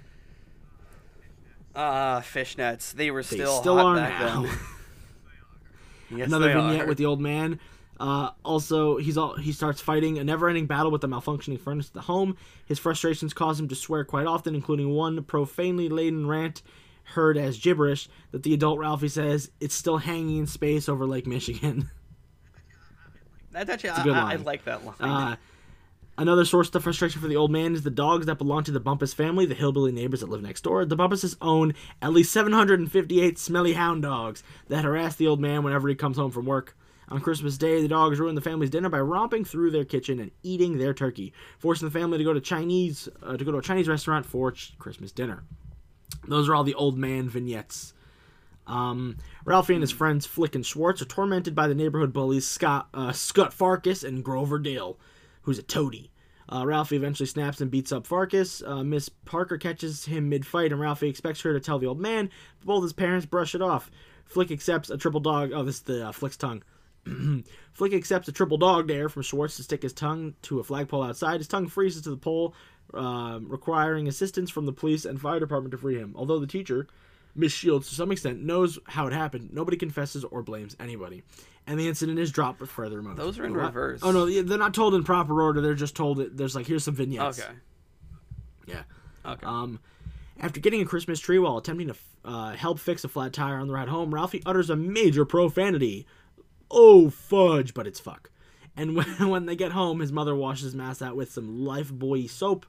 Ah, 1.75 2.21
fishnets. 2.23 2.91
They 2.93 3.11
were 3.11 3.23
They 3.23 3.35
still 3.37 3.59
still 3.61 3.77
hot 3.77 3.85
are 3.85 3.95
back 3.97 4.19
now. 4.19 4.45
Yes, 6.13 6.27
another 6.27 6.47
vignette 6.51 6.81
are. 6.81 6.87
with 6.87 6.97
the 6.97 7.05
old 7.05 7.21
man. 7.21 7.57
Uh, 8.01 8.31
also, 8.43 8.97
he's 8.97 9.15
all 9.15 9.35
he 9.37 9.51
starts 9.51 9.79
fighting 9.79 10.17
a 10.17 10.23
never-ending 10.23 10.65
battle 10.65 10.91
with 10.91 11.01
the 11.01 11.07
malfunctioning 11.07 11.59
furnace 11.59 11.89
at 11.89 11.93
the 11.93 12.01
home. 12.01 12.35
His 12.65 12.79
frustrations 12.79 13.31
cause 13.31 13.59
him 13.59 13.67
to 13.67 13.75
swear 13.75 14.03
quite 14.03 14.25
often, 14.25 14.55
including 14.55 14.89
one 14.89 15.23
profanely 15.23 15.87
laden 15.87 16.25
rant 16.25 16.63
heard 17.03 17.37
as 17.37 17.59
gibberish 17.59 18.09
that 18.31 18.41
the 18.41 18.55
adult 18.55 18.79
Ralphie 18.79 19.07
says 19.07 19.51
it's 19.59 19.75
still 19.75 19.97
hanging 19.97 20.39
in 20.39 20.47
space 20.47 20.89
over 20.89 21.05
Lake 21.05 21.27
Michigan. 21.27 21.91
That's 23.51 23.69
actually 23.69 23.89
a 23.91 24.03
good 24.03 24.13
I, 24.15 24.31
I, 24.31 24.33
I 24.33 24.35
like 24.37 24.65
that 24.65 24.83
line. 24.83 24.95
Uh, 24.99 25.35
another 26.17 26.45
source 26.45 26.73
of 26.73 26.81
frustration 26.81 27.21
for 27.21 27.27
the 27.27 27.35
old 27.35 27.51
man 27.51 27.75
is 27.75 27.83
the 27.83 27.91
dogs 27.91 28.25
that 28.25 28.39
belong 28.39 28.63
to 28.63 28.71
the 28.71 28.79
Bumpus 28.79 29.13
family, 29.13 29.45
the 29.45 29.53
hillbilly 29.53 29.91
neighbors 29.91 30.21
that 30.21 30.29
live 30.29 30.41
next 30.41 30.61
door. 30.61 30.85
The 30.85 30.97
Bumpuses 30.97 31.35
own 31.39 31.75
at 32.01 32.13
least 32.13 32.33
758 32.33 33.37
smelly 33.37 33.73
hound 33.73 34.01
dogs 34.01 34.41
that 34.69 34.85
harass 34.85 35.17
the 35.17 35.27
old 35.27 35.39
man 35.39 35.61
whenever 35.61 35.87
he 35.87 35.93
comes 35.93 36.17
home 36.17 36.31
from 36.31 36.45
work. 36.45 36.75
On 37.11 37.19
Christmas 37.19 37.57
Day, 37.57 37.81
the 37.81 37.89
dogs 37.89 38.19
ruin 38.21 38.35
the 38.35 38.41
family's 38.41 38.69
dinner 38.69 38.87
by 38.87 39.01
romping 39.01 39.43
through 39.43 39.71
their 39.71 39.83
kitchen 39.83 40.17
and 40.21 40.31
eating 40.43 40.77
their 40.77 40.93
turkey, 40.93 41.33
forcing 41.59 41.85
the 41.85 41.99
family 41.99 42.17
to 42.17 42.23
go 42.23 42.31
to 42.31 42.39
Chinese 42.39 43.09
uh, 43.21 43.35
to 43.35 43.43
go 43.43 43.51
to 43.51 43.57
a 43.57 43.61
Chinese 43.61 43.89
restaurant 43.89 44.25
for 44.25 44.53
ch- 44.53 44.73
Christmas 44.79 45.11
dinner. 45.11 45.43
Those 46.25 46.47
are 46.47 46.55
all 46.55 46.63
the 46.63 46.73
old 46.73 46.97
man 46.97 47.27
vignettes. 47.27 47.93
Um, 48.65 49.17
Ralphie 49.43 49.73
and 49.73 49.83
his 49.83 49.91
friends 49.91 50.25
Flick 50.25 50.55
and 50.55 50.65
Schwartz 50.65 51.01
are 51.01 51.05
tormented 51.05 51.53
by 51.53 51.67
the 51.67 51.75
neighborhood 51.75 52.13
bullies 52.13 52.47
Scott, 52.47 52.87
uh, 52.93 53.11
Scott 53.11 53.51
Farkas 53.51 54.05
and 54.05 54.23
Grover 54.23 54.57
Dale, 54.57 54.97
who's 55.41 55.59
a 55.59 55.63
toady. 55.63 56.11
Uh, 56.47 56.65
Ralphie 56.65 56.95
eventually 56.95 57.27
snaps 57.27 57.59
and 57.59 57.69
beats 57.69 57.91
up 57.91 58.07
Farkas. 58.07 58.63
Uh, 58.65 58.85
Miss 58.85 59.09
Parker 59.09 59.57
catches 59.57 60.05
him 60.05 60.29
mid-fight, 60.29 60.71
and 60.71 60.79
Ralphie 60.79 61.09
expects 61.09 61.41
her 61.41 61.51
to 61.51 61.59
tell 61.59 61.79
the 61.79 61.87
old 61.87 61.99
man, 61.99 62.29
but 62.59 62.67
both 62.67 62.83
his 62.83 62.93
parents 62.93 63.25
brush 63.25 63.53
it 63.53 63.61
off. 63.61 63.91
Flick 64.23 64.49
accepts 64.49 64.89
a 64.89 64.97
triple 64.97 65.19
dog. 65.19 65.51
Oh, 65.53 65.63
this 65.63 65.75
is 65.75 65.81
the 65.81 66.07
uh, 66.07 66.11
Flick's 66.13 66.37
tongue. 66.37 66.63
Flick 67.73 67.93
accepts 67.93 68.27
a 68.27 68.31
triple 68.31 68.57
dog 68.57 68.87
dare 68.87 69.09
from 69.09 69.21
Schwartz 69.23 69.55
to 69.57 69.63
stick 69.63 69.81
his 69.83 69.93
tongue 69.93 70.35
to 70.43 70.59
a 70.59 70.63
flagpole 70.63 71.03
outside. 71.03 71.39
His 71.39 71.47
tongue 71.47 71.67
freezes 71.67 72.03
to 72.03 72.09
the 72.11 72.17
pole, 72.17 72.53
um, 72.93 73.47
requiring 73.49 74.07
assistance 74.07 74.49
from 74.51 74.65
the 74.65 74.73
police 74.73 75.05
and 75.05 75.19
fire 75.19 75.39
department 75.39 75.71
to 75.71 75.77
free 75.77 75.97
him. 75.97 76.13
Although 76.15 76.39
the 76.39 76.47
teacher, 76.47 76.87
Miss 77.35 77.51
Shields, 77.53 77.89
to 77.89 77.95
some 77.95 78.11
extent, 78.11 78.43
knows 78.43 78.77
how 78.87 79.07
it 79.07 79.13
happened, 79.13 79.49
nobody 79.51 79.77
confesses 79.77 80.23
or 80.25 80.43
blames 80.43 80.75
anybody. 80.79 81.23
And 81.67 81.79
the 81.79 81.87
incident 81.87 82.19
is 82.19 82.31
dropped 82.31 82.59
with 82.59 82.69
further 82.69 82.99
emotion. 82.99 83.17
Those 83.17 83.39
are 83.39 83.45
in 83.45 83.53
What? 83.55 83.65
reverse. 83.67 83.99
Oh 84.03 84.11
no, 84.11 84.29
they're 84.41 84.57
not 84.57 84.73
told 84.73 84.93
in 84.95 85.03
proper 85.03 85.41
order. 85.41 85.61
They're 85.61 85.73
just 85.75 85.95
told 85.95 86.19
it. 86.19 86.35
There's 86.35 86.55
like 86.55 86.65
here's 86.67 86.83
some 86.83 86.95
vignettes. 86.95 87.39
okay. 87.39 87.51
Yeah. 88.67 88.83
Okay. 89.25 89.45
Um, 89.45 89.79
after 90.39 90.59
getting 90.59 90.81
a 90.81 90.85
Christmas 90.85 91.19
tree 91.19 91.37
while 91.39 91.57
attempting 91.57 91.87
to 91.87 91.95
uh, 92.25 92.51
help 92.53 92.79
fix 92.79 93.03
a 93.03 93.07
flat 93.07 93.33
tire 93.33 93.57
on 93.57 93.67
the 93.67 93.73
ride 93.73 93.89
home, 93.89 94.13
Ralphie 94.13 94.41
utters 94.45 94.69
a 94.69 94.75
major 94.75 95.23
profanity. 95.25 96.07
Oh 96.71 97.09
fudge, 97.09 97.73
but 97.73 97.87
it's 97.87 97.99
fuck. 97.99 98.31
And 98.75 98.95
when, 99.19 99.29
when 99.29 99.45
they 99.45 99.55
get 99.55 99.71
home, 99.71 99.99
his 99.99 100.11
mother 100.11 100.35
washes 100.35 100.65
his 100.65 100.75
mouth 100.75 101.01
out 101.01 101.15
with 101.15 101.31
some 101.31 101.59
Lifebuoy 101.59 102.29
soap. 102.29 102.65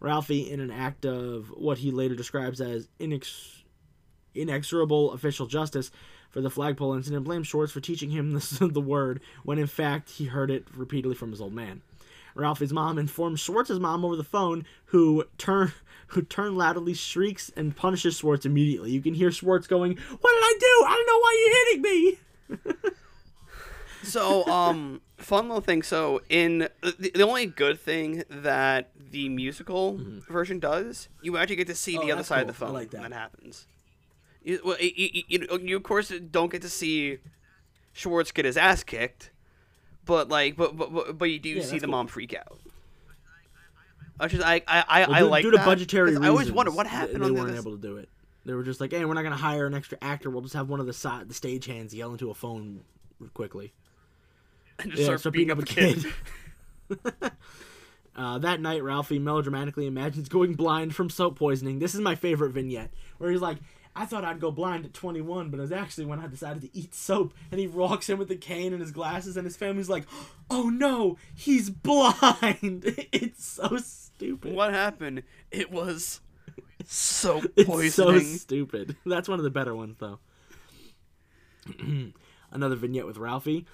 Ralphie, 0.00 0.50
in 0.50 0.60
an 0.60 0.70
act 0.70 1.04
of 1.06 1.48
what 1.48 1.78
he 1.78 1.90
later 1.90 2.14
describes 2.14 2.60
as 2.60 2.88
inex- 3.00 3.62
inexorable 4.34 5.12
official 5.12 5.46
justice 5.46 5.90
for 6.30 6.40
the 6.40 6.50
flagpole 6.50 6.94
incident, 6.94 7.24
blames 7.24 7.46
Schwartz 7.46 7.72
for 7.72 7.80
teaching 7.80 8.10
him 8.10 8.32
the 8.60 8.80
word 8.80 9.20
when 9.42 9.58
in 9.58 9.66
fact 9.66 10.10
he 10.10 10.26
heard 10.26 10.50
it 10.50 10.66
repeatedly 10.74 11.16
from 11.16 11.30
his 11.30 11.40
old 11.40 11.54
man. 11.54 11.82
Ralphie's 12.34 12.72
mom 12.72 12.98
informs 12.98 13.40
Schwartz's 13.40 13.80
mom 13.80 14.04
over 14.04 14.14
the 14.14 14.22
phone, 14.22 14.66
who 14.86 15.24
turn 15.38 15.72
who 16.08 16.22
turn 16.22 16.54
loudly 16.54 16.94
shrieks 16.94 17.50
and 17.56 17.74
punishes 17.74 18.18
Schwartz 18.18 18.44
immediately. 18.44 18.90
You 18.90 19.00
can 19.00 19.14
hear 19.14 19.32
Schwartz 19.32 19.66
going, 19.66 19.96
"What 19.96 20.32
did 20.34 20.44
I 20.44 20.56
do? 20.60 20.84
I 20.86 20.94
don't 20.94 21.06
know 21.06 21.18
why 21.18 21.38
you're 21.40 21.66
hitting 21.66 21.82
me." 22.92 23.02
So, 24.06 24.44
um, 24.46 25.00
fun 25.16 25.48
little 25.48 25.60
thing. 25.60 25.82
So, 25.82 26.20
in 26.28 26.68
the, 26.82 27.10
the 27.14 27.22
only 27.22 27.46
good 27.46 27.80
thing 27.80 28.22
that 28.30 28.90
the 29.10 29.28
musical 29.28 29.98
version 30.28 30.58
does, 30.60 31.08
you 31.22 31.36
actually 31.36 31.56
get 31.56 31.66
to 31.68 31.74
see 31.74 31.92
Mm-hmm. 31.94 32.02
Oh, 32.02 32.06
the 32.06 32.12
other 32.12 32.22
side 32.24 32.40
of 32.42 32.46
the 32.46 32.52
cool. 32.52 32.66
I 32.66 32.68
phone 32.68 32.74
like 32.74 32.90
that. 32.90 33.00
when 33.02 33.10
that 33.10 33.16
happens. 33.18 33.66
You, 34.44 34.60
well, 34.64 34.76
you, 34.80 35.24
you, 35.28 35.46
you, 35.62 35.76
of 35.76 35.82
course 35.82 36.12
don't 36.30 36.52
get 36.52 36.62
to 36.62 36.68
see 36.68 37.18
Schwartz 37.92 38.30
get 38.30 38.44
his 38.44 38.56
ass 38.56 38.84
kicked, 38.84 39.30
but 40.04 40.28
like, 40.28 40.56
but 40.56 40.76
but 40.76 40.92
but, 40.94 41.18
but 41.18 41.24
you 41.26 41.38
do 41.40 41.48
Yeah, 41.50 41.62
see 41.62 41.78
the 41.80 41.86
cool. 41.86 41.90
mom 41.92 42.06
freak 42.06 42.32
out. 42.34 42.58
Which 44.20 44.34
is 44.34 44.40
I 44.40 44.62
I 44.68 44.84
I, 44.88 45.00
Well, 45.06 45.14
I 45.14 45.18
due, 45.20 45.26
like 45.26 45.42
due 45.42 45.50
to 45.50 45.56
that, 45.58 45.66
budgetary 45.66 46.10
reasons. 46.10 46.24
I 46.24 46.28
always 46.28 46.50
wonder 46.52 46.70
what 46.70 46.86
happened 46.86 47.22
They 47.22 47.26
on 47.28 47.34
weren't 47.34 47.50
this. 47.50 47.60
able 47.60 47.72
to 47.76 47.82
do 47.82 47.96
it. 47.96 48.08
They 48.44 48.54
were 48.54 48.62
just 48.62 48.80
like, 48.80 48.92
"Hey, 48.92 49.04
we're 49.04 49.14
not 49.14 49.24
gonna 49.24 49.34
hire 49.36 49.66
an 49.66 49.74
extra 49.74 49.98
actor. 50.00 50.30
We'll 50.30 50.42
just 50.42 50.54
have 50.54 50.68
one 50.68 50.78
of 50.78 50.86
the 50.86 50.92
side, 50.92 51.28
the 51.28 51.34
stagehands 51.34 51.92
yell 51.92 52.12
into 52.12 52.30
a 52.30 52.34
phone 52.34 52.82
quickly." 53.34 53.72
And 54.78 54.90
just 54.90 55.00
Yeah, 55.00 55.06
start 55.06 55.20
start 55.20 55.32
beating 55.34 55.56
beating 55.56 55.58
up 55.58 55.58
a 55.58 55.62
a 55.62 57.14
kid. 57.24 57.32
Uh, 58.18 58.38
that 58.38 58.62
night, 58.62 58.82
Ralphie 58.82 59.18
melodramatically 59.18 59.86
imagines 59.86 60.30
going 60.30 60.54
blind 60.54 60.94
from 60.94 61.10
soap 61.10 61.38
poisoning. 61.38 61.80
This 61.80 61.94
is 61.94 62.00
my 62.00 62.14
favorite 62.14 62.52
vignette, 62.52 62.90
where 63.18 63.30
he's 63.30 63.42
like, 63.42 63.58
I 63.94 64.06
thought 64.06 64.24
I'd 64.24 64.40
go 64.40 64.50
blind 64.50 64.86
at 64.86 64.94
21, 64.94 65.50
but 65.50 65.58
it 65.58 65.60
was 65.60 65.70
actually 65.70 66.06
when 66.06 66.18
I 66.18 66.26
decided 66.26 66.62
to 66.62 66.74
eat 66.74 66.94
soap. 66.94 67.34
And 67.50 67.60
he 67.60 67.66
walks 67.66 68.08
in 68.08 68.16
with 68.16 68.28
the 68.28 68.36
cane 68.36 68.72
and 68.72 68.80
his 68.80 68.90
glasses, 68.90 69.36
and 69.36 69.44
his 69.44 69.56
family's 69.58 69.90
like, 69.90 70.04
Oh 70.48 70.70
no, 70.70 71.18
he's 71.34 71.68
blind! 71.68 72.84
it's 73.12 73.44
so 73.44 73.76
stupid. 73.76 74.54
what 74.54 74.72
happened? 74.72 75.22
It 75.50 75.70
was 75.70 76.22
so 76.86 77.42
It's 77.54 77.68
poisoning. 77.68 78.20
so 78.20 78.36
stupid. 78.38 78.96
That's 79.04 79.28
one 79.28 79.38
of 79.40 79.44
the 79.44 79.50
better 79.50 79.74
ones, 79.74 79.98
though. 79.98 80.20
Another 82.50 82.76
vignette 82.76 83.06
with 83.06 83.18
Ralphie. 83.18 83.66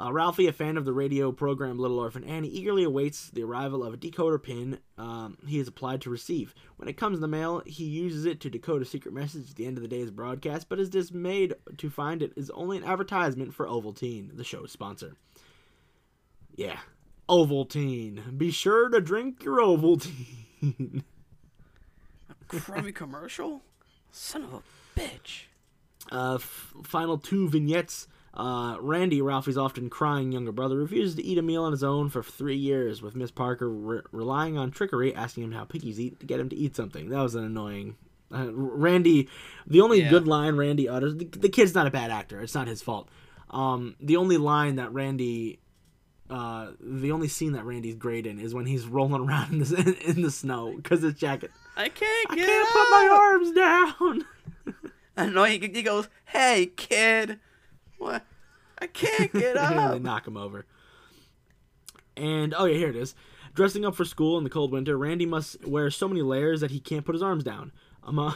Uh, 0.00 0.12
Ralphie, 0.12 0.46
a 0.46 0.52
fan 0.52 0.76
of 0.76 0.84
the 0.84 0.92
radio 0.92 1.32
program 1.32 1.76
Little 1.76 1.98
Orphan 1.98 2.22
Annie, 2.22 2.48
eagerly 2.48 2.84
awaits 2.84 3.30
the 3.30 3.42
arrival 3.42 3.82
of 3.82 3.94
a 3.94 3.96
decoder 3.96 4.40
pin 4.40 4.78
um, 4.96 5.36
he 5.44 5.58
has 5.58 5.66
applied 5.66 6.00
to 6.02 6.10
receive. 6.10 6.54
When 6.76 6.88
it 6.88 6.96
comes 6.96 7.16
in 7.16 7.20
the 7.20 7.26
mail, 7.26 7.62
he 7.66 7.84
uses 7.84 8.24
it 8.24 8.38
to 8.40 8.50
decode 8.50 8.80
a 8.80 8.84
secret 8.84 9.12
message 9.12 9.50
at 9.50 9.56
the 9.56 9.66
end 9.66 9.76
of 9.76 9.82
the 9.82 9.88
day's 9.88 10.12
broadcast, 10.12 10.68
but 10.68 10.78
is 10.78 10.88
dismayed 10.88 11.54
to 11.78 11.90
find 11.90 12.22
it 12.22 12.32
is 12.36 12.48
only 12.50 12.76
an 12.76 12.84
advertisement 12.84 13.54
for 13.54 13.66
Ovaltine, 13.66 14.36
the 14.36 14.44
show's 14.44 14.70
sponsor. 14.70 15.16
Yeah, 16.54 16.78
Ovaltine. 17.28 18.38
Be 18.38 18.52
sure 18.52 18.88
to 18.90 19.00
drink 19.00 19.42
your 19.42 19.58
Ovaltine. 19.58 21.02
Crummy 22.48 22.92
commercial? 22.92 23.62
Son 24.12 24.44
of 24.44 24.54
a 24.54 24.98
bitch. 24.98 25.46
Uh, 26.10 26.36
f- 26.36 26.72
final 26.84 27.18
two 27.18 27.48
vignettes. 27.48 28.06
Uh, 28.34 28.76
Randy, 28.80 29.20
Ralphie's 29.22 29.58
often 29.58 29.90
crying 29.90 30.30
younger 30.32 30.52
brother, 30.52 30.76
refuses 30.76 31.16
to 31.16 31.24
eat 31.24 31.38
a 31.38 31.42
meal 31.42 31.64
on 31.64 31.72
his 31.72 31.82
own 31.82 32.08
for 32.08 32.22
three 32.22 32.56
years, 32.56 33.02
with 33.02 33.16
Miss 33.16 33.30
Parker 33.30 33.68
re- 33.68 34.02
relying 34.12 34.56
on 34.56 34.70
trickery, 34.70 35.14
asking 35.14 35.44
him 35.44 35.52
how 35.52 35.64
piggies 35.64 35.98
eat 35.98 36.20
to 36.20 36.26
get 36.26 36.38
him 36.38 36.48
to 36.50 36.56
eat 36.56 36.76
something. 36.76 37.08
That 37.08 37.20
was 37.22 37.34
an 37.34 37.44
annoying. 37.44 37.96
Uh, 38.32 38.48
Randy, 38.52 39.28
the 39.66 39.80
only 39.80 40.02
Yeah. 40.02 40.10
good 40.10 40.28
line 40.28 40.56
Randy 40.56 40.88
utters, 40.88 41.16
the, 41.16 41.24
the 41.24 41.48
kid's 41.48 41.74
not 41.74 41.86
a 41.86 41.90
bad 41.90 42.10
actor. 42.10 42.40
It's 42.40 42.54
not 42.54 42.68
his 42.68 42.82
fault. 42.82 43.08
Um, 43.50 43.96
the 44.00 44.16
only 44.16 44.36
line 44.36 44.76
that 44.76 44.92
Randy, 44.92 45.58
uh, 46.28 46.72
the 46.78 47.10
only 47.10 47.28
scene 47.28 47.52
that 47.52 47.64
Randy's 47.64 47.94
great 47.94 48.26
in 48.26 48.38
is 48.38 48.54
when 48.54 48.66
he's 48.66 48.84
rolling 48.86 49.22
around 49.26 49.52
in 49.54 49.58
the, 49.60 49.96
in, 50.06 50.20
the 50.22 50.30
snow 50.30 50.74
because 50.76 51.00
his 51.00 51.14
jacket. 51.14 51.50
I 51.76 51.88
can't 51.88 52.30
I 52.30 52.34
can't 52.36 52.66
up. 52.66 52.72
put 52.72 52.90
my 52.90 53.08
arms 53.10 53.52
down. 53.52 54.24
I 55.16 55.26
know 55.30 55.44
he, 55.44 55.58
he 55.58 55.82
goes, 55.82 56.08
"Hey 56.26 56.66
kid, 56.76 57.40
what? 57.98 58.24
I 58.80 58.86
can't 58.86 59.32
get 59.32 59.56
up. 59.58 59.70
they 59.70 59.76
up." 59.76 60.02
knock 60.02 60.26
him 60.26 60.36
over. 60.36 60.66
And 62.16 62.54
oh 62.56 62.64
yeah, 62.64 62.76
here 62.76 62.88
it 62.88 62.96
is. 62.96 63.14
Dressing 63.54 63.84
up 63.84 63.94
for 63.94 64.04
school 64.04 64.38
in 64.38 64.44
the 64.44 64.50
cold 64.50 64.72
winter, 64.72 64.96
Randy 64.96 65.26
must 65.26 65.64
wear 65.66 65.90
so 65.90 66.08
many 66.08 66.22
layers 66.22 66.60
that 66.60 66.70
he 66.70 66.80
can't 66.80 67.04
put 67.04 67.14
his 67.14 67.22
arms 67.22 67.44
down. 67.44 67.72
Among 68.04 68.34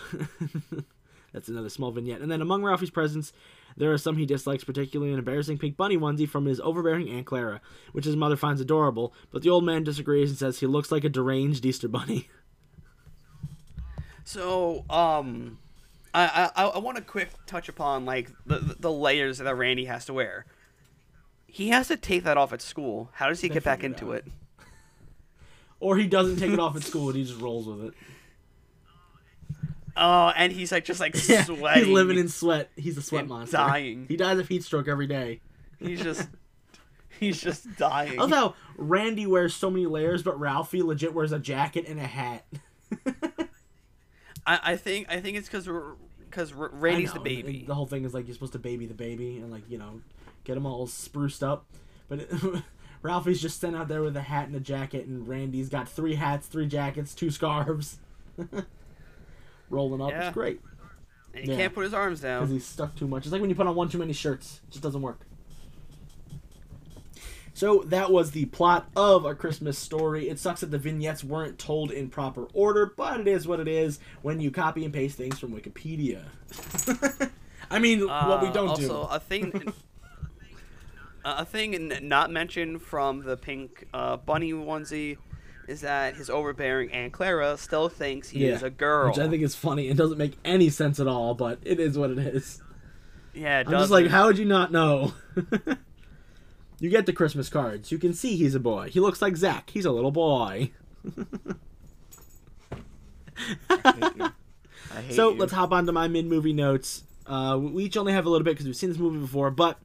that's 1.32 1.48
another 1.48 1.68
small 1.68 1.90
vignette. 1.90 2.20
And 2.20 2.30
then 2.30 2.42
among 2.42 2.62
Ralphie's 2.62 2.90
presents, 2.90 3.32
there 3.76 3.92
are 3.92 3.98
some 3.98 4.16
he 4.16 4.26
dislikes, 4.26 4.64
particularly 4.64 5.12
an 5.12 5.18
embarrassing 5.18 5.58
pink 5.58 5.76
bunny 5.76 5.96
onesie 5.96 6.28
from 6.28 6.46
his 6.46 6.60
overbearing 6.60 7.08
Aunt 7.08 7.26
Clara, 7.26 7.60
which 7.92 8.04
his 8.04 8.16
mother 8.16 8.36
finds 8.36 8.60
adorable. 8.60 9.14
But 9.30 9.42
the 9.42 9.50
old 9.50 9.64
man 9.64 9.84
disagrees 9.84 10.30
and 10.30 10.38
says 10.38 10.58
he 10.60 10.66
looks 10.66 10.92
like 10.92 11.04
a 11.04 11.08
deranged 11.08 11.64
Easter 11.64 11.88
bunny. 11.88 12.28
So, 14.24 14.84
um, 14.88 15.58
I 16.14 16.50
I, 16.54 16.64
I 16.66 16.78
want 16.78 16.96
to 16.98 17.02
quick 17.02 17.30
touch 17.46 17.68
upon 17.68 18.04
like 18.04 18.30
the 18.46 18.76
the 18.78 18.92
layers 18.92 19.38
that 19.38 19.54
Randy 19.54 19.86
has 19.86 20.04
to 20.06 20.12
wear. 20.12 20.46
He 21.46 21.68
has 21.68 21.88
to 21.88 21.96
take 21.96 22.24
that 22.24 22.36
off 22.38 22.52
at 22.52 22.62
school. 22.62 23.10
How 23.14 23.28
does 23.28 23.40
he 23.40 23.48
They 23.48 23.54
get 23.54 23.64
back 23.64 23.84
into 23.84 24.10
out. 24.12 24.16
it? 24.18 24.24
Or 25.80 25.96
he 25.96 26.06
doesn't 26.06 26.36
take 26.36 26.52
it 26.52 26.60
off 26.60 26.76
at 26.76 26.84
school 26.84 27.08
and 27.08 27.18
he 27.18 27.24
just 27.24 27.40
rolls 27.40 27.66
with 27.66 27.86
it. 27.86 27.94
Oh, 29.96 30.32
and 30.36 30.52
he's 30.52 30.70
like 30.70 30.84
just 30.84 31.00
like 31.00 31.14
Yeah, 31.28 31.42
sweating. 31.44 31.84
he's 31.86 31.92
living 31.92 32.18
in 32.18 32.28
sweat. 32.28 32.70
He's 32.76 32.96
a 32.96 33.02
sweat 33.02 33.26
monster. 33.26 33.56
dying. 33.56 34.06
He 34.08 34.16
dies 34.16 34.38
of 34.38 34.46
heat 34.46 34.62
stroke 34.62 34.86
every 34.86 35.08
day. 35.08 35.40
He's 35.80 36.00
just 36.00 36.28
he's 37.20 37.40
just 37.40 37.76
dying. 37.76 38.18
I 38.18 38.22
love 38.22 38.30
how 38.30 38.54
Randy 38.76 39.26
wears 39.26 39.54
so 39.54 39.70
many 39.70 39.86
layers, 39.86 40.22
but 40.22 40.38
Ralphie 40.38 40.82
legit 40.82 41.12
wears 41.14 41.32
a 41.32 41.38
jacket 41.40 41.86
and 41.88 41.98
a 41.98 42.06
hat. 42.06 42.44
I, 44.47 44.61
I 44.62 44.76
think 44.76 45.07
I 45.11 45.20
think 45.20 45.36
it's 45.36 45.49
because 45.49 45.68
because 46.28 46.53
Randy's 46.53 47.12
the 47.12 47.20
baby. 47.20 47.61
and 47.61 47.66
The 47.66 47.74
whole 47.74 47.86
thing 47.86 48.05
is 48.05 48.14
like 48.14 48.26
you're 48.26 48.34
supposed 48.34 48.55
to 48.55 48.59
baby 48.59 48.86
the 48.86 48.95
baby 48.95 49.38
and 49.38 49.51
like 49.51 49.68
you 49.68 49.78
know 49.78 50.01
get 50.45 50.57
him 50.57 50.66
all 50.66 50.86
spruced 50.86 51.43
up, 51.43 51.66
but 52.09 52.20
it, 52.20 52.30
Ralphie's 53.03 53.43
just 53.43 53.61
sent 53.61 53.76
out 53.76 53.88
there 53.88 54.03
with 54.03 54.16
a 54.16 54.22
hat 54.22 54.47
and 54.47 54.57
a 54.57 54.61
jacket, 54.61 55.07
and 55.07 55.26
Randy's 55.26 55.68
got 55.68 55.88
three 55.88 56.14
hats, 56.14 56.47
three 56.47 56.66
jackets, 56.66 57.14
two 57.14 57.30
scarves, 57.30 57.99
rolling 59.70 60.01
up. 60.01 60.11
Yeah. 60.11 60.26
It's 60.26 60.34
great 60.34 60.61
and 61.34 61.45
he 61.45 61.51
yeah. 61.51 61.57
can't 61.57 61.74
put 61.74 61.84
his 61.84 61.95
arms 61.95 62.20
down 62.20 62.40
because 62.40 62.53
he's 62.53 62.66
stuck 62.66 62.95
too 62.95 63.09
much. 63.09 63.24
It's 63.24 63.32
like 63.32 63.40
when 63.40 63.51
you 63.51 63.57
put 63.57 63.66
on 63.66 63.74
one 63.74 63.88
too 63.88 63.99
many 63.99 64.12
shirts; 64.12 64.61
it 64.68 64.72
just 64.72 64.82
doesn't 64.82 65.03
work. 65.03 65.20
So 67.55 67.82
that 67.86 68.11
was 68.11 68.30
the 68.30 68.46
plot 68.46 68.88
of 68.96 69.24
A 69.26 69.34
Christmas 69.34 69.78
Story. 69.78 70.28
It 70.28 70.38
sucks 70.38 70.61
that 70.62 70.70
the 70.70 70.78
vignettes 70.78 71.22
weren't 71.22 71.59
told 71.59 71.90
in 71.90 72.09
proper 72.09 72.46
order, 72.55 72.92
but 72.96 73.20
it 73.20 73.28
is 73.28 73.46
what 73.46 73.61
it 73.61 73.68
is 73.68 74.00
when 74.22 74.40
you 74.40 74.50
copy 74.50 74.84
and 74.84 74.92
paste 74.94 75.16
things 75.18 75.38
from 75.38 75.53
Wikipedia. 75.53 76.22
I 77.70 77.78
mean, 77.78 78.00
what 78.07 78.40
we 78.42 78.48
Uh, 78.48 78.53
don't 78.53 78.68
also, 78.68 79.05
do. 79.07 79.09
a 79.14 79.20
thing, 79.20 79.72
a 81.24 81.44
thing 81.44 81.92
not 82.03 82.30
mentioned 82.30 82.82
from 82.82 83.22
the 83.22 83.36
pink 83.36 83.86
uh, 83.92 84.16
bunny 84.16 84.53
onesie 84.53 85.18
is 85.68 85.82
that 85.82 86.16
his 86.16 86.28
overbearing 86.28 86.90
Aunt 86.92 87.12
Clara 87.12 87.57
still 87.57 87.88
thinks 87.88 88.28
he 88.30 88.46
is 88.46 88.62
a 88.62 88.70
girl. 88.70 89.09
Which 89.11 89.18
I 89.18 89.28
think 89.28 89.42
is 89.42 89.55
funny 89.55 89.88
and 89.88 89.96
doesn't 89.96 90.18
make 90.18 90.36
any 90.44 90.70
sense 90.70 90.98
at 91.00 91.07
all, 91.07 91.34
but 91.34 91.59
it 91.62 91.78
is 91.78 91.96
what 91.96 92.11
it 92.11 92.18
is. 92.18 92.61
yeah, 93.34 93.61
it 93.61 93.66
I'm 93.68 93.72
just 93.74 93.90
like, 93.90 94.09
how 94.09 94.26
would 94.26 94.38
you 94.38 94.44
not 94.46 94.72
know? 94.72 95.12
You 96.82 96.90
get 96.90 97.06
the 97.06 97.12
Christmas 97.12 97.48
cards. 97.48 97.92
You 97.92 97.98
can 97.98 98.12
see 98.12 98.36
he's 98.36 98.56
a 98.56 98.60
boy. 98.60 98.88
He 98.90 98.98
looks 98.98 99.22
like 99.22 99.36
Zach. 99.36 99.70
He's 99.70 99.84
a 99.84 99.92
little 99.92 100.10
boy. 100.10 100.72
I 104.90 105.00
hate 105.00 105.14
So 105.14 105.30
you. 105.30 105.38
let's 105.38 105.52
hop 105.52 105.72
on 105.72 105.86
to 105.86 105.92
my 105.92 106.08
mid 106.08 106.26
movie 106.26 106.52
notes. 106.52 107.04
Uh, 107.24 107.56
we 107.62 107.84
each 107.84 107.96
only 107.96 108.12
have 108.12 108.26
a 108.26 108.28
little 108.28 108.44
bit 108.44 108.50
because 108.54 108.66
we've 108.66 108.76
seen 108.76 108.88
this 108.90 108.98
movie 108.98 109.20
before, 109.20 109.52
but 109.52 109.78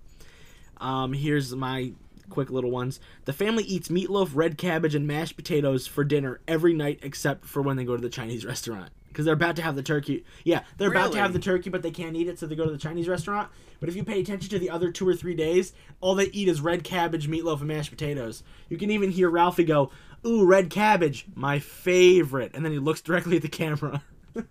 um, 0.77 1.13
here's 1.13 1.55
my 1.55 1.91
quick 2.29 2.49
little 2.49 2.71
ones. 2.71 2.99
The 3.25 3.33
family 3.33 3.63
eats 3.63 3.89
meatloaf, 3.89 4.31
red 4.33 4.57
cabbage, 4.57 4.95
and 4.95 5.05
mashed 5.05 5.35
potatoes 5.35 5.85
for 5.85 6.03
dinner 6.03 6.41
every 6.47 6.73
night 6.73 6.99
except 7.03 7.45
for 7.45 7.61
when 7.61 7.77
they 7.77 7.85
go 7.85 7.95
to 7.95 8.01
the 8.01 8.09
Chinese 8.09 8.43
restaurant. 8.43 8.89
Because 9.17 9.25
they're 9.25 9.33
about 9.33 9.55
to 9.55 9.63
have 9.63 9.75
the 9.75 9.81
turkey. 9.81 10.23
Yeah, 10.43 10.61
they're 10.77 10.91
about 10.91 11.11
to 11.13 11.17
have 11.17 11.33
the 11.33 11.39
turkey, 11.39 11.71
but 11.71 11.81
they 11.81 11.89
can't 11.89 12.15
eat 12.15 12.27
it, 12.27 12.37
so 12.37 12.45
they 12.45 12.53
go 12.53 12.65
to 12.65 12.71
the 12.71 12.77
Chinese 12.77 13.07
restaurant. 13.07 13.49
But 13.79 13.89
if 13.89 13.95
you 13.95 14.03
pay 14.03 14.19
attention 14.21 14.47
to 14.51 14.59
the 14.59 14.69
other 14.69 14.91
two 14.91 15.09
or 15.09 15.15
three 15.15 15.33
days, 15.33 15.73
all 16.01 16.13
they 16.13 16.25
eat 16.25 16.47
is 16.47 16.61
red 16.61 16.83
cabbage, 16.83 17.27
meatloaf, 17.27 17.57
and 17.57 17.67
mashed 17.67 17.89
potatoes. 17.89 18.43
You 18.69 18.77
can 18.77 18.91
even 18.91 19.09
hear 19.09 19.31
Ralphie 19.31 19.63
go, 19.63 19.89
Ooh, 20.23 20.45
red 20.45 20.69
cabbage, 20.69 21.25
my 21.33 21.57
favorite. 21.57 22.51
And 22.53 22.63
then 22.63 22.71
he 22.71 22.77
looks 22.77 23.01
directly 23.01 23.37
at 23.37 23.41
the 23.41 23.47
camera. 23.49 24.03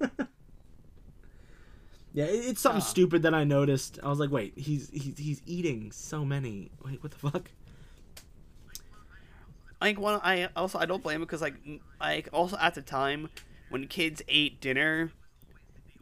Yeah, 2.13 2.25
it- 2.25 2.47
it's 2.47 2.61
something 2.63 2.81
Ah. 2.81 2.85
stupid 2.85 3.23
that 3.23 3.35
I 3.35 3.45
noticed. 3.45 3.99
I 4.03 4.09
was 4.09 4.19
like, 4.19 4.31
wait, 4.31 4.55
he's 4.57 4.89
he's 4.91 5.19
he's 5.19 5.43
eating 5.45 5.93
so 5.93 6.25
many. 6.25 6.71
Wait, 6.85 7.03
what 7.03 7.13
the 7.13 7.19
fuck? 7.19 7.51
like 9.83 10.01
one 10.01 10.19
I 10.25 10.49
also 10.57 10.79
I 10.79 10.87
don't 10.87 11.03
blame 11.03 11.17
him 11.17 11.21
because 11.23 11.43
like 11.43 11.55
like 12.01 12.31
also 12.33 12.57
at 12.57 12.75
the 12.75 12.81
time 12.81 13.29
when 13.69 13.87
kids 13.87 14.23
ate 14.29 14.61
dinner, 14.61 15.13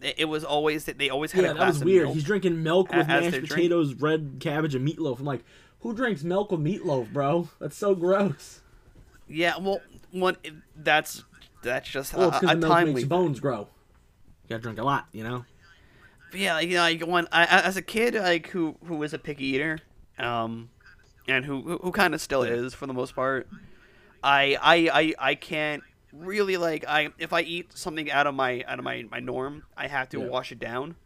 it, 0.00 0.28
was 0.28 0.44
always 0.44 0.84
that 0.84 0.98
they 0.98 1.08
always 1.10 1.32
had 1.32 1.44
Yeah, 1.44 1.50
a 1.52 1.54
that 1.54 1.66
was 1.66 1.84
weird. 1.84 2.08
He's 2.10 2.24
drinking 2.24 2.62
milk 2.62 2.92
with 2.92 3.06
mashed 3.08 3.30
their 3.30 3.40
drink. 3.40 3.48
potatoes, 3.50 3.94
red 3.94 4.36
cabbage, 4.40 4.74
and 4.74 4.86
meatloaf. 4.86 5.18
I'm 5.18 5.24
like, 5.24 5.44
who 5.80 5.94
drinks 5.94 6.22
milk 6.22 6.50
with 6.50 6.60
meatloaf, 6.60 7.12
bro? 7.12 7.48
That's 7.60 7.76
so 7.76 7.94
gross. 7.94 8.60
Yeah, 9.28 9.56
well, 9.58 9.80
one 10.10 10.36
that's 10.76 11.24
that's 11.62 11.88
just 11.88 12.12
Well, 12.14 12.28
it's 12.28 12.42
a, 12.42 12.48
a 12.48 12.56
milk 12.56 12.72
timely 12.72 12.92
makes 12.94 13.08
bones 13.08 13.40
grow. 13.40 13.60
You 13.60 14.50
gotta 14.50 14.62
drink 14.62 14.78
a 14.78 14.84
lot, 14.84 15.06
you 15.12 15.24
know. 15.24 15.44
But 16.30 16.40
yeah, 16.40 16.54
like, 16.54 16.68
you 16.68 16.74
know, 16.74 16.82
like 16.82 17.00
when 17.06 17.26
I, 17.32 17.42
I- 17.44 17.60
as 17.62 17.76
a 17.76 17.82
kid, 17.82 18.14
like 18.14 18.48
who 18.48 18.76
who 18.86 18.96
was 18.96 19.14
a 19.14 19.18
picky 19.18 19.46
eater, 19.46 19.78
um, 20.18 20.68
and 21.26 21.44
who 21.46 21.62
who, 21.62 21.78
who 21.78 21.92
kind 21.92 22.14
of 22.14 22.20
still 22.20 22.42
is 22.42 22.74
for 22.74 22.86
the 22.86 22.92
most 22.92 23.14
part. 23.14 23.48
I, 24.22 24.56
I 24.60 24.90
I 24.92 25.14
I 25.30 25.34
can't 25.34 25.82
really 26.16 26.56
like 26.56 26.84
I 26.86 27.10
if 27.18 27.32
I 27.32 27.40
eat 27.42 27.76
something 27.76 28.10
out 28.10 28.26
of 28.26 28.34
my 28.34 28.62
out 28.66 28.78
of 28.78 28.84
my 28.84 29.04
my 29.10 29.20
norm, 29.20 29.64
I 29.76 29.86
have 29.88 30.08
to 30.10 30.20
Yeah. 30.20 30.26
wash 30.26 30.52
it 30.52 30.58
down. 30.58 30.96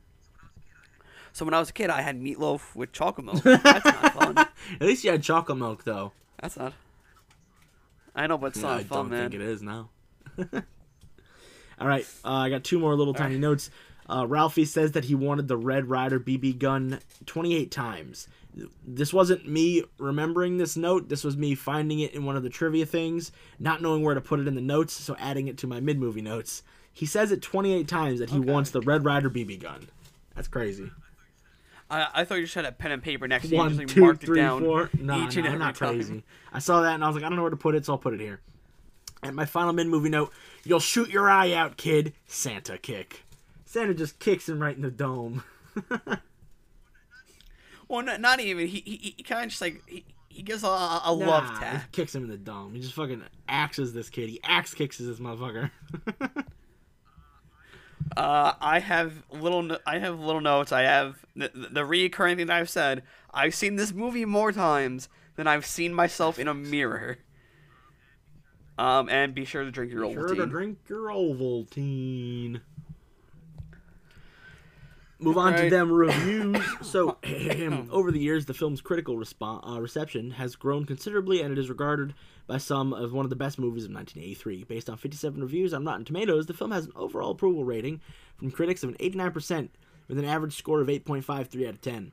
So 1.33 1.45
when 1.45 1.55
I 1.55 1.61
was 1.61 1.71
a 1.71 1.73
kid, 1.73 1.91
I 1.91 2.01
had 2.01 2.21
meatloaf 2.21 2.75
with 2.75 2.93
chocolate 2.93 3.27
milk. 3.27 3.43
That's 3.63 3.85
not 3.85 4.13
fun. 4.15 4.39
At 4.39 4.81
least 4.81 5.05
you 5.05 5.11
had 5.13 5.23
chocolate 5.23 5.59
milk, 5.59 5.85
though. 5.85 6.13
That's 6.41 6.57
not. 6.57 6.73
I 8.15 8.27
know, 8.27 8.39
but 8.39 8.49
it's 8.49 8.57
Yeah, 8.59 8.63
not 8.69 8.81
I 8.81 8.85
fun, 8.85 8.99
don't 8.99 9.11
man. 9.11 9.31
think 9.31 9.43
it 9.43 9.49
is 9.49 9.63
now. 9.63 9.91
All 11.81 11.87
right, 11.87 12.05
uh, 12.25 12.33
I 12.33 12.51
got 12.51 12.65
two 12.65 12.81
more 12.81 12.95
little 12.97 13.15
tiny 13.15 13.35
right. 13.35 13.41
notes. 13.41 13.71
Uh, 14.09 14.27
Ralphie 14.27 14.65
says 14.65 14.93
that 14.93 15.05
he 15.05 15.15
wanted 15.15 15.49
the 15.49 15.57
Red 15.57 15.91
Ryder 15.91 16.19
BB 16.19 16.59
gun 16.59 17.01
28 17.27 17.71
times. 17.71 18.27
This 18.87 19.13
wasn't 19.13 19.47
me 19.49 19.85
remembering 19.99 20.57
this 20.57 20.77
note. 20.77 21.09
This 21.09 21.23
was 21.23 21.37
me 21.37 21.55
finding 21.55 22.01
it 22.01 22.15
in 22.15 22.25
one 22.25 22.37
of 22.37 22.43
the 22.43 22.49
trivia 22.49 22.87
things, 22.87 23.31
not 23.59 23.83
knowing 23.83 24.03
where 24.03 24.15
to 24.15 24.21
put 24.21 24.41
it 24.41 24.49
in 24.49 24.55
the 24.55 24.61
notes, 24.61 24.95
so 24.95 25.15
adding 25.19 25.47
it 25.47 25.59
to 25.59 25.67
my 25.67 25.79
mid 25.81 25.99
movie 25.99 26.23
notes. 26.23 26.63
He 26.93 27.07
says 27.07 27.31
it 27.31 27.43
28 27.43 27.87
times 27.87 28.19
that 28.19 28.31
he 28.31 28.39
Okay. 28.39 28.51
wants 28.51 28.71
the 28.71 28.81
Red 28.81 29.05
Ryder 29.05 29.31
BB 29.31 29.61
gun. 29.61 29.87
That's 30.35 30.49
crazy. 30.49 30.91
I, 31.91 32.09
I 32.15 32.25
thought 32.25 32.37
you 32.37 32.43
just 32.43 32.55
had 32.55 32.65
a 32.65 32.73
pen 32.73 32.91
and 32.93 33.03
paper 33.03 33.29
next 33.29 33.45
to 33.49 33.51
you. 33.51 33.57
One, 33.59 33.69
and 33.69 33.81
just 33.81 33.95
two, 33.95 34.01
marked 34.01 34.25
three, 34.25 34.39
it 34.39 34.43
down 34.43 34.63
four. 34.63 34.91
Nah, 34.99 35.27
each 35.27 35.37
and 35.37 35.45
nah, 35.45 35.51
every 35.53 35.59
not 35.59 35.75
time. 35.75 35.95
crazy. 35.95 36.25
I 36.53 36.59
saw 36.59 36.83
that 36.83 36.95
and 36.95 37.05
I 37.05 37.07
was 37.07 37.15
like, 37.17 37.25
I 37.25 37.29
don't 37.29 37.37
know 37.37 37.43
where 37.43 37.51
to 37.51 37.57
put 37.57 37.75
it, 37.75 37.87
so 37.87 37.93
I'll 37.93 37.99
put 37.99 38.15
it 38.15 38.21
here. 38.21 38.41
And 39.23 39.35
my 39.37 39.45
final 39.47 39.73
mid 39.73 39.87
movie 39.87 40.09
note: 40.11 40.33
You'll 40.65 40.81
shoot 40.81 41.09
your 41.11 41.29
eye 41.31 41.53
out, 41.53 41.77
kid. 41.77 42.13
Santa 42.27 42.79
kick. 42.79 43.25
Santa 43.69 43.93
just 43.93 44.19
kicks 44.19 44.49
him 44.49 44.61
right 44.61 44.75
in 44.75 44.81
the 44.83 44.91
dome. 44.91 45.45
Well, 47.89 48.03
not, 48.03 48.21
not 48.21 48.39
even. 48.41 48.67
He 48.67 48.83
he, 48.85 49.15
he 49.17 49.23
kind 49.23 49.45
of 49.45 49.49
just 49.49 49.63
like 49.63 49.83
he, 49.89 50.05
he 50.29 50.43
gives 50.43 50.63
a, 50.63 50.67
a 50.67 51.03
a 51.07 51.13
love 51.15 51.59
tap. 51.59 51.85
he 51.85 51.89
kicks 51.91 52.15
him 52.15 52.23
in 52.23 52.29
the 52.29 52.37
dome. 52.37 52.75
He 52.75 52.81
just 52.81 52.93
fucking 52.93 53.23
axes 53.49 53.95
this 53.95 54.11
kid. 54.11 54.29
He 54.29 54.41
axe 54.45 54.75
kicks 54.75 54.99
this 54.99 55.19
motherfucker. 55.19 55.71
Uh, 58.17 58.55
I 58.61 58.79
have 58.81 59.23
little. 59.31 59.77
I 59.87 59.99
have 59.99 60.19
little 60.19 60.41
notes. 60.41 60.73
I 60.73 60.83
have 60.83 61.25
the, 61.37 61.51
the 61.55 61.83
reoccurring 61.83 62.37
thing 62.37 62.47
that 62.47 62.57
I've 62.57 62.71
said. 62.71 63.03
I've 63.33 63.55
seen 63.55 63.77
this 63.77 63.93
movie 63.93 64.25
more 64.25 64.51
times 64.51 65.09
than 65.37 65.47
I've 65.47 65.67
seen 65.67 65.93
myself 65.93 66.39
in 66.39 66.49
a 66.49 66.55
mirror. 66.55 67.19
Um, 68.79 69.09
and 69.11 69.35
be 69.35 69.45
sure 69.45 69.63
to 69.63 69.71
drink 69.71 69.93
your 69.93 70.05
Ovaltine. 70.05 70.09
Be 70.15 70.15
sure 70.15 70.35
to 70.37 70.47
drink 70.47 70.79
your 70.89 71.09
Ovaltine. 71.09 72.61
Move 75.21 75.37
on 75.37 75.55
to 75.55 75.69
them 75.71 75.91
reviews. 75.91 76.65
So, 76.83 77.19
over 77.91 78.13
the 78.13 78.21
years, 78.21 78.47
the 78.47 78.55
film's 78.55 78.81
critical 78.81 79.19
response, 79.19 79.65
uh, 79.69 79.81
reception 79.81 80.31
has 80.33 80.55
grown 80.55 80.85
considerably, 80.85 81.41
and 81.43 81.53
it 81.53 81.59
is 81.59 81.69
regarded 81.69 82.15
by 82.47 82.59
some 82.59 82.95
as 82.95 83.11
one 83.11 83.27
of 83.27 83.31
the 83.31 83.37
best 83.37 83.59
movies 83.59 83.85
of 83.85 83.91
1983. 83.91 84.65
Based 84.65 84.89
on 84.89 84.97
57 84.97 85.41
reviews 85.41 85.75
on 85.75 85.85
Rotten 85.85 86.05
Tomatoes, 86.05 86.47
the 86.47 86.55
film 86.55 86.71
has 86.71 86.87
an 86.87 86.93
overall 86.95 87.33
approval 87.33 87.65
rating 87.65 88.01
from 88.37 88.51
critics 88.51 88.83
of 88.83 88.91
an 88.91 88.97
89%, 88.97 89.69
with 90.07 90.19
an 90.19 90.25
average 90.25 90.57
score 90.57 90.81
of 90.81 90.89
8.53 90.89 91.67
out 91.67 91.75
of 91.75 91.81
10. 91.81 92.13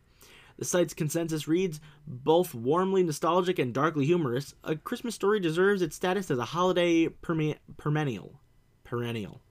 The 0.58 0.66
site's 0.66 0.94
consensus 0.94 1.48
reads 1.48 1.80
both 2.08 2.56
warmly 2.56 3.04
nostalgic 3.04 3.60
and 3.60 3.74
darkly 3.74 4.06
humorous. 4.06 4.56
A 4.64 4.76
Christmas 4.76 5.14
Story 5.14 5.40
deserves 5.40 5.82
its 5.82 5.96
status 5.96 6.32
as 6.32 6.40
a 6.40 6.46
holiday 6.46 7.08
perme- 7.08 7.60
perennial. 7.78 8.40
Perennial. 8.84 9.42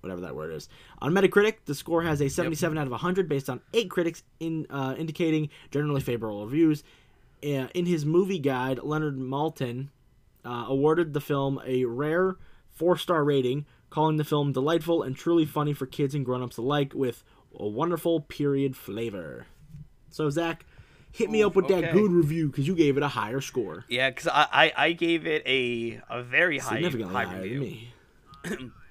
Whatever 0.00 0.20
that 0.20 0.36
word 0.36 0.52
is. 0.52 0.68
On 1.00 1.12
Metacritic, 1.12 1.54
the 1.64 1.74
score 1.74 2.02
has 2.02 2.20
a 2.20 2.28
77 2.28 2.78
out 2.78 2.86
of 2.86 2.92
100 2.92 3.28
based 3.28 3.50
on 3.50 3.60
eight 3.74 3.90
critics 3.90 4.22
in 4.38 4.66
uh, 4.70 4.94
indicating 4.96 5.48
generally 5.70 6.00
favorable 6.00 6.44
reviews. 6.44 6.84
Uh, 7.42 7.66
in 7.74 7.86
his 7.86 8.04
movie 8.04 8.38
guide, 8.38 8.78
Leonard 8.82 9.18
Maltin 9.18 9.88
uh, 10.44 10.66
awarded 10.68 11.12
the 11.14 11.20
film 11.20 11.60
a 11.66 11.84
rare 11.84 12.36
four 12.70 12.96
star 12.96 13.24
rating, 13.24 13.66
calling 13.90 14.16
the 14.16 14.24
film 14.24 14.52
delightful 14.52 15.02
and 15.02 15.16
truly 15.16 15.44
funny 15.44 15.72
for 15.72 15.86
kids 15.86 16.14
and 16.14 16.24
grown 16.24 16.42
ups 16.42 16.56
alike, 16.58 16.92
with 16.94 17.24
a 17.58 17.66
wonderful 17.66 18.20
period 18.20 18.76
flavor. 18.76 19.46
So, 20.10 20.30
Zach, 20.30 20.64
hit 21.12 21.30
me 21.30 21.42
Ooh, 21.42 21.48
up 21.48 21.56
with 21.56 21.68
that 21.68 21.92
good 21.92 22.12
review 22.12 22.48
because 22.48 22.66
you 22.66 22.74
gave 22.74 22.96
it 22.96 23.02
a 23.02 23.08
higher 23.08 23.40
score. 23.40 23.84
Yeah, 23.88 24.10
because 24.10 24.28
I, 24.28 24.46
I 24.52 24.72
I 24.86 24.92
gave 24.92 25.26
it 25.26 25.42
a 25.46 26.00
a 26.08 26.22
very 26.22 26.58
high 26.58 26.76
Significantly 26.76 27.14
high 27.14 27.24
higher 27.24 27.42
review. 27.42 27.88
than 28.44 28.58
me. 28.58 28.72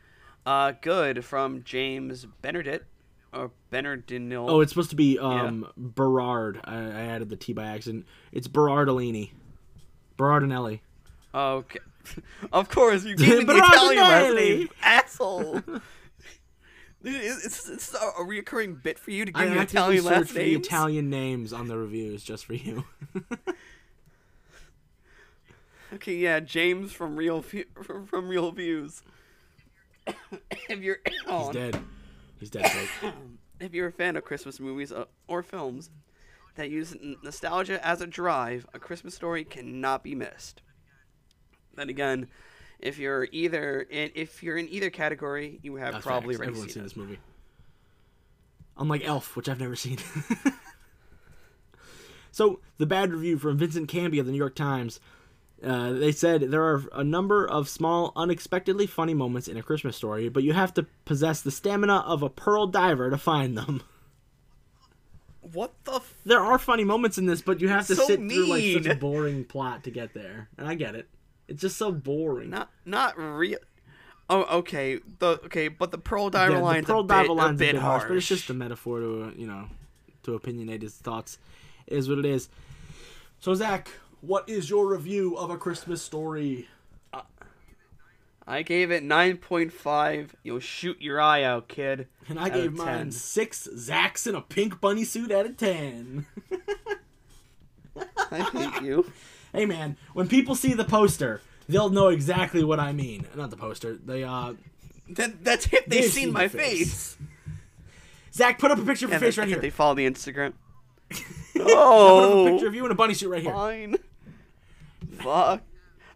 Uh, 0.47 0.71
good 0.79 1.25
from 1.25 1.61
James 1.65 2.25
Benedict 2.41 2.85
or 3.33 3.51
Bernardino. 3.69 4.47
Oh, 4.47 4.61
it's 4.61 4.71
supposed 4.71 4.91
to 4.91 4.95
be 4.95 5.19
um, 5.19 5.69
Berard. 5.75 6.61
I, 6.63 6.77
I 6.77 7.01
added 7.01 7.27
the 7.27 7.35
T 7.35 7.51
by 7.51 7.65
accident. 7.65 8.05
It's 8.31 8.47
Berardellini. 8.47 9.31
Berardinelli. 10.17 10.79
Okay. 11.35 11.79
of 12.53 12.69
course, 12.69 13.03
you 13.03 13.15
gave 13.17 13.39
me 13.39 13.43
the. 13.43 13.57
Italian 13.57 13.97
last 13.97 14.35
name, 14.35 14.69
asshole. 14.81 15.61
It's, 17.09 17.69
it's, 17.69 17.93
a 17.93 18.21
reoccurring 18.21 18.81
bit 18.83 18.99
for 18.99 19.11
you 19.11 19.23
to 19.23 19.31
give 19.31 19.49
me 19.49 19.59
Italian 19.59 20.03
last 20.03 20.33
names. 20.33 20.65
Italian 20.65 21.09
names 21.09 21.53
on 21.53 21.67
the 21.67 21.77
reviews 21.77 22.21
just 22.21 22.43
for 22.43 22.55
you. 22.55 22.83
Okay, 25.93 26.15
yeah, 26.15 26.41
James 26.41 26.91
from 26.91 27.15
Real 27.15 27.41
View, 27.41 27.65
from 27.81 28.07
ReelViews. 28.07 29.03
if 30.69 30.79
you're 30.79 30.97
He's 31.27 31.49
dead. 31.49 31.79
He's 32.39 32.49
dead. 32.49 32.65
Jake. 32.65 33.13
if 33.59 33.73
you're 33.73 33.87
a 33.87 33.91
fan 33.91 34.15
of 34.15 34.23
Christmas 34.23 34.59
movies 34.59 34.91
uh, 34.91 35.05
or 35.27 35.43
films 35.43 35.89
that 36.55 36.69
use 36.69 36.95
nostalgia 37.23 37.85
as 37.85 38.01
a 38.01 38.07
drive, 38.07 38.65
A 38.73 38.79
Christmas 38.79 39.13
Story 39.15 39.43
cannot 39.43 40.03
be 40.03 40.15
missed. 40.15 40.61
Then 41.75 41.89
again, 41.89 42.27
if 42.79 42.97
you're 42.97 43.27
either 43.31 43.81
in, 43.81 44.11
if 44.15 44.41
you're 44.43 44.57
in 44.57 44.67
either 44.69 44.89
category, 44.89 45.59
you 45.61 45.75
have 45.75 45.93
That's 45.93 46.05
probably 46.05 46.35
facts. 46.35 46.47
already 46.47 46.59
seen 46.61 46.69
seen 46.69 46.81
it. 46.81 46.83
this 46.83 46.95
movie. 46.95 47.19
Unlike 48.77 49.05
Elf, 49.05 49.35
which 49.35 49.49
I've 49.49 49.59
never 49.59 49.75
seen. 49.75 49.97
so, 52.31 52.59
the 52.77 52.85
bad 52.85 53.11
review 53.11 53.37
from 53.39 53.57
Vincent 53.57 53.87
Canby 53.87 54.19
of 54.19 54.25
the 54.27 54.31
New 54.31 54.37
York 54.37 54.55
Times. 54.55 54.99
Uh, 55.63 55.91
they 55.93 56.11
said 56.11 56.41
there 56.51 56.63
are 56.63 56.83
a 56.93 57.03
number 57.03 57.45
of 57.47 57.67
small, 57.67 58.13
unexpectedly 58.15 58.85
funny 58.85 59.13
moments 59.15 59.47
in 59.47 59.57
a 59.57 59.63
Christmas 59.63 59.95
story, 59.97 60.29
but 60.29 60.43
you 60.43 60.53
have 60.53 60.73
to 60.75 60.85
possess 61.05 61.41
the 61.41 61.49
stamina 61.51 61.97
of 62.05 62.21
a 62.21 62.29
pearl 62.29 62.67
diver 62.67 63.09
to 63.09 63.17
find 63.17 63.57
them. 63.57 63.81
What 65.41 65.73
the? 65.85 65.93
F- 65.95 66.13
There 66.25 66.41
are 66.41 66.57
funny 66.59 66.83
moments 66.83 67.17
in 67.17 67.25
this, 67.25 67.41
but 67.41 67.61
you 67.61 67.69
have 67.69 67.87
to 67.87 67.95
So 67.95 68.05
sit 68.05 68.19
through 68.19 68.47
like 68.47 68.63
such 68.73 68.85
a 68.85 68.95
boring 68.95 69.45
plot 69.45 69.83
to 69.85 69.91
get 69.91 70.13
there, 70.13 70.49
and 70.57 70.67
I 70.67 70.75
get 70.75 70.93
it. 70.95 71.07
It's 71.47 71.61
just 71.61 71.77
so 71.77 71.91
boring. 71.91 72.49
not 72.49 72.69
not 72.85 73.17
real. 73.17 73.59
Oh, 74.29 74.43
okay. 74.59 74.99
The 75.19 75.39
okay, 75.45 75.69
but 75.69 75.91
the 75.91 75.97
pearl 75.97 76.29
diver 76.29 76.55
Yeah, 76.55 76.59
line's 76.59 76.85
the 76.85 76.91
pearl 76.93 77.05
a 77.05 77.07
diver 77.07 77.27
bit, 77.29 77.31
line's 77.37 77.61
a 77.61 77.63
bit 77.65 77.75
harsh. 77.77 78.03
but 78.07 78.17
it's 78.17 78.27
just 78.27 78.49
a 78.49 78.53
metaphor 78.53 78.99
to 78.99 79.23
uh, 79.23 79.31
you 79.37 79.47
know 79.47 79.69
to 80.23 80.37
opinionate 80.37 80.81
his 80.81 80.95
thoughts. 80.95 81.37
It 81.87 81.97
is 81.97 82.09
what 82.09 82.19
it 82.19 82.25
is. 82.25 82.49
So 83.39 83.53
Zach, 83.53 83.89
what 84.27 84.47
is 84.49 84.69
your 84.69 84.87
review 84.91 85.35
of 85.37 85.49
a 85.49 85.57
Christmas 85.57 86.01
story? 86.01 86.67
I 88.49 88.61
gave 88.61 88.91
it 88.91 89.03
nine 89.03 89.37
point 89.37 89.73
five. 89.73 90.33
You'll 90.41 90.59
shoot 90.61 91.01
your 91.01 91.19
eye 91.19 91.43
out, 91.43 91.67
kid. 91.67 92.07
And 92.29 92.39
I 92.39 92.47
gave 92.49 92.73
mine 92.73 92.97
10. 92.97 93.11
six 93.11 93.67
Zachs 93.75 94.25
in 94.25 94.35
a 94.35 94.41
pink 94.41 94.79
bunny 94.79 95.03
suit 95.03 95.31
out 95.31 95.45
of 95.45 95.57
ten. 95.57 96.25
I 98.31 98.39
hate 98.41 98.83
you. 98.83 99.11
hey 99.53 99.65
man, 99.65 99.97
when 100.13 100.27
people 100.29 100.55
see 100.55 100.73
the 100.73 100.85
poster, 100.85 101.41
they'll 101.67 101.89
know 101.89 102.07
exactly 102.07 102.63
what 102.63 102.79
I 102.79 102.93
mean. 102.93 103.27
Not 103.35 103.49
the 103.49 103.57
poster. 103.57 103.95
They 103.97 104.23
uh 104.23 104.53
That, 105.09 105.43
that's 105.43 105.65
if 105.65 105.71
they've 105.71 105.85
They've 105.87 106.03
seen 106.05 106.11
seen 106.25 106.31
my 106.33 106.47
face. 106.47 107.15
face. 107.15 107.17
Zach, 108.33 108.59
put 108.59 108.71
up 108.71 108.77
a 108.77 108.85
picture 108.85 109.05
of 109.07 109.11
your 109.11 109.15
And 109.17 109.23
face 109.25 109.35
they- 109.35 109.41
right 109.41 109.49
here. 109.49 109.59
They 109.59 109.69
follow 109.71 109.95
the 109.95 110.09
Instagram. 110.09 110.53
Put 111.53 111.61
up 111.61 111.67
a 111.67 111.71
oh, 111.71 112.49
picture 112.51 112.67
of 112.67 112.75
you 112.75 112.85
in 112.85 112.91
a 112.91 112.95
bunny 112.95 113.13
suit 113.15 113.29
right 113.29 113.41
here. 113.41 113.51
fine. 113.53 113.95
Fuck. 115.27 115.61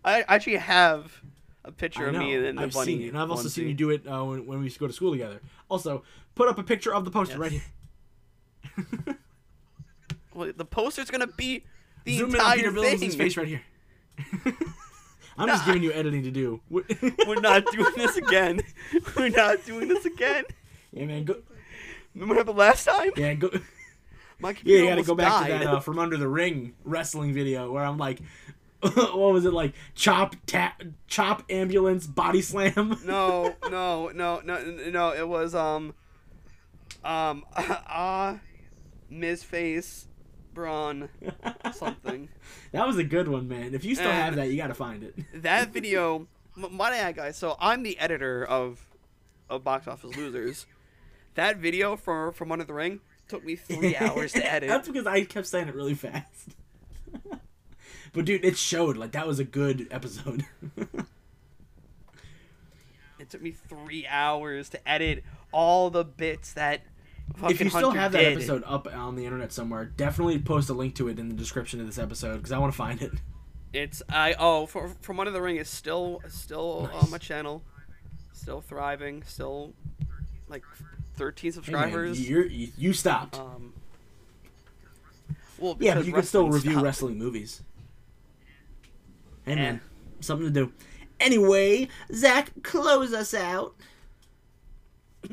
I 0.03 0.22
actually 0.24 0.57
have 0.57 1.22
a 1.64 1.72
picture 1.72 2.07
of 2.07 2.16
me 2.16 2.34
in 2.34 2.55
the 2.55 2.62
I've 2.64 2.74
bunny. 2.74 2.86
seen 2.86 3.01
it, 3.03 3.07
and 3.09 3.18
I've 3.20 3.30
also 3.30 3.47
seen 3.49 3.68
you 3.68 3.74
do 3.74 3.89
it 3.91 4.07
uh, 4.07 4.24
when, 4.24 4.45
when 4.47 4.57
we 4.59 4.66
used 4.66 4.76
to 4.78 4.80
go 4.80 4.88
to 4.88 4.93
school 4.93 5.12
together. 5.12 5.39
Also, 5.70 6.03
put 6.36 6.47
up 6.49 6.57
a 6.57 6.64
picture 6.64 6.93
of 6.93 7.05
the 7.05 7.12
poster 7.12 7.34
Yes. 7.34 7.39
right 7.39 7.51
here. 7.51 9.18
Well, 10.34 10.51
the 10.55 10.64
poster's 10.66 11.12
gonna 11.12 11.28
be 11.28 11.66
the 12.05 12.18
Zoom 12.18 12.34
in 12.36 12.39
on 12.39 12.55
Peter 12.55 12.70
entire 12.70 12.97
thing. 12.97 13.12
face 13.12 13.36
right 13.36 13.47
here. 13.47 13.62
I'm 15.38 15.47
just 15.49 15.66
giving 15.66 15.84
you 15.84 15.91
editing 15.91 16.24
to 16.24 16.32
do. 16.32 16.62
We're 16.70 17.41
not 17.41 17.66
doing 17.72 17.91
this 17.97 18.16
again. 18.16 18.62
We're 19.18 19.28
not 19.30 19.66
doing 19.66 19.89
this 19.89 20.05
again. 20.05 20.45
yeah, 20.93 21.05
man. 21.05 21.26
Go. 21.26 21.36
Remember 22.16 22.43
the 22.45 22.53
last 22.53 22.86
time? 22.86 23.12
Yeah, 23.18 23.34
go. 23.34 23.49
My 24.39 24.55
Yeah, 24.64 24.78
you 24.78 24.88
gotta 24.88 25.03
go 25.03 25.16
back 25.16 25.32
died. 25.47 25.59
to 25.59 25.66
that 25.66 25.74
uh, 25.74 25.80
from 25.82 25.99
under 25.99 26.16
the 26.16 26.30
ring 26.30 26.76
wrestling 26.86 27.34
video 27.34 27.70
where 27.70 27.84
I'm 27.84 27.97
like, 27.97 28.20
what 28.94 29.34
was 29.34 29.46
it 29.46 29.54
like? 29.54 29.74
Chop, 29.94 30.36
tap, 30.48 30.82
chop, 31.08 31.44
ambulance, 31.52 32.08
body 32.08 32.42
slam. 32.42 32.98
no, 33.06 33.56
no, 33.70 34.10
no, 34.10 34.42
no, 34.44 34.60
no. 34.90 35.14
It 35.14 35.28
was 35.28 35.54
um, 35.54 35.94
um, 37.04 37.46
ah, 37.56 38.40
Ms. 39.08 39.44
Face, 39.44 40.08
Braun, 40.56 41.10
something. 41.74 42.30
that 42.72 42.88
was 42.88 42.98
a 42.98 43.04
good 43.04 43.28
one, 43.28 43.48
man. 43.48 43.76
If 43.76 43.86
you 43.86 43.94
still 43.94 44.10
have 44.10 44.36
that, 44.36 44.50
you 44.50 44.58
gotta 44.58 44.74
find 44.74 45.04
it. 45.04 45.16
That 45.44 45.70
video, 45.70 46.28
my 46.56 46.96
add, 46.98 47.16
guys. 47.16 47.38
So 47.38 47.58
I'm 47.60 47.84
the 47.84 48.00
editor 48.00 48.44
of, 48.44 48.80
of 49.48 49.64
Box 49.64 49.88
Office 49.88 50.18
Losers. 50.18 50.66
That 51.36 51.58
video 51.58 51.96
from 51.96 52.34
from 52.34 52.52
Under 52.52 52.66
the 52.66 52.74
Ring 52.74 53.00
took 53.28 53.46
me 53.46 53.56
three 53.56 53.96
hours 53.96 54.34
to 54.34 54.52
edit. 54.52 54.70
That's 54.70 54.88
because 54.88 55.06
I 55.06 55.24
kept 55.24 55.46
saying 55.46 55.68
it 55.68 55.76
really 55.76 55.94
fast. 55.94 56.56
But 58.14 58.26
dude, 58.26 58.43
it 58.45 58.57
showed 58.57 58.97
like 58.97 59.12
that 59.14 59.28
was 59.28 59.39
a 59.39 59.43
good 59.43 59.88
episode. 59.91 60.45
It 63.20 63.30
took 63.30 63.41
me 63.43 63.51
three 63.51 64.07
hours 64.07 64.70
to 64.70 64.89
edit 64.89 65.24
all 65.51 65.91
the 65.91 66.03
bits 66.03 66.53
that. 66.53 66.82
if 67.43 67.62
you 67.62 67.70
still 67.70 67.89
Hunter 67.91 67.99
have 67.99 68.12
that 68.14 68.18
did. 68.20 68.34
episode 68.34 68.64
up 68.66 68.88
on 68.91 69.16
the 69.16 69.26
internet 69.26 69.53
somewhere, 69.53 69.86
definitely 69.86 70.39
post 70.39 70.70
a 70.72 70.74
link 70.74 70.95
to 70.95 71.07
it 71.07 71.20
in 71.20 71.30
the 71.30 71.36
description 71.36 71.80
of 71.80 71.86
this 71.86 71.99
episode 71.99 72.38
because 72.38 72.51
I 72.51 72.57
want 72.57 72.74
to 72.74 72.78
find 72.78 73.01
it. 73.01 73.12
It's 73.74 74.01
I 74.09 74.36
oh 74.38 74.66
for, 74.66 74.89
from 75.01 75.20
Under 75.22 75.32
the 75.32 75.41
Ring 75.41 75.55
is 75.55 75.70
still 75.70 76.22
still 76.28 76.89
Nice. 76.91 77.03
on 77.05 77.09
my 77.12 77.18
channel, 77.20 77.64
still 78.34 78.59
thriving, 78.59 79.24
still 79.24 79.72
like 80.49 80.66
thirteen 81.16 81.51
Hey, 81.53 81.55
man, 81.57 81.64
subscribers. 81.64 82.30
you're, 82.30 82.47
you, 82.47 82.68
you 82.78 82.91
stopped. 82.91 83.39
um, 83.39 83.72
well, 85.57 85.78
yeah, 85.80 85.93
but 85.93 85.99
because 85.99 86.07
you 86.07 86.14
can 86.14 86.24
still 86.24 86.49
review 86.49 86.72
stopped. 86.72 86.84
wrestling 86.84 87.18
movies. 87.18 87.62
Hey 89.46 89.54
Eh. 89.58 89.78
something 90.20 90.48
to 90.48 90.52
do. 90.54 90.74
Anyway, 91.20 91.88
Zach, 92.14 92.52
close 92.64 93.14
us 93.14 93.34
out. 93.34 93.76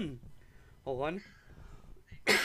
Hold 0.84 1.02
on. 1.02 1.22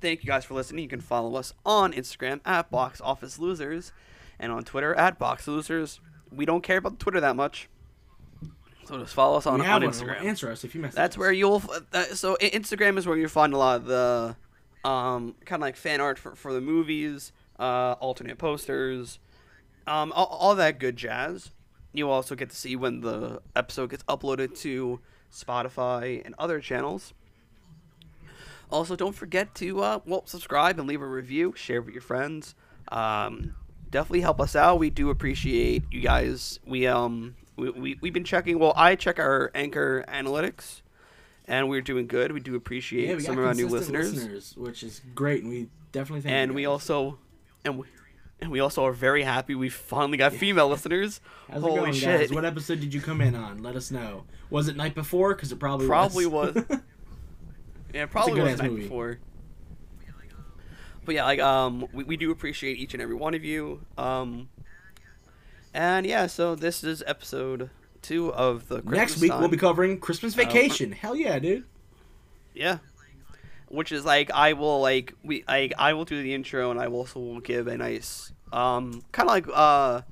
Thank 0.00 0.22
you 0.22 0.26
guys 0.26 0.44
for 0.44 0.54
listening. 0.54 0.82
You 0.82 0.88
can 0.88 1.00
follow 1.00 1.36
us 1.36 1.52
on 1.64 1.92
Instagram 1.92 2.40
at 2.44 2.70
Box 2.70 3.00
Office 3.00 3.38
Losers 3.38 3.92
and 4.38 4.52
on 4.52 4.64
Twitter 4.64 4.94
at 4.94 5.18
Box 5.18 5.46
Losers. 5.48 6.00
We 6.30 6.44
don't 6.44 6.62
care 6.62 6.78
about 6.78 6.98
Twitter 6.98 7.20
that 7.20 7.36
much, 7.36 7.68
so 8.86 8.98
just 8.98 9.14
follow 9.14 9.36
us 9.38 9.46
on, 9.46 9.60
on. 9.60 9.82
Instagram. 9.82 10.22
Answer 10.24 10.50
us 10.50 10.64
if 10.64 10.74
you 10.74 10.80
message 10.80 10.96
That's 10.96 11.14
us. 11.14 11.18
where 11.18 11.32
you'll. 11.32 11.62
Uh, 11.92 12.02
so 12.06 12.36
Instagram 12.40 12.98
is 12.98 13.06
where 13.06 13.16
you'll 13.16 13.28
find 13.28 13.54
a 13.54 13.56
lot 13.56 13.76
of 13.76 13.84
the, 13.86 14.36
um, 14.88 15.36
kind 15.44 15.62
of 15.62 15.66
like 15.66 15.76
fan 15.76 16.00
art 16.00 16.18
for, 16.18 16.34
for 16.34 16.52
the 16.52 16.60
movies, 16.60 17.32
uh, 17.58 17.92
alternate 18.00 18.36
posters, 18.36 19.20
um, 19.86 20.12
all, 20.12 20.26
all 20.26 20.54
that 20.54 20.78
good 20.78 20.96
jazz. 20.96 21.50
You 21.92 22.10
also 22.10 22.34
get 22.34 22.50
to 22.50 22.56
see 22.56 22.74
when 22.74 23.00
the 23.00 23.40
episode 23.54 23.90
gets 23.90 24.02
uploaded 24.04 24.58
to 24.60 25.00
Spotify 25.32 26.24
and 26.24 26.34
other 26.38 26.60
channels. 26.60 27.14
Also, 28.70 28.96
don't 28.96 29.14
forget 29.14 29.54
to 29.56 29.80
uh, 29.80 30.00
well 30.04 30.22
subscribe 30.26 30.78
and 30.78 30.88
leave 30.88 31.02
a 31.02 31.06
review, 31.06 31.54
share 31.56 31.80
with 31.80 31.94
your 31.94 32.02
friends. 32.02 32.54
Um, 32.88 33.54
definitely 33.90 34.22
help 34.22 34.40
us 34.40 34.56
out. 34.56 34.78
We 34.78 34.90
do 34.90 35.10
appreciate 35.10 35.84
you 35.90 36.00
guys. 36.00 36.58
We 36.66 36.86
um 36.86 37.36
we, 37.56 37.70
we 37.70 37.98
we've 38.00 38.12
been 38.12 38.24
checking. 38.24 38.58
Well, 38.58 38.72
I 38.74 38.96
check 38.96 39.18
our 39.18 39.52
Anchor 39.54 40.04
analytics, 40.08 40.82
and 41.46 41.68
we're 41.68 41.82
doing 41.82 42.06
good. 42.06 42.32
We 42.32 42.40
do 42.40 42.56
appreciate 42.56 43.08
yeah, 43.08 43.14
we 43.14 43.20
some 43.20 43.38
of 43.38 43.44
our 43.44 43.54
new 43.54 43.68
consistent 43.68 43.98
listeners, 43.98 44.56
which 44.56 44.82
is 44.82 45.00
great, 45.14 45.42
and 45.42 45.52
we 45.52 45.68
definitely 45.92 46.22
thank 46.22 46.32
and 46.32 46.54
we 46.54 46.66
also 46.66 47.18
and 47.64 47.78
we. 47.78 47.86
And 48.44 48.52
we 48.52 48.60
also 48.60 48.84
are 48.84 48.92
very 48.92 49.22
happy 49.22 49.54
we 49.54 49.70
finally 49.70 50.18
got 50.18 50.34
female 50.34 50.68
listeners. 50.68 51.22
How's 51.50 51.62
Holy 51.62 51.80
going, 51.80 51.92
shit! 51.94 52.20
guys? 52.20 52.30
What 52.30 52.44
episode 52.44 52.78
did 52.78 52.92
you 52.92 53.00
come 53.00 53.22
in 53.22 53.34
on? 53.34 53.62
Let 53.62 53.74
us 53.74 53.90
know. 53.90 54.24
Was 54.50 54.68
it 54.68 54.76
night 54.76 54.94
before? 54.94 55.34
Because 55.34 55.50
it 55.50 55.58
probably 55.58 55.86
Probably 55.86 56.26
was. 56.26 56.54
was. 56.54 56.64
Yeah, 57.94 58.04
probably 58.06 58.42
was 58.42 58.58
night 58.58 58.70
movie. 58.70 58.82
before. 58.82 59.18
But 61.06 61.14
yeah, 61.14 61.24
like 61.24 61.38
um, 61.40 61.86
we, 61.92 62.04
we 62.04 62.16
do 62.18 62.30
appreciate 62.32 62.76
each 62.76 62.92
and 62.92 63.02
every 63.02 63.14
one 63.14 63.32
of 63.34 63.44
you. 63.44 63.80
Um, 63.96 64.48
and 65.72 66.04
yeah, 66.04 66.26
so 66.26 66.54
this 66.54 66.84
is 66.84 67.02
episode 67.06 67.70
two 68.02 68.30
of 68.34 68.68
the 68.68 68.82
Christmas 68.82 68.96
Next 68.98 69.20
week 69.22 69.32
we'll 69.38 69.48
be 69.48 69.56
covering 69.56 70.00
Christmas 70.00 70.34
Uh, 70.34 70.38
Vacation. 70.38 70.92
Hell 70.92 71.16
yeah, 71.16 71.38
dude. 71.38 71.64
yeah, 72.52 72.78
which 73.68 73.90
is 73.92 74.04
like 74.04 74.30
I 74.32 74.52
will 74.54 74.82
like 74.82 75.14
we 75.22 75.44
like 75.48 75.72
I 75.78 75.94
will 75.94 76.04
do 76.04 76.20
the 76.22 76.34
intro 76.34 76.70
and 76.72 76.78
I 76.80 76.88
will 76.88 76.98
also 76.98 77.20
will 77.20 77.40
give 77.40 77.68
a 77.68 77.76
nice 77.78 78.32
um 78.52 79.02
kind 79.12 79.28
of 79.28 79.34
like 79.34 79.46
uh 79.52 80.02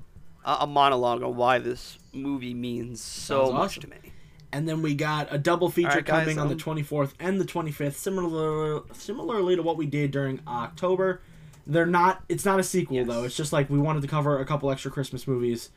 a 0.45 0.67
monologue 0.67 1.23
on 1.23 1.35
why 1.37 1.57
this 1.57 1.97
movie 2.11 2.53
means 2.53 3.01
so 3.01 3.45
Sounds 3.45 3.53
much 3.53 3.77
awesome. 3.77 3.81
to 3.83 3.87
me. 3.89 4.11
And 4.51 4.67
then 4.67 4.81
we 4.81 4.93
got 4.93 5.29
a 5.31 5.37
double 5.37 5.69
feature 5.69 5.89
Alright, 5.89 6.05
guys, 6.05 6.19
coming 6.25 6.37
on 6.37 6.47
the 6.47 6.53
um, 6.53 6.59
24th 6.59 7.13
and 7.19 7.39
the 7.41 7.45
25th, 7.45 7.93
similar 7.93 8.81
similarly 8.93 9.55
to 9.55 9.63
what 9.63 9.77
we 9.77 9.85
did 9.85 10.11
during 10.11 10.41
October. 10.47 11.21
They're 11.65 11.85
not. 11.85 12.23
It's 12.27 12.43
not 12.45 12.59
a 12.59 12.63
sequel 12.63 12.97
Yes. 12.97 13.07
though. 13.07 13.23
It's 13.23 13.35
just 13.37 13.53
like 13.53 13.69
we 13.69 13.79
wanted 13.79 14.01
to 14.01 14.07
cover 14.09 14.39
a 14.39 14.45
couple 14.45 14.69
extra 14.69 14.91
Christmas 14.91 15.27
movies 15.27 15.69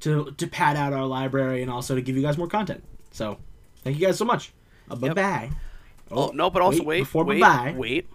to 0.00 0.32
to 0.36 0.46
pad 0.48 0.76
out 0.76 0.92
our 0.92 1.06
library 1.06 1.62
and 1.62 1.70
also 1.70 1.94
to 1.94 2.02
give 2.02 2.16
you 2.16 2.22
guys 2.22 2.36
more 2.36 2.48
content. 2.48 2.82
So, 3.12 3.38
thank 3.84 3.98
you 3.98 4.04
guys 4.06 4.18
so 4.18 4.24
much. 4.24 4.52
Uh, 4.90 4.96
bye 4.96 5.06
Yep. 5.06 5.16
bye. 5.16 5.50
Oh, 6.10 6.32
no, 6.34 6.50
but 6.50 6.60
also 6.60 6.82
wait, 6.82 7.00
before 7.00 7.24
wait, 7.24 7.40
bye. 7.40 7.74
wait. 7.76 8.08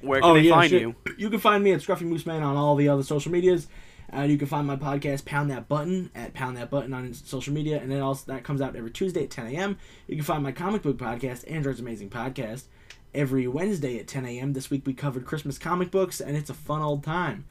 Where 0.00 0.20
can 0.20 0.30
Oh 0.30 0.34
they 0.34 0.40
yeah, 0.40 0.54
find 0.54 0.70
shit. 0.70 0.80
you? 0.82 0.94
You 1.18 1.30
can 1.30 1.40
find 1.40 1.62
me 1.62 1.72
at 1.72 1.80
Scruffy 1.80 2.02
Moose 2.02 2.26
Man 2.26 2.42
on 2.42 2.56
all 2.56 2.76
the 2.76 2.88
other 2.88 3.02
social 3.02 3.30
medias. 3.32 3.66
Uh, 4.14 4.22
you 4.22 4.36
can 4.36 4.48
find 4.48 4.66
my 4.66 4.74
podcast 4.76 5.24
Pound 5.24 5.50
That 5.50 5.68
Button 5.68 6.10
at 6.14 6.34
Pound 6.34 6.56
That 6.56 6.68
Button 6.70 6.92
on 6.92 7.14
social 7.14 7.52
media, 7.54 7.80
and 7.80 7.90
then 7.92 8.00
also 8.00 8.32
that 8.32 8.42
comes 8.42 8.60
out 8.60 8.74
every 8.74 8.90
Tuesday 8.90 9.24
at 9.24 9.30
10 9.30 9.46
a.m. 9.48 9.78
You 10.08 10.16
can 10.16 10.24
find 10.24 10.42
my 10.42 10.50
comic 10.52 10.82
book 10.82 10.96
podcast, 10.96 11.48
Android's 11.50 11.78
Amazing 11.78 12.10
Podcast, 12.10 12.64
every 13.14 13.46
Wednesday 13.46 13.98
at 14.00 14.08
10 14.08 14.26
a.m. 14.26 14.52
This 14.52 14.68
week 14.68 14.82
we 14.84 14.94
covered 14.94 15.26
Christmas 15.26 15.58
comic 15.58 15.90
books, 15.92 16.20
and 16.20 16.36
it's 16.36 16.50
a 16.50 16.54
fun 16.54 16.82
old 16.82 17.04
time. 17.04 17.44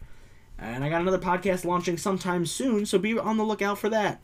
And 0.57 0.83
I 0.83 0.89
got 0.89 0.99
another 1.01 1.17
podcast 1.19 1.63
launching 1.63 1.97
sometime 1.97 2.45
soon, 2.45 2.85
so 2.85 2.99
be 2.99 3.17
on 3.17 3.37
the 3.37 3.45
lookout 3.45 3.77
for 3.77 3.87
that. 3.89 4.19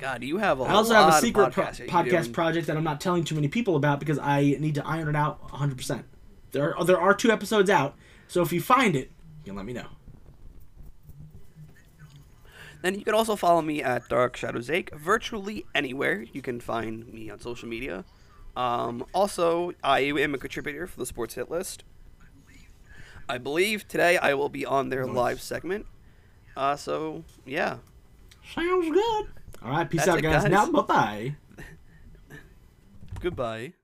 God, 0.00 0.24
you 0.24 0.38
have 0.38 0.60
a 0.60 0.64
I 0.64 0.72
also 0.72 0.94
have 0.94 1.06
a 1.12 1.16
of 1.16 1.20
secret 1.22 1.52
pro- 1.52 1.64
podcasts 1.64 1.76
that 1.76 1.78
you're 1.78 1.88
podcast 1.88 2.32
project 2.32 2.66
that 2.66 2.76
I'm 2.76 2.84
not 2.84 3.00
telling 3.00 3.22
too 3.24 3.34
many 3.34 3.48
people 3.48 3.76
about 3.76 4.00
because 4.00 4.18
I 4.18 4.40
need 4.58 4.74
to 4.74 4.86
iron 4.86 5.08
it 5.08 5.16
out 5.16 5.48
100%. 5.50 6.02
There 6.56 6.74
are, 6.74 6.84
there 6.86 6.98
are 6.98 7.12
two 7.12 7.30
episodes 7.30 7.68
out, 7.68 7.96
so 8.28 8.40
if 8.40 8.50
you 8.50 8.62
find 8.62 8.96
it, 8.96 9.10
you 9.44 9.50
can 9.50 9.56
let 9.56 9.66
me 9.66 9.74
know. 9.74 9.88
Then 12.80 12.94
you 12.94 13.04
can 13.04 13.12
also 13.12 13.36
follow 13.36 13.60
me 13.60 13.82
at 13.82 14.08
Dark 14.08 14.36
Shadows 14.38 14.70
Ache 14.70 14.90
virtually 14.94 15.66
anywhere. 15.74 16.24
You 16.32 16.40
can 16.40 16.60
find 16.60 17.12
me 17.12 17.28
on 17.28 17.40
social 17.40 17.68
media. 17.68 18.06
Um, 18.56 19.04
also, 19.12 19.72
I 19.84 20.00
am 20.00 20.34
a 20.34 20.38
contributor 20.38 20.86
for 20.86 20.98
the 20.98 21.04
Sports 21.04 21.34
Hit 21.34 21.50
List. 21.50 21.84
I 23.28 23.36
believe 23.36 23.86
today 23.86 24.16
I 24.16 24.32
will 24.32 24.48
be 24.48 24.64
on 24.64 24.88
their 24.88 25.04
Nice. 25.04 25.14
live 25.14 25.42
segment. 25.42 25.84
Uh, 26.56 26.76
so 26.76 27.22
yeah, 27.44 27.78
Sounds 28.54 28.88
good. 28.90 29.26
All 29.62 29.72
right, 29.72 29.90
peace 29.90 30.06
That's 30.06 30.16
out, 30.16 30.22
guys. 30.22 30.44
guys. 30.44 30.50
Now, 30.50 30.70
bye 30.70 30.80
bye. 30.82 31.36
goodbye. 33.20 33.74